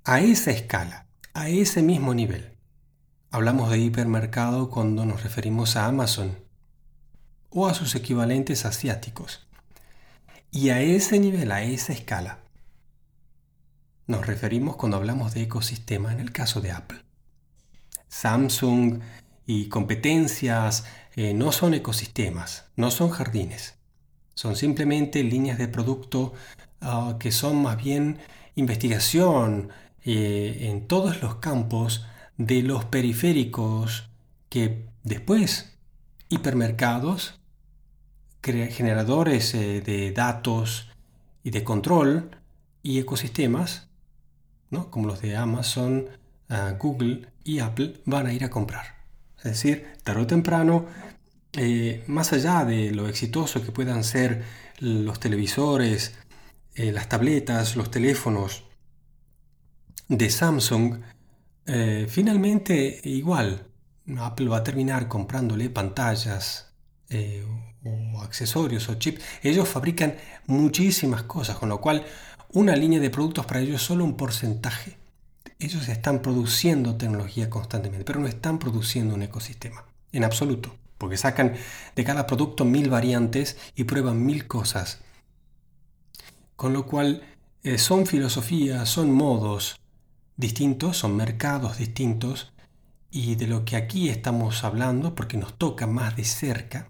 A 0.03 0.19
esa 0.19 0.51
escala, 0.51 1.07
a 1.33 1.47
ese 1.47 1.81
mismo 1.81 2.13
nivel, 2.13 2.57
hablamos 3.31 3.71
de 3.71 3.79
hipermercado 3.79 4.69
cuando 4.69 5.05
nos 5.05 5.23
referimos 5.23 5.77
a 5.77 5.85
Amazon 5.85 6.37
o 7.49 7.67
a 7.67 7.73
sus 7.73 7.95
equivalentes 7.95 8.65
asiáticos. 8.65 9.47
Y 10.51 10.69
a 10.69 10.81
ese 10.81 11.19
nivel, 11.19 11.53
a 11.53 11.63
esa 11.63 11.93
escala, 11.93 12.39
nos 14.07 14.27
referimos 14.27 14.75
cuando 14.75 14.97
hablamos 14.97 15.33
de 15.33 15.43
ecosistema 15.43 16.11
en 16.11 16.19
el 16.19 16.33
caso 16.33 16.59
de 16.59 16.71
Apple. 16.71 17.04
Samsung 18.07 18.99
y 19.45 19.67
competencias 19.67 20.85
eh, 21.15 21.33
no 21.33 21.51
son 21.51 21.73
ecosistemas, 21.73 22.65
no 22.75 22.91
son 22.91 23.09
jardines. 23.09 23.75
Son 24.33 24.55
simplemente 24.55 25.23
líneas 25.23 25.57
de 25.57 25.67
producto 25.67 26.33
ah, 26.81 27.15
que 27.19 27.31
son 27.31 27.61
más 27.61 27.77
bien 27.77 28.19
investigación, 28.55 29.69
eh, 30.07 30.69
en 30.69 30.87
todos 30.87 31.23
los 31.23 31.35
campos 31.37 32.05
de 32.37 32.61
los 32.61 32.85
periféricos 32.85 34.07
que 34.49 34.87
después 35.03 35.77
hipermercados, 36.29 37.39
generadores 38.43 39.55
eh, 39.55 39.81
de 39.81 40.11
datos 40.11 40.89
y 41.43 41.49
de 41.49 41.63
control 41.63 42.37
y 42.83 42.99
ecosistemas, 42.99 43.87
¿no? 44.69 44.91
como 44.91 45.07
los 45.07 45.21
de 45.21 45.35
Amazon, 45.35 46.05
ah, 46.49 46.75
Google 46.77 47.27
y 47.45 47.59
Apple, 47.59 48.01
van 48.05 48.27
a 48.27 48.33
ir 48.33 48.43
a 48.43 48.49
comprar. 48.49 49.05
Es 49.37 49.43
decir, 49.45 49.87
tarde 50.03 50.23
o 50.23 50.27
temprano, 50.27 50.87
eh, 51.53 52.03
más 52.07 52.33
allá 52.33 52.65
de 52.65 52.91
lo 52.91 53.07
exitoso 53.07 53.63
que 53.63 53.71
puedan 53.71 54.03
ser 54.03 54.43
los 54.79 55.21
televisores, 55.21 56.15
las 56.75 57.07
tabletas, 57.07 57.77
los 57.77 57.89
teléfonos, 57.89 58.65
de 60.07 60.29
Samsung, 60.29 61.01
eh, 61.65 62.05
finalmente 62.09 63.01
igual, 63.03 63.67
Apple 64.19 64.47
va 64.47 64.57
a 64.57 64.63
terminar 64.63 65.07
comprándole 65.07 65.69
pantallas 65.69 66.73
eh, 67.09 67.43
o 67.83 68.21
accesorios 68.21 68.87
o 68.89 68.95
chips. 68.95 69.21
Ellos 69.41 69.67
fabrican 69.67 70.15
muchísimas 70.47 71.23
cosas, 71.23 71.57
con 71.57 71.69
lo 71.69 71.81
cual 71.81 72.05
una 72.53 72.75
línea 72.75 72.99
de 72.99 73.09
productos 73.09 73.45
para 73.45 73.61
ellos 73.61 73.81
es 73.81 73.81
solo 73.81 74.03
un 74.03 74.15
porcentaje. 74.15 74.97
Ellos 75.59 75.87
están 75.87 76.21
produciendo 76.21 76.95
tecnología 76.95 77.49
constantemente, 77.49 78.05
pero 78.05 78.19
no 78.19 78.27
están 78.27 78.59
produciendo 78.59 79.15
un 79.15 79.23
ecosistema, 79.23 79.85
en 80.11 80.23
absoluto, 80.23 80.75
porque 80.97 81.17
sacan 81.17 81.55
de 81.95 82.03
cada 82.03 82.27
producto 82.27 82.65
mil 82.65 82.89
variantes 82.89 83.57
y 83.75 83.85
prueban 83.85 84.25
mil 84.25 84.47
cosas. 84.47 84.99
Con 86.55 86.73
lo 86.73 86.85
cual 86.85 87.23
eh, 87.63 87.77
son 87.77 88.05
filosofías, 88.05 88.87
son 88.89 89.11
modos, 89.11 89.79
distintos, 90.37 90.97
son 90.97 91.15
mercados 91.15 91.77
distintos 91.77 92.53
y 93.09 93.35
de 93.35 93.47
lo 93.47 93.63
que 93.63 93.75
aquí 93.75 94.09
estamos 94.09 94.63
hablando, 94.63 95.15
porque 95.15 95.37
nos 95.37 95.57
toca 95.57 95.87
más 95.87 96.15
de 96.15 96.25
cerca, 96.25 96.89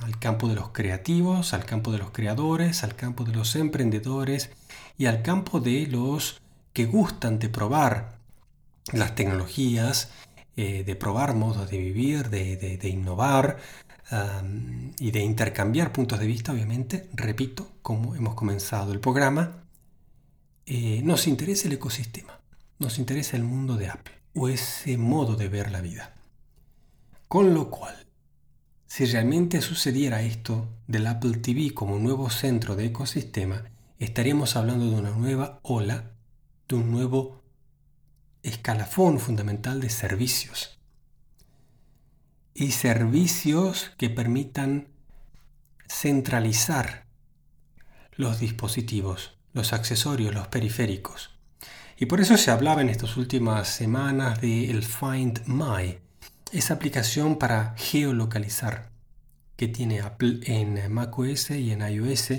al 0.00 0.18
campo 0.18 0.48
de 0.48 0.54
los 0.54 0.70
creativos, 0.70 1.52
al 1.52 1.64
campo 1.64 1.92
de 1.92 1.98
los 1.98 2.10
creadores, 2.10 2.84
al 2.84 2.94
campo 2.94 3.24
de 3.24 3.32
los 3.32 3.54
emprendedores 3.56 4.50
y 4.96 5.06
al 5.06 5.22
campo 5.22 5.60
de 5.60 5.86
los 5.86 6.40
que 6.78 6.86
gustan 6.86 7.40
de 7.40 7.48
probar 7.48 8.20
las 8.92 9.16
tecnologías, 9.16 10.10
eh, 10.56 10.84
de 10.84 10.94
probar 10.94 11.34
modos 11.34 11.68
de 11.68 11.78
vivir, 11.78 12.30
de, 12.30 12.88
innovar 12.88 13.58
y 15.00 15.10
de 15.10 15.20
intercambiar 15.20 15.92
puntos 15.92 16.20
de 16.20 16.28
vista, 16.28 16.52
obviamente, 16.52 17.10
repito, 17.14 17.72
como 17.82 18.14
hemos 18.14 18.34
comenzado 18.36 18.92
el 18.92 19.00
programa, 19.00 19.64
eh, 20.66 21.00
nos 21.02 21.26
interesa 21.26 21.66
el 21.66 21.74
ecosistema 21.74 22.38
nos 22.78 23.00
interesa 23.00 23.36
el 23.36 23.42
mundo 23.42 23.76
de 23.76 23.88
Apple 23.88 24.14
o 24.36 24.48
ese 24.48 24.96
modo 24.98 25.34
de 25.34 25.48
ver 25.48 25.72
la 25.72 25.80
vida. 25.80 26.14
Con 27.26 27.54
lo 27.54 27.70
cual, 27.70 28.06
si 28.86 29.04
realmente 29.04 29.60
sucediera 29.62 30.22
esto 30.22 30.68
del 30.86 31.08
Apple 31.08 31.38
TV 31.38 31.74
como 31.74 31.96
un 31.96 32.04
nuevo 32.04 32.30
centro 32.30 32.76
de 32.76 32.86
ecosistema, 32.86 33.64
estaríamos 33.98 34.54
hablando 34.54 34.88
de 34.88 34.94
una 34.94 35.10
nueva 35.10 35.58
ola, 35.64 36.12
de 36.68 36.76
un 36.76 36.90
nuevo 36.90 37.42
escalafón 38.42 39.18
fundamental 39.18 39.80
de 39.80 39.90
servicios. 39.90 40.78
Y 42.54 42.72
servicios 42.72 43.92
que 43.96 44.10
permitan 44.10 44.88
centralizar 45.88 47.06
los 48.12 48.40
dispositivos, 48.40 49.38
los 49.52 49.72
accesorios, 49.72 50.34
los 50.34 50.48
periféricos, 50.48 51.38
y 52.00 52.06
por 52.06 52.20
eso 52.20 52.36
se 52.36 52.52
hablaba 52.52 52.80
en 52.80 52.90
estas 52.90 53.16
últimas 53.16 53.68
semanas 53.68 54.40
de 54.40 54.70
el 54.70 54.84
Find 54.84 55.42
My, 55.46 55.98
esa 56.52 56.74
aplicación 56.74 57.38
para 57.38 57.74
geolocalizar 57.76 58.90
que 59.56 59.66
tiene 59.66 60.00
Apple 60.00 60.38
en 60.44 60.92
macOS 60.92 61.50
y 61.50 61.72
en 61.72 61.80
iOS, 61.82 62.34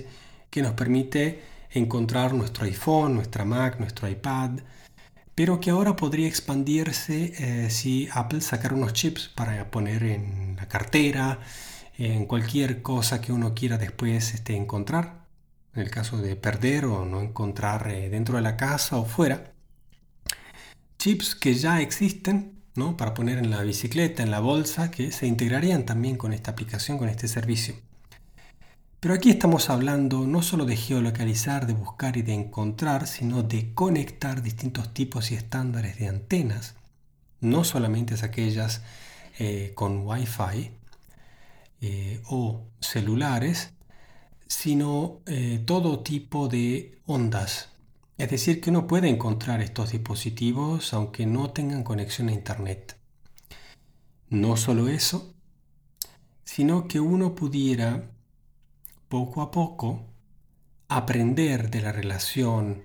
que 0.50 0.62
nos 0.62 0.74
permite 0.76 1.44
encontrar 1.72 2.34
nuestro 2.34 2.66
iPhone, 2.66 3.16
nuestra 3.16 3.46
Mac, 3.46 3.80
nuestro 3.80 4.08
iPad, 4.08 4.60
pero 5.36 5.60
que 5.60 5.70
ahora 5.70 5.96
podría 5.96 6.28
expandirse 6.28 7.34
eh, 7.38 7.70
si 7.70 8.10
Apple 8.14 8.42
sacara 8.42 8.76
unos 8.76 8.94
chips 8.94 9.30
para 9.30 9.72
poner 9.72 10.04
en 10.04 10.56
la 10.58 10.68
cartera, 10.68 11.40
en 11.98 12.26
cualquier 12.26 12.82
cosa 12.82 13.22
que 13.22 13.32
uno 13.32 13.54
quiera 13.54 13.78
después 13.78 14.34
este, 14.34 14.56
encontrar 14.56 15.20
en 15.76 15.82
el 15.82 15.92
caso 15.92 16.18
de 16.18 16.36
perder 16.36 16.86
o 16.86 17.06
no 17.06 17.22
encontrar 17.22 17.90
eh, 17.90 18.10
dentro 18.10 18.36
de 18.38 18.42
la 18.42 18.58
casa 18.58 18.98
o 18.98 19.06
fuera. 19.06 19.54
Chips 20.98 21.36
que 21.36 21.54
ya 21.54 21.82
existen 21.82 22.62
¿no? 22.76 22.98
para 22.98 23.14
poner 23.14 23.38
en 23.38 23.50
la 23.50 23.62
bicicleta, 23.62 24.24
en 24.24 24.32
la 24.32 24.40
bolsa, 24.40 24.92
que 24.92 25.12
se 25.12 25.28
integrarían 25.28 25.86
también 25.86 26.18
con 26.18 26.34
esta 26.34 26.52
aplicación, 26.52 26.98
con 26.98 27.10
este 27.10 27.28
servicio. 27.28 27.76
Pero 29.00 29.14
aquí 29.14 29.30
estamos 29.30 29.70
hablando 29.70 30.28
no 30.28 30.42
solo 30.42 30.66
de 30.66 30.76
geolocalizar, 30.76 31.68
de 31.68 31.74
buscar 31.74 32.18
y 32.18 32.22
de 32.22 32.34
encontrar, 32.34 33.08
sino 33.08 33.44
de 33.44 33.74
conectar 33.74 34.42
distintos 34.42 34.94
tipos 34.94 35.32
y 35.32 35.36
estándares 35.36 35.98
de 35.98 36.10
antenas, 36.10 36.76
no 37.40 37.64
solamente 37.64 38.16
es 38.16 38.24
aquellas 38.24 38.82
eh, 39.38 39.72
con 39.74 40.06
Wi-Fi 40.06 40.72
eh, 41.82 42.22
o 42.28 42.68
celulares, 42.82 43.74
sino 44.48 45.22
eh, 45.28 45.64
todo 45.66 46.02
tipo 46.02 46.48
de 46.50 47.00
ondas 47.06 47.70
Es 48.18 48.30
decir, 48.30 48.60
que 48.60 48.70
uno 48.70 48.88
puede 48.88 49.08
encontrar 49.08 49.62
estos 49.62 49.92
dispositivos 49.92 50.94
aunque 50.94 51.26
no 51.26 51.52
tengan 51.52 51.84
conexión 51.84 52.28
a 52.30 52.34
Internet. 52.34 52.98
No 54.30 54.58
solo 54.58 54.90
eso, 54.90 55.34
sino 56.44 56.88
que 56.88 57.00
uno 57.00 57.36
pudiera 57.36 58.12
poco 59.10 59.42
a 59.42 59.50
poco 59.50 60.06
aprender 60.88 61.72
de 61.72 61.82
la 61.82 61.92
relación 61.92 62.84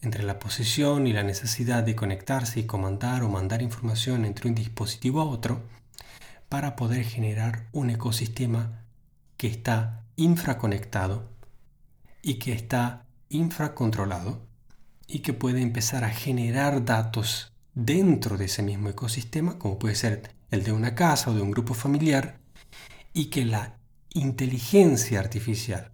entre 0.00 0.24
la 0.24 0.40
posición 0.40 1.06
y 1.06 1.12
la 1.12 1.22
necesidad 1.22 1.84
de 1.84 1.94
conectarse 1.94 2.58
y 2.58 2.66
comandar 2.66 3.22
o 3.22 3.28
mandar 3.28 3.62
información 3.62 4.24
entre 4.24 4.48
un 4.48 4.56
dispositivo 4.56 5.20
a 5.20 5.24
otro 5.24 5.62
para 6.48 6.74
poder 6.74 7.04
generar 7.04 7.68
un 7.72 7.90
ecosistema 7.90 8.82
que 9.36 9.46
está 9.46 10.04
infraconectado 10.16 11.30
y 12.22 12.34
que 12.34 12.52
está 12.52 13.06
infracontrolado 13.28 14.44
y 15.06 15.20
que 15.20 15.32
puede 15.32 15.62
empezar 15.62 16.02
a 16.02 16.10
generar 16.10 16.84
datos 16.84 17.52
dentro 17.74 18.36
de 18.36 18.46
ese 18.46 18.62
mismo 18.62 18.88
ecosistema, 18.88 19.58
como 19.58 19.78
puede 19.78 19.94
ser 19.94 20.34
el 20.50 20.64
de 20.64 20.72
una 20.72 20.96
casa 20.96 21.30
o 21.30 21.34
de 21.34 21.42
un 21.42 21.52
grupo 21.52 21.74
familiar, 21.74 22.40
y 23.12 23.26
que 23.26 23.44
la 23.44 23.78
inteligencia 24.14 25.20
artificial 25.20 25.92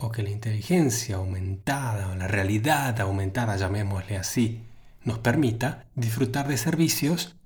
o 0.00 0.10
que 0.10 0.22
la 0.22 0.30
inteligencia 0.30 1.16
aumentada 1.16 2.10
o 2.10 2.14
la 2.14 2.28
realidad 2.28 3.00
aumentada, 3.00 3.56
llamémosle 3.56 4.16
así, 4.16 4.62
nos 5.04 5.18
permita 5.18 5.86
disfrutar 5.94 6.46
de 6.48 6.56
servicios 6.56 7.36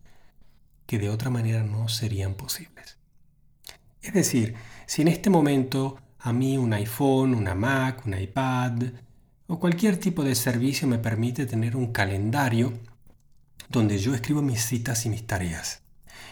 que 0.87 0.99
de 0.99 1.09
otra 1.09 1.31
manera 1.31 1.63
no 1.63 1.89
serían 1.89 2.35
posibles. 2.35 2.99
Es 4.03 4.13
decir, 4.13 4.55
si 4.87 5.03
en 5.03 5.09
este 5.09 5.31
momento 5.31 5.97
a 6.19 6.33
mí 6.33 6.59
un 6.59 6.73
iPhone, 6.73 7.35
una 7.35 7.55
Mac, 7.55 8.05
un 8.07 8.19
iPad, 8.19 8.83
o 9.47 9.59
cualquier 9.59 9.97
tipo 9.97 10.23
de 10.23 10.35
servicio 10.35 10.87
me 10.87 10.99
permite 10.99 11.47
tener 11.47 11.77
un 11.77 11.93
calendario 11.93 12.73
donde 13.69 13.99
yo 13.99 14.15
escribo 14.15 14.43
mis 14.43 14.65
citas 14.65 15.07
y 15.07 15.09
mis 15.09 15.27
tareas. 15.27 15.82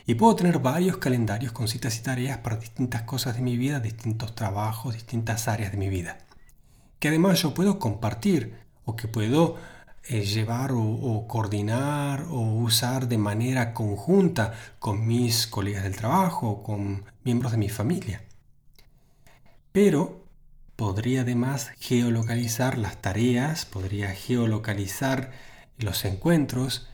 Y 0.07 0.15
puedo 0.15 0.37
tener 0.37 0.59
varios 0.59 0.99
calendarios 0.99 1.53
con 1.53 1.69
citas 1.69 1.99
y 1.99 2.03
tareas 2.03 2.39
para 2.39 2.57
distintas 2.57 3.03
cosas 3.03 3.37
de 3.37 3.43
mi 3.43 3.57
vida, 3.57 3.81
distintos 3.81 4.35
trabajos, 4.35 4.95
distintas 4.95 5.49
áreas 5.49 5.73
de 5.73 5.79
mi 5.79 5.89
vida. 5.89 6.19
Que 6.99 7.09
además 7.09 7.43
yo 7.43 7.55
puedo 7.55 7.79
compartir 7.79 8.57
o 8.85 8.97
que 8.97 9.09
puedo 9.09 9.57
eh, 10.05 10.25
llevar 10.25 10.73
o, 10.73 10.83
o, 10.83 11.29
coordinar 11.29 12.23
o 12.31 12.41
usar 12.41 13.09
de 13.09 13.19
manera 13.19 13.75
conjunta 13.75 14.55
con 14.79 15.07
mis 15.07 15.47
colegas 15.47 15.83
del 15.83 15.97
trabajo 15.97 16.49
o 16.49 16.63
con 16.63 17.05
miembros 17.23 17.53
de 17.53 17.59
mi 17.59 17.69
familia. 17.69 18.23
Pero 19.73 20.25
podría 20.77 21.21
además 21.21 21.73
geolocalizar 21.79 22.79
las 22.79 22.97
tareas, 23.03 23.67
podría 23.67 24.11
geolocalizar 24.11 25.31
los 25.79 26.05
encuentros, 26.05 26.90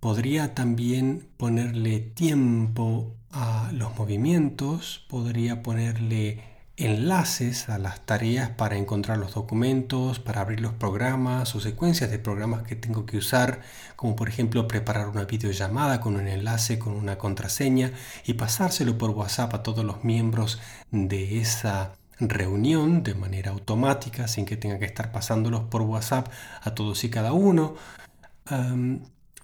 podría 0.00 0.54
también 0.54 1.28
ponerle 1.36 2.00
tiempo 2.00 3.14
a 3.30 3.70
los 3.72 3.96
movimientos, 3.98 5.04
podría 5.08 5.62
ponerle 5.62 6.42
enlaces 6.78 7.68
a 7.68 7.78
las 7.78 8.06
tareas 8.06 8.50
para 8.50 8.76
encontrar 8.76 9.18
los 9.18 9.34
documentos, 9.34 10.20
para 10.20 10.42
abrir 10.42 10.60
los 10.60 10.74
programas 10.74 11.54
o 11.56 11.60
secuencias 11.60 12.10
de 12.10 12.20
programas 12.20 12.62
que 12.62 12.76
tengo 12.76 13.04
que 13.04 13.16
usar, 13.16 13.62
como 13.96 14.14
por 14.14 14.28
ejemplo 14.28 14.68
preparar 14.68 15.08
una 15.08 15.24
videollamada 15.24 16.00
con 16.00 16.14
un 16.14 16.28
enlace, 16.28 16.78
con 16.78 16.94
una 16.94 17.18
contraseña 17.18 17.92
y 18.24 18.34
pasárselo 18.34 18.96
por 18.96 19.10
WhatsApp 19.10 19.54
a 19.54 19.62
todos 19.64 19.84
los 19.84 20.04
miembros 20.04 20.60
de 20.92 21.40
esa 21.40 21.94
reunión 22.20 23.02
de 23.02 23.14
manera 23.14 23.50
automática, 23.50 24.28
sin 24.28 24.44
que 24.44 24.56
tenga 24.56 24.78
que 24.78 24.84
estar 24.84 25.10
pasándolos 25.10 25.64
por 25.64 25.82
WhatsApp 25.82 26.28
a 26.62 26.74
todos 26.74 27.02
y 27.02 27.10
cada 27.10 27.32
uno. 27.32 27.74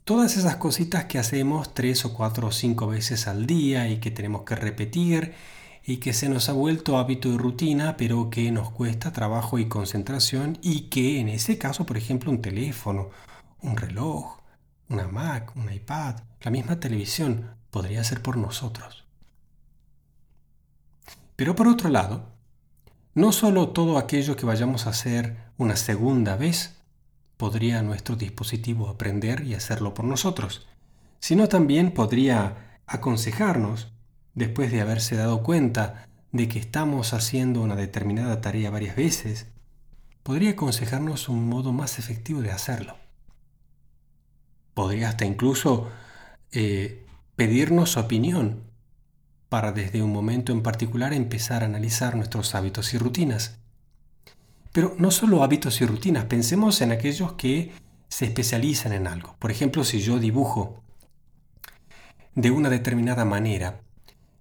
Todas 0.04 0.36
esas 0.36 0.56
cositas 0.56 1.06
que 1.06 1.18
hacemos 1.18 1.72
tres 1.72 2.04
o 2.04 2.12
cuatro 2.12 2.48
o 2.48 2.52
cinco 2.52 2.86
veces 2.86 3.26
al 3.26 3.46
día 3.46 3.88
y 3.88 3.98
que 3.98 4.10
tenemos 4.10 4.42
que 4.42 4.54
repetir 4.54 5.34
y 5.82 5.96
que 5.98 6.12
se 6.12 6.28
nos 6.28 6.48
ha 6.48 6.52
vuelto 6.52 6.98
hábito 6.98 7.28
y 7.28 7.36
rutina, 7.36 7.96
pero 7.96 8.30
que 8.30 8.50
nos 8.52 8.70
cuesta 8.70 9.12
trabajo 9.12 9.58
y 9.58 9.68
concentración 9.68 10.58
y 10.62 10.88
que 10.88 11.20
en 11.20 11.28
ese 11.28 11.58
caso, 11.58 11.84
por 11.86 11.96
ejemplo, 11.96 12.30
un 12.30 12.42
teléfono, 12.42 13.10
un 13.62 13.76
reloj, 13.76 14.38
una 14.88 15.08
Mac, 15.08 15.52
un 15.56 15.72
iPad, 15.72 16.16
la 16.42 16.50
misma 16.50 16.80
televisión 16.80 17.56
podría 17.70 18.04
ser 18.04 18.22
por 18.22 18.36
nosotros. 18.36 19.04
Pero 21.36 21.56
por 21.56 21.66
otro 21.66 21.88
lado, 21.88 22.28
no 23.14 23.32
solo 23.32 23.70
todo 23.70 23.98
aquello 23.98 24.36
que 24.36 24.46
vayamos 24.46 24.86
a 24.86 24.90
hacer 24.90 25.36
una 25.56 25.76
segunda 25.76 26.36
vez 26.36 26.73
podría 27.36 27.82
nuestro 27.82 28.16
dispositivo 28.16 28.88
aprender 28.88 29.44
y 29.44 29.54
hacerlo 29.54 29.94
por 29.94 30.04
nosotros, 30.04 30.66
sino 31.20 31.48
también 31.48 31.92
podría 31.92 32.80
aconsejarnos, 32.86 33.92
después 34.34 34.70
de 34.70 34.80
haberse 34.80 35.16
dado 35.16 35.42
cuenta 35.42 36.08
de 36.32 36.48
que 36.48 36.58
estamos 36.58 37.14
haciendo 37.14 37.62
una 37.62 37.76
determinada 37.76 38.40
tarea 38.40 38.70
varias 38.70 38.96
veces, 38.96 39.46
podría 40.22 40.50
aconsejarnos 40.50 41.28
un 41.28 41.48
modo 41.48 41.72
más 41.72 41.98
efectivo 41.98 42.42
de 42.42 42.50
hacerlo. 42.50 42.96
Podría 44.74 45.10
hasta 45.10 45.24
incluso 45.24 45.88
eh, 46.50 47.06
pedirnos 47.36 47.96
opinión 47.96 48.64
para 49.48 49.70
desde 49.70 50.02
un 50.02 50.12
momento 50.12 50.50
en 50.50 50.62
particular 50.62 51.12
empezar 51.12 51.62
a 51.62 51.66
analizar 51.66 52.16
nuestros 52.16 52.54
hábitos 52.54 52.92
y 52.94 52.98
rutinas. 52.98 53.60
Pero 54.74 54.96
no 54.98 55.12
solo 55.12 55.44
hábitos 55.44 55.80
y 55.80 55.86
rutinas, 55.86 56.24
pensemos 56.24 56.80
en 56.80 56.90
aquellos 56.90 57.34
que 57.34 57.70
se 58.08 58.24
especializan 58.24 58.92
en 58.92 59.06
algo. 59.06 59.36
Por 59.38 59.52
ejemplo, 59.52 59.84
si 59.84 60.00
yo 60.00 60.18
dibujo 60.18 60.82
de 62.34 62.50
una 62.50 62.68
determinada 62.68 63.24
manera, 63.24 63.82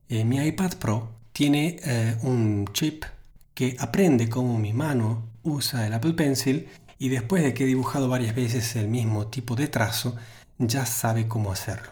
eh, 0.10 0.26
mi 0.26 0.44
iPad 0.44 0.74
Pro 0.80 1.10
tiene 1.34 1.78
eh, 1.84 2.18
un 2.24 2.68
chip 2.74 3.06
que 3.54 3.76
aprende 3.78 4.28
cómo 4.28 4.58
mi 4.58 4.74
mano 4.74 5.30
usa 5.44 5.86
el 5.86 5.94
Apple 5.94 6.14
Pencil 6.14 6.68
y 6.98 7.10
después 7.10 7.44
de 7.44 7.54
que 7.54 7.66
he 7.66 7.68
dibujado 7.68 8.10
varias 8.10 8.34
veces 8.34 8.76
el 8.76 8.88
mismo 8.88 9.28
tipo 9.28 9.56
de 9.56 9.68
trazo, 9.68 10.16
ya 10.58 10.88
sabe 10.88 11.28
cómo 11.28 11.52
hacerlo. 11.52 11.92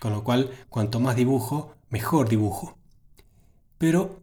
Con 0.00 0.12
lo 0.12 0.24
cual, 0.24 0.50
cuanto 0.70 0.98
más 0.98 1.14
dibujo, 1.14 1.74
mejor 1.90 2.30
dibujo. 2.30 2.78
Pero 3.76 4.22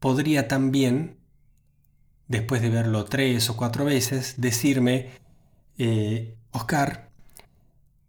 podría 0.00 0.48
también, 0.48 1.15
después 2.28 2.62
de 2.62 2.70
verlo 2.70 3.04
tres 3.04 3.48
o 3.50 3.56
cuatro 3.56 3.84
veces, 3.84 4.34
decirme, 4.38 5.10
eh, 5.78 6.36
Oscar, 6.50 7.10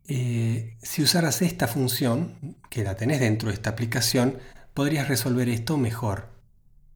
eh, 0.08 0.78
si 0.82 1.04
usaras 1.04 1.42
esta 1.42 1.68
función, 1.68 2.58
que 2.70 2.84
la 2.84 2.96
tenés 2.96 3.20
dentro 3.20 3.50
de 3.50 3.56
esta 3.56 3.72
aplicación, 3.72 4.40
podrías 4.74 5.08
resolver 5.08 5.50
esto 5.50 5.78
mejor. 5.78 6.30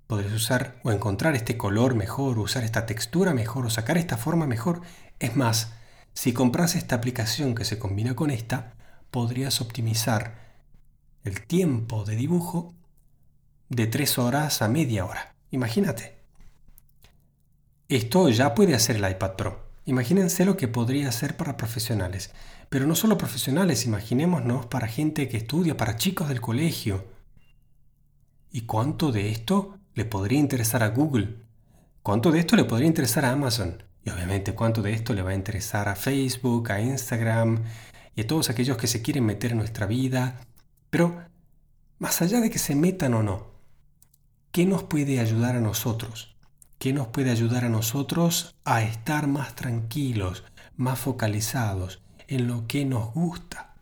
Podrías 0.08 0.34
usar 0.34 0.80
o 0.84 0.92
encontrar 0.92 1.36
este 1.36 1.58
color 1.58 1.96
mejor, 1.96 2.40
usar 2.40 2.64
esta 2.64 2.86
textura 2.86 3.34
mejor, 3.34 3.66
o 3.66 3.70
sacar 3.70 3.98
esta 3.98 4.18
forma 4.18 4.48
mejor. 4.48 4.82
Es 5.20 5.36
más, 5.36 5.74
si 6.14 6.34
compras 6.34 6.76
esta 6.76 6.96
aplicación 6.96 7.56
que 7.56 7.66
se 7.66 7.80
combina 7.80 8.16
con 8.16 8.32
esta, 8.32 8.74
podrías 9.10 9.62
optimizar 9.62 10.40
el 11.24 11.46
tiempo 11.46 12.06
de 12.06 12.16
dibujo 12.16 12.76
de 13.70 13.88
tres 13.88 14.18
horas 14.18 14.62
a 14.62 14.68
media 14.68 15.06
hora. 15.06 15.36
Imagínate. 15.52 16.21
Esto 17.92 18.30
ya 18.30 18.56
puede 18.56 18.74
hacer 18.74 18.96
el 18.96 19.12
iPad 19.12 19.34
Pro. 19.36 19.68
Imagínense 19.84 20.46
lo 20.46 20.56
que 20.56 20.70
podría 20.70 21.10
hacer 21.10 21.36
para 21.36 21.58
profesionales. 21.58 22.32
Pero 22.70 22.88
no 22.88 22.96
solo 22.96 23.18
profesionales, 23.18 23.86
imaginémonos 23.86 24.66
para 24.68 24.88
gente 24.88 25.28
que 25.28 25.36
estudia, 25.36 25.76
para 25.76 25.98
chicos 25.98 26.30
del 26.30 26.40
colegio. 26.40 27.04
¿Y 28.50 28.62
cuánto 28.62 29.12
de 29.12 29.30
esto 29.30 29.78
le 29.94 30.06
podría 30.06 30.40
interesar 30.40 30.84
a 30.84 30.88
Google? 30.92 31.36
¿Cuánto 32.02 32.32
de 32.32 32.40
esto 32.40 32.56
le 32.56 32.64
podría 32.64 32.88
interesar 32.88 33.26
a 33.26 33.34
Amazon? 33.34 33.84
Y 34.06 34.10
obviamente 34.10 34.56
cuánto 34.56 34.82
de 34.82 34.94
esto 34.94 35.14
le 35.14 35.22
va 35.22 35.32
a 35.32 35.36
interesar 35.36 35.90
a 35.90 35.98
Facebook, 35.98 36.72
a 36.72 36.80
Instagram 36.80 37.62
y 38.16 38.22
a 38.22 38.28
todos 38.28 38.50
aquellos 38.50 38.78
que 38.78 38.88
se 38.88 39.02
quieren 39.02 39.26
meter 39.26 39.52
en 39.52 39.58
nuestra 39.58 39.86
vida 39.86 40.40
pero, 40.90 41.26
más 42.00 42.22
allá 42.22 42.40
de 42.40 42.50
que 42.50 42.58
se 42.58 42.74
metan 42.74 43.16
o 43.16 43.22
no, 43.22 43.48
¿qué 44.54 44.66
nos 44.66 44.84
puede 44.84 45.20
ayudar 45.20 45.58
a 45.58 45.62
nosotros? 45.62 46.31
¿Qué 46.82 46.94
nos 46.94 47.10
puede 47.10 47.30
ayudar 47.30 47.64
a 47.64 47.70
nosotros 47.70 48.56
a 48.66 48.82
estar 48.82 49.28
más 49.28 49.54
tranquilos, 49.54 50.44
más 50.78 50.98
focalizados 50.98 52.02
en 52.28 52.48
lo 52.48 52.66
que 52.66 52.86
nos 52.86 53.14
gusta? 53.14 53.76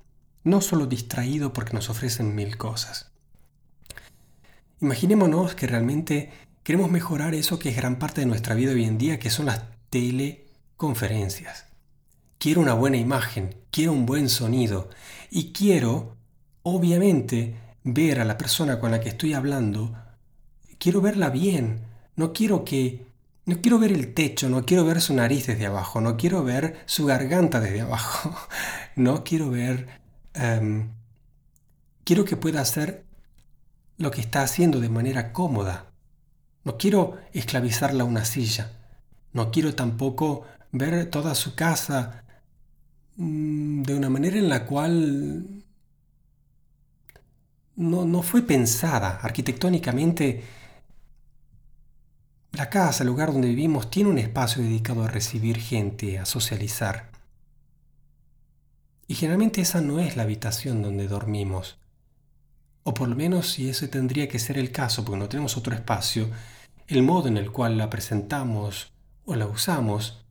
No 0.44 0.60
solo 0.60 0.86
distraídos 0.86 1.54
porque 1.54 1.72
nos 1.72 1.90
ofrecen 1.90 2.36
mil 2.36 2.58
cosas. 2.58 3.14
Imaginémonos 4.82 5.56
que 5.56 5.66
realmente 5.66 6.30
queremos 6.62 6.92
mejorar 6.92 7.36
eso 7.36 7.58
que 7.58 7.70
es 7.70 7.78
gran 7.78 8.00
parte 8.00 8.20
de 8.20 8.28
nuestra 8.28 8.54
vida 8.54 8.74
hoy 8.74 8.84
en 8.84 8.98
día, 8.98 9.18
que 9.18 9.30
son 9.30 9.46
las 9.46 9.64
teleconferencias. 9.90 11.68
Quiero 12.38 12.60
una 12.60 12.74
buena 12.74 12.98
imagen, 12.98 13.56
quiero 13.72 13.94
un 13.94 14.06
buen 14.06 14.28
sonido 14.28 14.90
y 15.32 15.54
quiero 15.54 16.18
obviamente 16.64 17.56
ver 17.82 18.20
a 18.20 18.26
la 18.26 18.38
persona 18.38 18.78
con 18.78 18.92
la 18.92 19.00
que 19.00 19.08
estoy 19.08 19.36
hablando, 19.36 19.96
quiero 20.80 21.00
verla 21.00 21.30
bien, 21.30 21.88
no 22.20 22.34
quiero 22.34 22.66
que 22.66 23.08
No 23.46 23.62
quiero 23.62 23.80
ver 23.80 23.92
el 23.94 24.14
techo, 24.14 24.50
no 24.50 24.66
quiero 24.66 24.86
ver 24.86 25.02
su 25.02 25.14
nariz 25.14 25.48
desde 25.48 25.66
abajo, 25.66 26.02
no 26.02 26.18
quiero 26.18 26.44
ver 26.44 26.84
su 26.86 27.06
garganta 27.06 27.60
desde 27.60 27.82
abajo, 27.82 28.36
no 28.96 29.24
quiero 29.24 29.50
ver... 29.50 29.88
Em, 30.36 30.90
quiero 32.04 32.26
que 32.26 32.36
pueda 32.36 32.62
hacer 32.62 33.06
lo 33.98 34.12
que 34.12 34.22
está 34.22 34.44
haciendo 34.44 34.80
de 34.80 34.90
manera 34.90 35.32
cómoda. 35.34 35.86
No 36.64 36.78
quiero 36.78 37.18
esclavizarla 37.34 38.04
a 38.04 38.08
una 38.14 38.26
silla. 38.26 38.72
No 39.34 39.50
quiero 39.52 39.74
tampoco 39.74 40.46
ver 40.72 41.10
toda 41.10 41.34
su 41.36 41.56
casa 41.56 42.24
mm, 43.16 43.82
de 43.84 43.96
una 43.96 44.10
manera 44.10 44.38
en 44.38 44.50
la 44.50 44.66
cual 44.66 45.64
no, 47.78 48.06
no 48.06 48.22
fue 48.22 48.42
pensada 48.44 49.20
arquitectónicamente. 49.22 50.59
La 52.52 52.70
casa, 52.70 53.04
el 53.04 53.10
lugar 53.10 53.32
donde 53.32 53.48
vivimos, 53.48 53.90
tiene 53.90 54.10
un 54.10 54.18
espacio 54.18 54.64
dedicado 54.64 55.04
a 55.04 55.08
recibir 55.08 55.58
gente, 55.58 56.18
a 56.20 56.26
socializar. 56.26 57.10
Y 59.08 59.16
generalmente 59.16 59.62
esa 59.62 59.82
no 59.82 60.00
es 60.00 60.16
la 60.16 60.24
habitación 60.24 60.82
donde 60.82 61.08
dormimos. 61.08 61.78
O 62.84 62.94
por 62.94 63.08
lo 63.08 63.16
menos 63.16 63.52
si 63.52 63.70
ese 63.70 63.88
tendría 63.88 64.28
que 64.28 64.40
ser 64.40 64.58
el 64.58 64.72
caso, 64.72 65.06
porque 65.06 65.20
no 65.20 65.30
tenemos 65.30 65.58
otro 65.58 65.76
espacio, 65.76 66.30
el 66.88 67.04
modo 67.04 67.28
en 67.28 67.38
el 67.38 67.52
cual 67.52 67.78
la 67.78 67.90
presentamos 67.90 68.92
o 69.26 69.36
la 69.36 69.46
usamos 69.46 70.26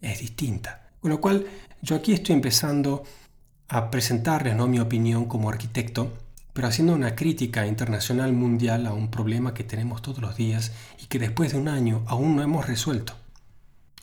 es 0.00 0.20
distinta. 0.20 0.90
Con 1.00 1.10
lo 1.10 1.20
cual 1.20 1.46
yo 1.82 1.96
aquí 1.96 2.12
estoy 2.12 2.34
empezando 2.34 3.02
a 3.68 3.90
presentarles 3.90 4.54
¿no? 4.54 4.68
mi 4.68 4.78
opinión 4.78 5.26
como 5.26 5.48
arquitecto, 5.48 6.12
pero 6.54 6.68
haciendo 6.68 6.94
una 6.94 7.16
crítica 7.16 7.66
internacional 7.66 8.32
mundial 8.32 8.86
a 8.86 8.94
un 8.94 9.10
problema 9.10 9.52
que 9.52 9.64
tenemos 9.64 10.00
todos 10.00 10.20
los 10.20 10.36
días 10.36 10.72
y 11.02 11.06
que 11.06 11.18
después 11.18 11.52
de 11.52 11.58
un 11.58 11.68
año 11.68 12.04
aún 12.06 12.36
no 12.36 12.42
hemos 12.42 12.66
resuelto. 12.66 13.12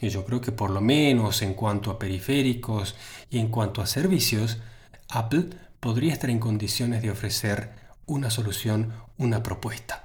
Y 0.01 0.09
yo 0.09 0.25
creo 0.25 0.41
que 0.41 0.51
por 0.51 0.69
lo 0.69 0.81
menos 0.81 1.41
en 1.41 1.53
cuanto 1.53 1.89
a 1.89 1.97
periféricos 1.97 2.95
y 3.29 3.39
en 3.39 3.47
cuanto 3.47 3.81
a 3.81 3.87
servicios, 3.87 4.59
Apple 5.09 5.45
podría 5.79 6.11
estar 6.11 6.29
en 6.29 6.39
condiciones 6.39 7.01
de 7.01 7.09
ofrecer 7.09 7.71
una 8.05 8.29
solución, 8.29 8.91
una 9.17 9.43
propuesta. 9.43 10.03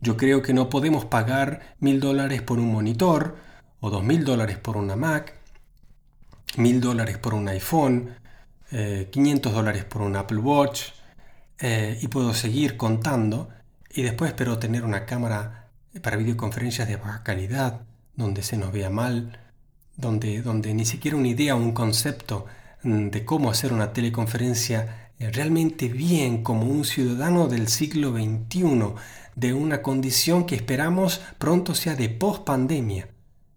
Yo 0.00 0.16
creo 0.16 0.40
que 0.40 0.54
no 0.54 0.70
podemos 0.70 1.04
pagar 1.04 1.74
mil 1.78 2.00
dólares 2.00 2.40
por 2.40 2.58
un 2.58 2.72
monitor 2.72 3.36
o 3.80 3.90
dos 3.90 4.02
mil 4.02 4.24
dólares 4.24 4.56
por 4.56 4.78
una 4.78 4.96
Mac, 4.96 5.34
mil 6.56 6.80
dólares 6.80 7.18
por 7.18 7.34
un 7.34 7.48
iPhone, 7.48 8.14
500 8.70 9.52
eh, 9.52 9.54
dólares 9.54 9.84
por 9.84 10.02
un 10.02 10.16
Apple 10.16 10.38
Watch 10.38 10.95
eh, 11.58 11.98
y 12.00 12.08
puedo 12.08 12.34
seguir 12.34 12.76
contando 12.76 13.48
y 13.90 14.02
después 14.02 14.30
espero 14.30 14.58
tener 14.58 14.84
una 14.84 15.06
cámara 15.06 15.68
para 16.02 16.16
videoconferencias 16.16 16.86
de 16.86 16.96
baja 16.96 17.22
calidad 17.22 17.80
donde 18.14 18.42
se 18.42 18.56
nos 18.56 18.72
vea 18.72 18.90
mal, 18.90 19.38
donde, 19.96 20.42
donde 20.42 20.74
ni 20.74 20.84
siquiera 20.84 21.16
una 21.16 21.28
idea 21.28 21.54
o 21.54 21.58
un 21.58 21.72
concepto 21.72 22.46
mm, 22.82 23.08
de 23.08 23.24
cómo 23.24 23.50
hacer 23.50 23.72
una 23.72 23.92
teleconferencia 23.92 25.10
eh, 25.18 25.30
realmente 25.30 25.88
bien 25.88 26.42
como 26.42 26.64
un 26.66 26.84
ciudadano 26.84 27.48
del 27.48 27.68
siglo 27.68 28.12
XXI, 28.12 28.94
de 29.34 29.54
una 29.54 29.82
condición 29.82 30.44
que 30.46 30.56
esperamos 30.56 31.20
pronto 31.38 31.74
sea 31.74 31.94
de 31.94 32.08
post 32.08 32.44
pandemia, 32.44 33.08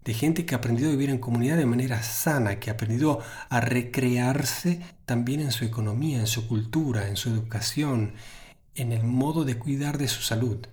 de 0.04 0.14
gente 0.14 0.46
que 0.46 0.54
ha 0.54 0.58
aprendido 0.58 0.88
a 0.88 0.92
vivir 0.92 1.10
en 1.10 1.18
comunidad 1.18 1.56
de 1.56 1.66
manera 1.66 2.02
sana, 2.02 2.58
que 2.58 2.70
ha 2.70 2.74
aprendido 2.74 3.20
a 3.48 3.60
recrearse 3.60 4.80
también 5.04 5.40
en 5.40 5.52
su 5.52 5.64
economía, 5.64 6.20
en 6.20 6.26
su 6.26 6.48
cultura, 6.48 7.08
en 7.08 7.16
su 7.16 7.28
educación, 7.30 8.14
en 8.74 8.92
el 8.92 9.04
modo 9.04 9.44
de 9.44 9.58
cuidar 9.58 9.98
de 9.98 10.08
su 10.08 10.22
salud. 10.22 10.66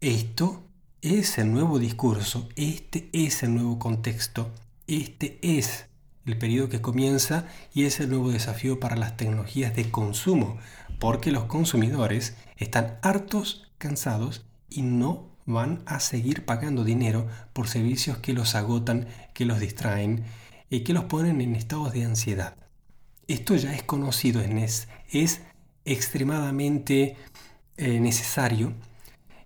Esto 0.00 0.64
es 1.02 1.38
el 1.38 1.52
nuevo 1.52 1.78
discurso, 1.78 2.48
este 2.56 3.08
es 3.12 3.42
el 3.42 3.54
nuevo 3.54 3.78
contexto, 3.78 4.50
este 4.86 5.38
es 5.42 5.86
el 6.26 6.38
periodo 6.38 6.68
que 6.68 6.80
comienza 6.80 7.46
y 7.72 7.84
es 7.84 8.00
el 8.00 8.08
nuevo 8.08 8.30
desafío 8.30 8.80
para 8.80 8.96
las 8.96 9.16
tecnologías 9.16 9.76
de 9.76 9.90
consumo, 9.90 10.58
porque 10.98 11.30
los 11.30 11.44
consumidores 11.44 12.36
están 12.56 12.98
hartos, 13.02 13.70
cansados 13.78 14.44
y 14.68 14.82
no 14.82 15.33
van 15.46 15.82
a 15.86 16.00
seguir 16.00 16.44
pagando 16.44 16.84
dinero 16.84 17.26
por 17.52 17.68
servicios 17.68 18.18
que 18.18 18.32
los 18.32 18.54
agotan, 18.54 19.06
que 19.32 19.44
los 19.44 19.60
distraen 19.60 20.24
y 20.70 20.80
que 20.80 20.92
los 20.92 21.04
ponen 21.04 21.40
en 21.40 21.54
estados 21.54 21.92
de 21.92 22.04
ansiedad. 22.04 22.56
Esto 23.26 23.56
ya 23.56 23.74
es 23.74 23.82
conocido, 23.82 24.40
es, 24.40 24.88
es 25.10 25.40
extremadamente 25.84 27.16
eh, 27.76 28.00
necesario 28.00 28.72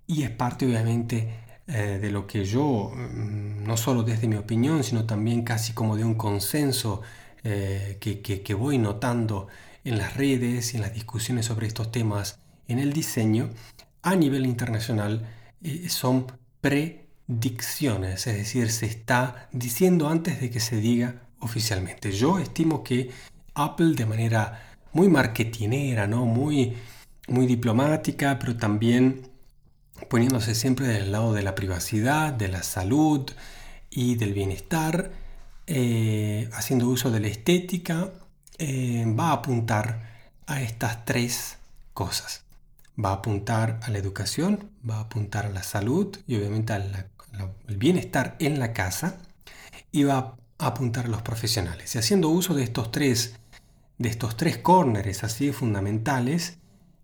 y 0.07 0.23
es 0.23 0.29
parte 0.29 0.65
obviamente 0.65 1.29
eh, 1.67 1.99
de 2.01 2.11
lo 2.11 2.25
que 2.25 2.45
yo, 2.45 2.91
mm, 2.95 3.63
no 3.63 3.77
solo 3.77 4.03
desde 4.03 4.27
mi 4.27 4.37
opinión, 4.37 4.83
sino 4.83 5.05
también 5.05 5.43
casi 5.43 5.73
como 5.73 5.95
de 5.95 6.03
un 6.03 6.15
consenso 6.15 7.01
eh, 7.43 7.97
que, 7.99 8.53
voy 8.55 8.77
notando 8.77 9.47
en 9.83 9.97
las 9.97 10.17
redes 10.17 10.73
y 10.73 10.77
en 10.77 10.81
las 10.81 10.93
discusiones 10.93 11.45
sobre 11.45 11.67
estos 11.67 11.91
temas 11.91 12.39
en 12.67 12.79
el 12.79 12.91
diseño, 12.91 13.49
a 14.01 14.15
nivel 14.15 14.45
internacional 14.45 15.27
eh, 15.63 15.89
son 15.89 16.27
predicciones, 16.61 18.27
es 18.27 18.37
decir, 18.37 18.71
se 18.71 18.85
está 18.85 19.49
diciendo 19.51 20.09
antes 20.09 20.39
de 20.41 20.49
que 20.49 20.59
se 20.59 20.77
diga 20.77 21.23
oficialmente. 21.39 22.11
Yo 22.11 22.39
estimo 22.39 22.83
que 22.83 23.11
Apple 23.53 23.93
de 23.95 24.05
manera 24.05 24.77
muy 24.93 25.09
marketinera, 25.09 26.07
¿no? 26.07 26.25
muy, 26.25 26.75
muy 27.27 27.45
diplomática, 27.45 28.39
pero 28.39 28.57
también 28.57 29.29
poniéndose 30.09 30.55
siempre 30.55 30.87
del 30.87 31.11
lado 31.11 31.33
de 31.33 31.43
la 31.43 31.55
privacidad, 31.55 32.33
de 32.33 32.47
la 32.47 32.63
salud 32.63 33.29
y 33.89 34.15
del 34.15 34.33
bienestar, 34.33 35.11
eh, 35.67 36.49
haciendo 36.53 36.87
uso 36.87 37.11
de 37.11 37.19
la 37.19 37.27
estética, 37.27 38.11
eh, 38.57 39.05
va 39.07 39.29
a 39.29 39.33
apuntar 39.33 40.09
a 40.47 40.61
estas 40.61 41.05
tres 41.05 41.57
cosas. 41.93 42.43
Va 43.03 43.09
a 43.11 43.13
apuntar 43.13 43.79
a 43.83 43.89
la 43.89 43.97
educación, 43.97 44.71
va 44.87 44.97
a 44.97 45.01
apuntar 45.01 45.45
a 45.45 45.49
la 45.49 45.63
salud 45.63 46.17
y 46.27 46.35
obviamente 46.35 46.73
al 46.73 47.09
bienestar 47.67 48.35
en 48.39 48.59
la 48.59 48.73
casa 48.73 49.17
y 49.91 50.03
va 50.03 50.37
a 50.57 50.67
apuntar 50.67 51.05
a 51.05 51.09
los 51.09 51.21
profesionales. 51.21 51.95
Y 51.95 51.99
haciendo 51.99 52.29
uso 52.29 52.53
de 52.53 52.63
estos 52.63 52.91
tres, 52.91 53.35
de 53.97 54.09
estos 54.09 54.35
tres 54.35 54.57
corners 54.57 55.23
así 55.23 55.51
fundamentales, 55.51 56.57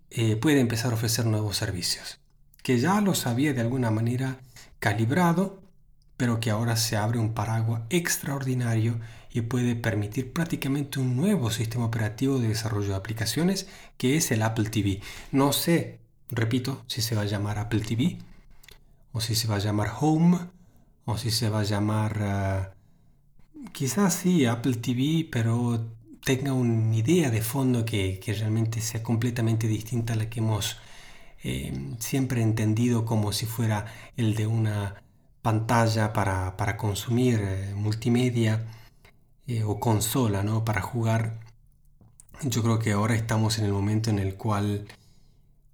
eh, 0.10 0.36
puede 0.36 0.60
empezar 0.60 0.92
a 0.92 0.96
ofrecer 0.96 1.26
nuevos 1.26 1.58
servicios 1.58 2.20
que 2.66 2.80
ya 2.80 3.00
los 3.00 3.28
había 3.28 3.54
de 3.54 3.62
alguna 3.62 3.92
manera 3.92 4.40
calibrado, 4.80 5.62
pero 6.18 6.40
que 6.40 6.50
ahora 6.50 6.78
se 6.78 6.98
abre 6.98 7.20
un 7.20 7.36
paraguas 7.36 7.84
extraordinario 7.92 9.00
y 9.32 9.42
puede 9.42 9.76
permitir 9.76 10.34
prácticamente 10.34 11.00
un 11.00 11.16
nuevo 11.16 11.52
sistema 11.52 11.86
operativo 11.86 12.40
de 12.40 12.48
desarrollo 12.48 12.90
de 12.90 12.96
aplicaciones 12.96 13.68
que 13.98 14.18
es 14.18 14.32
el 14.32 14.42
Apple 14.42 14.70
TV. 14.70 15.02
No 15.32 15.54
sé, 15.54 16.00
repito, 16.30 16.84
si 16.88 17.02
se 17.02 17.16
va 17.16 17.22
a 17.24 17.26
llamar 17.26 17.60
Apple 17.60 17.82
TV 17.82 18.18
o 19.12 19.22
si 19.22 19.36
se 19.36 19.48
va 19.48 19.56
a 19.56 19.60
llamar 19.60 19.92
Home 20.00 20.40
o 21.06 21.18
si 21.18 21.32
se 21.32 21.50
va 21.50 21.62
a 21.62 21.64
llamar 21.64 22.22
ah, 22.22 22.74
quizás 23.74 24.16
sí 24.16 24.46
Apple 24.46 24.76
TV, 24.76 25.28
pero 25.32 25.86
tenga 26.24 26.54
una 26.54 26.96
idea 26.96 27.30
de 27.30 27.42
fondo 27.42 27.86
que, 27.86 28.20
que 28.20 28.34
realmente 28.34 28.82
sea 28.82 29.04
completamente 29.04 29.68
distinta 29.68 30.14
a 30.14 30.16
la 30.16 30.30
que 30.30 30.40
hemos 30.40 30.78
eh, 31.48 31.72
siempre 32.00 32.42
entendido 32.42 33.06
como 33.06 33.32
si 33.32 33.46
fuera 33.46 33.86
el 34.18 34.34
de 34.34 34.48
una 34.48 35.04
pantalla 35.44 36.12
para, 36.12 36.76
consumir 36.76 37.40
eh, 37.40 37.74
multimedia 37.76 38.66
eh, 39.46 39.64
o 39.64 39.80
consola, 39.80 40.42
¿no? 40.42 40.66
Para 40.66 40.82
jugar. 40.82 41.45
Yo 42.44 42.62
creo 42.62 42.80
que 42.80 42.92
ahora 42.92 43.16
estamos 43.16 43.58
en 43.60 43.66
el 43.66 43.72
momento 43.72 44.10
en 44.10 44.20
el 44.20 44.36
cual 44.36 44.88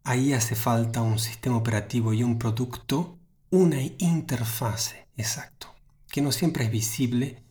ahí 0.04 0.34
hace 0.34 0.56
falta 0.56 1.02
un 1.02 1.20
sistema 1.20 1.58
operativo 1.58 2.14
y 2.14 2.24
un 2.24 2.38
producto, 2.38 3.18
una 3.50 3.82
interfase, 3.82 5.08
exacto, 5.18 5.68
que 6.08 6.22
no 6.22 6.32
siempre 6.32 6.66
es 6.66 6.72
visible, 6.72 7.42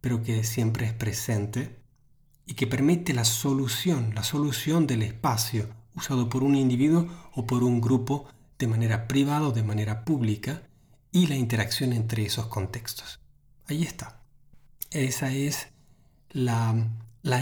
pero 0.00 0.22
que 0.22 0.44
siempre 0.44 0.86
es 0.86 0.92
presente 0.92 1.78
y 2.46 2.54
que 2.54 2.66
permite 2.66 3.14
la 3.14 3.24
solución, 3.24 4.12
la 4.14 4.24
solución 4.24 4.86
del 4.86 5.02
espacio 5.02 5.68
usado 5.94 6.28
por 6.28 6.42
un 6.42 6.56
individuo 6.56 7.06
o 7.34 7.46
por 7.46 7.64
un 7.64 7.80
grupo 7.80 8.26
de 8.58 8.66
manera 8.66 9.06
privada 9.08 9.48
o 9.48 9.52
de 9.52 9.62
manera 9.62 10.04
pública 10.04 10.62
y 11.12 11.26
la 11.26 11.36
interacción 11.36 11.92
entre 11.92 12.24
esos 12.24 12.46
contextos. 12.46 13.20
Ahí 13.66 13.82
está. 13.82 14.20
Esa 14.90 15.32
es 15.32 15.68
la, 16.30 16.74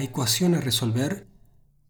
ecuación 0.03 0.55
a 0.55 0.61
resolver 0.61 1.27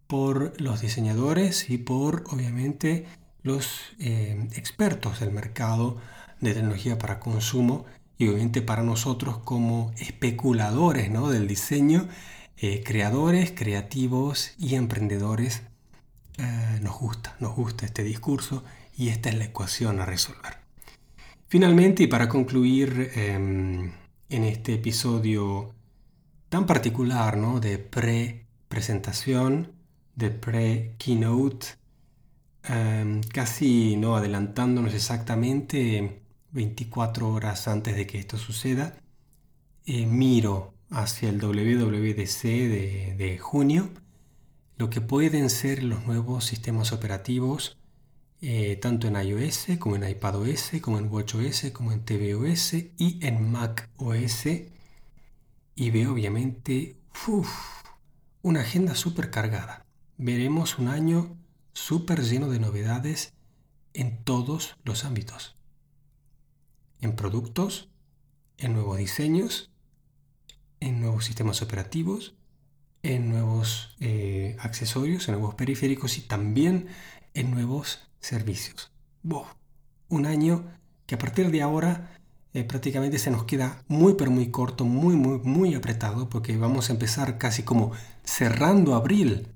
por 0.06 0.60
los 0.60 0.80
diseñadores 0.80 1.70
y 1.70 1.78
por, 1.78 2.24
obviamente, 2.30 3.06
los 3.42 3.80
eh, 3.98 4.48
expertos 4.54 5.20
del 5.20 5.30
mercado 5.30 5.98
de 6.40 6.54
tecnología 6.54 6.98
para 6.98 7.20
consumo 7.20 7.86
y 8.18 8.28
obviamente 8.28 8.62
para 8.62 8.82
nosotros 8.82 9.38
como 9.38 9.92
especuladores 9.98 11.10
¿no? 11.10 11.28
del 11.28 11.48
diseño, 11.48 12.08
eh, 12.56 12.82
creadores, 12.84 13.52
creativos 13.54 14.52
y 14.58 14.74
emprendedores 14.74 15.62
eh, 16.38 16.78
nos 16.82 16.98
gusta, 16.98 17.36
nos 17.40 17.54
gusta 17.54 17.86
este 17.86 18.04
discurso 18.04 18.64
y 18.96 19.08
esta 19.08 19.28
es 19.28 19.36
la 19.36 19.44
ecuación 19.44 20.00
a 20.00 20.06
resolver. 20.06 20.58
Finalmente, 21.48 22.04
y 22.04 22.06
para 22.06 22.28
concluir 22.28 23.10
em, 23.14 23.92
en 24.28 24.44
este 24.44 24.74
episodio 24.74 25.74
tan 26.52 26.66
particular 26.66 27.38
¿no? 27.38 27.60
de 27.60 27.78
pre-presentación, 27.78 29.72
de 30.14 30.28
pre-keynote, 30.28 31.66
em, 32.64 33.22
casi 33.22 33.96
no 33.96 34.16
adelantándonos 34.16 34.92
exactamente 34.92 36.20
24 36.50 37.30
horas 37.32 37.68
antes 37.68 37.96
de 37.96 38.06
que 38.06 38.18
esto 38.18 38.36
suceda, 38.36 38.98
eh, 39.86 40.04
miro 40.04 40.74
hacia 40.90 41.30
el 41.30 41.40
WWDC 41.40 42.42
de, 42.42 43.14
de 43.16 43.38
junio 43.38 43.88
lo 44.76 44.90
que 44.90 45.00
pueden 45.00 45.48
ser 45.48 45.82
los 45.82 46.04
nuevos 46.06 46.44
sistemas 46.44 46.92
operativos 46.92 47.78
eh, 48.42 48.76
tanto 48.76 49.08
en 49.08 49.16
iOS 49.16 49.68
como 49.78 49.96
en 49.96 50.06
iPadOS, 50.06 50.72
como 50.82 50.98
en 50.98 51.10
WatchOS, 51.10 51.70
como 51.72 51.92
en 51.92 52.04
tvOS 52.04 52.74
y 52.98 53.18
en 53.22 53.50
macOS. 53.50 54.48
Y 55.74 55.90
veo 55.90 56.12
obviamente 56.12 56.96
una 58.42 58.60
agenda 58.60 58.94
súper 58.94 59.30
cargada. 59.30 59.86
Veremos 60.18 60.78
un 60.78 60.88
año 60.88 61.36
súper 61.72 62.22
lleno 62.22 62.48
de 62.48 62.60
novedades 62.60 63.32
en 63.94 64.22
todos 64.24 64.76
los 64.84 65.04
ámbitos. 65.04 65.56
En 67.00 67.16
productos, 67.16 67.88
en 68.58 68.74
nuevos 68.74 68.98
diseños, 68.98 69.70
en 70.80 71.00
nuevos 71.00 71.24
sistemas 71.24 71.62
operativos, 71.62 72.34
en 73.02 73.30
nuevos 73.30 73.96
eh, 74.00 74.56
accesorios, 74.60 75.28
en 75.28 75.34
nuevos 75.34 75.54
periféricos 75.54 76.18
y 76.18 76.22
también 76.22 76.88
en 77.34 77.50
nuevos 77.50 78.08
servicios. 78.20 78.92
un 80.08 80.26
año 80.26 80.64
que 81.06 81.14
a 81.14 81.18
partir 81.18 81.50
de 81.50 81.62
ahora 81.62 82.21
eh, 82.54 82.64
prácticamente 82.64 83.18
se 83.18 83.30
nos 83.30 83.44
queda 83.44 83.82
muy 83.88 84.14
pero 84.14 84.30
muy 84.30 84.50
corto, 84.50 84.84
muy 84.84 85.16
muy 85.16 85.38
muy 85.38 85.74
apretado 85.74 86.28
porque 86.28 86.56
vamos 86.56 86.90
a 86.90 86.92
empezar 86.92 87.38
casi 87.38 87.62
como 87.62 87.92
cerrando 88.24 88.94
abril. 88.94 89.48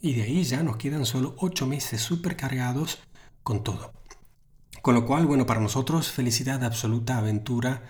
Y 0.00 0.14
de 0.14 0.22
ahí 0.22 0.42
ya 0.42 0.62
nos 0.62 0.76
quedan 0.76 1.06
solo 1.06 1.36
ocho 1.38 1.66
meses 1.66 2.00
súper 2.00 2.36
cargados 2.36 2.98
con 3.44 3.62
todo. 3.62 3.92
Con 4.82 4.94
lo 4.94 5.06
cual, 5.06 5.26
bueno, 5.26 5.46
para 5.46 5.60
nosotros 5.60 6.10
felicidad 6.10 6.64
absoluta, 6.64 7.18
aventura, 7.18 7.82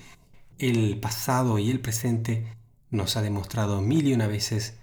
el 0.58 1.00
pasado 1.00 1.60
y 1.60 1.70
el 1.70 1.80
presente 1.80 2.56
nos 2.89 3.18
ha 3.18 3.22
demostrado 3.22 3.82
mil 3.82 4.08
y 4.08 4.14
una 4.14 4.28
veces 4.28 4.76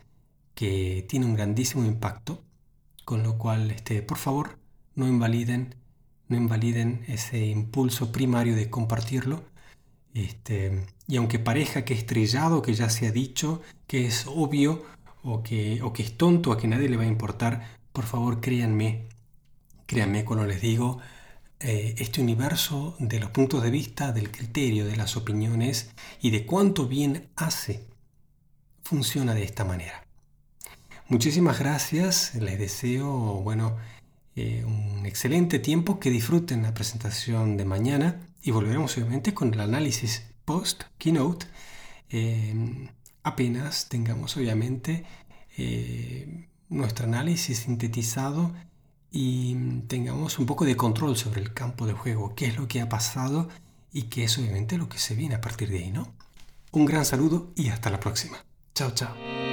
que 0.55 1.07
tiene 1.09 1.27
un 1.27 1.35
grandísimo 1.35 1.85
impacto, 1.85 2.43
con 3.05 3.23
lo 3.23 3.39
cual, 3.39 3.71
este, 3.71 4.03
por 4.03 4.19
favor, 4.19 4.59
no 4.95 5.09
invaliden, 5.09 5.75
no 6.31 6.37
invaliden 6.37 7.05
ese 7.09 7.45
impulso 7.45 8.13
primario 8.13 8.55
de 8.55 8.71
compartirlo. 8.71 9.43
Este, 10.15 10.87
y 11.07 11.17
aunque 11.17 11.39
parezca 11.39 11.85
que 11.85 11.93
es 11.93 12.07
trillado, 12.07 12.63
que 12.63 12.73
ya 12.73 12.89
se 12.89 13.09
ha 13.09 13.13
dicho, 13.13 13.61
que 13.87 14.07
es 14.07 14.27
obvio 14.27 14.85
o 15.23 15.43
que, 15.43 15.83
o 15.83 15.93
que 15.93 16.05
es 16.05 16.17
tonto, 16.17 16.53
a 16.53 16.59
que 16.59 16.69
nadie 16.69 16.89
le 16.89 16.97
va 16.97 17.03
a 17.03 17.07
importar, 17.07 17.79
por 17.93 18.05
favor 18.05 18.41
créanme, 18.41 19.09
créanme 19.87 20.25
cuando 20.25 20.47
les 20.47 20.61
digo, 20.61 21.01
eh, 21.59 21.97
este 21.99 22.21
universo 22.21 22.97
de 23.01 23.19
los 23.19 23.31
puntos 23.31 23.63
de 23.63 23.71
vista, 23.71 24.13
del 24.13 24.31
criterio, 24.31 24.87
de 24.87 24.97
las 24.97 25.17
opiniones 25.17 25.91
y 26.21 26.31
de 26.31 26.47
cuánto 26.47 26.87
bien 26.87 27.29
hace, 27.35 27.85
funciona 28.85 29.35
de 29.35 29.43
esta 29.43 29.65
manera. 29.65 30.07
Muchísimas 31.09 31.59
gracias, 31.59 32.37
les 32.37 32.57
deseo, 32.57 33.09
bueno, 33.43 33.77
eh, 34.37 34.65
un 34.65 35.07
excelente 35.07 35.59
tiempo, 35.59 35.99
que 35.99 36.11
disfruten 36.11 36.63
la 36.63 36.75
presentación 36.75 37.57
de 37.57 37.65
mañana 37.65 38.21
y 38.43 38.51
volveremos 38.53 38.97
obviamente 38.97 39.35
con 39.35 39.53
el 39.53 39.61
análisis 39.61 40.25
post 40.45 40.85
keynote. 40.99 41.47
Eh, 42.11 42.89
apenas 43.23 43.89
tengamos 43.89 44.37
obviamente 44.37 45.05
eh, 45.57 46.49
nuestro 46.69 47.07
análisis 47.07 47.59
sintetizado 47.59 48.53
y 49.11 49.57
tengamos 49.89 50.39
un 50.39 50.47
poco 50.47 50.65
de 50.65 50.77
control 50.77 51.17
sobre 51.17 51.41
el 51.41 51.53
campo 51.53 51.87
de 51.87 51.93
juego, 51.93 52.35
qué 52.35 52.47
es 52.47 52.57
lo 52.57 52.69
que 52.69 52.81
ha 52.81 52.89
pasado 52.89 53.49
y 53.93 54.05
qué 54.05 54.25
es 54.25 54.39
obviamente 54.39 54.79
lo 54.79 54.89
que 54.89 54.99
se 54.99 55.15
viene 55.15 55.35
a 55.35 55.41
partir 55.41 55.69
de 55.71 55.79
ahí, 55.79 55.91
¿no? 55.91 56.15
Un 56.71 56.87
gran 56.87 57.05
saludo 57.05 57.53
y 57.57 57.69
hasta 57.69 57.91
la 57.91 57.99
próxima. 57.99 58.45
Chao, 58.75 58.93
chao. 58.93 59.50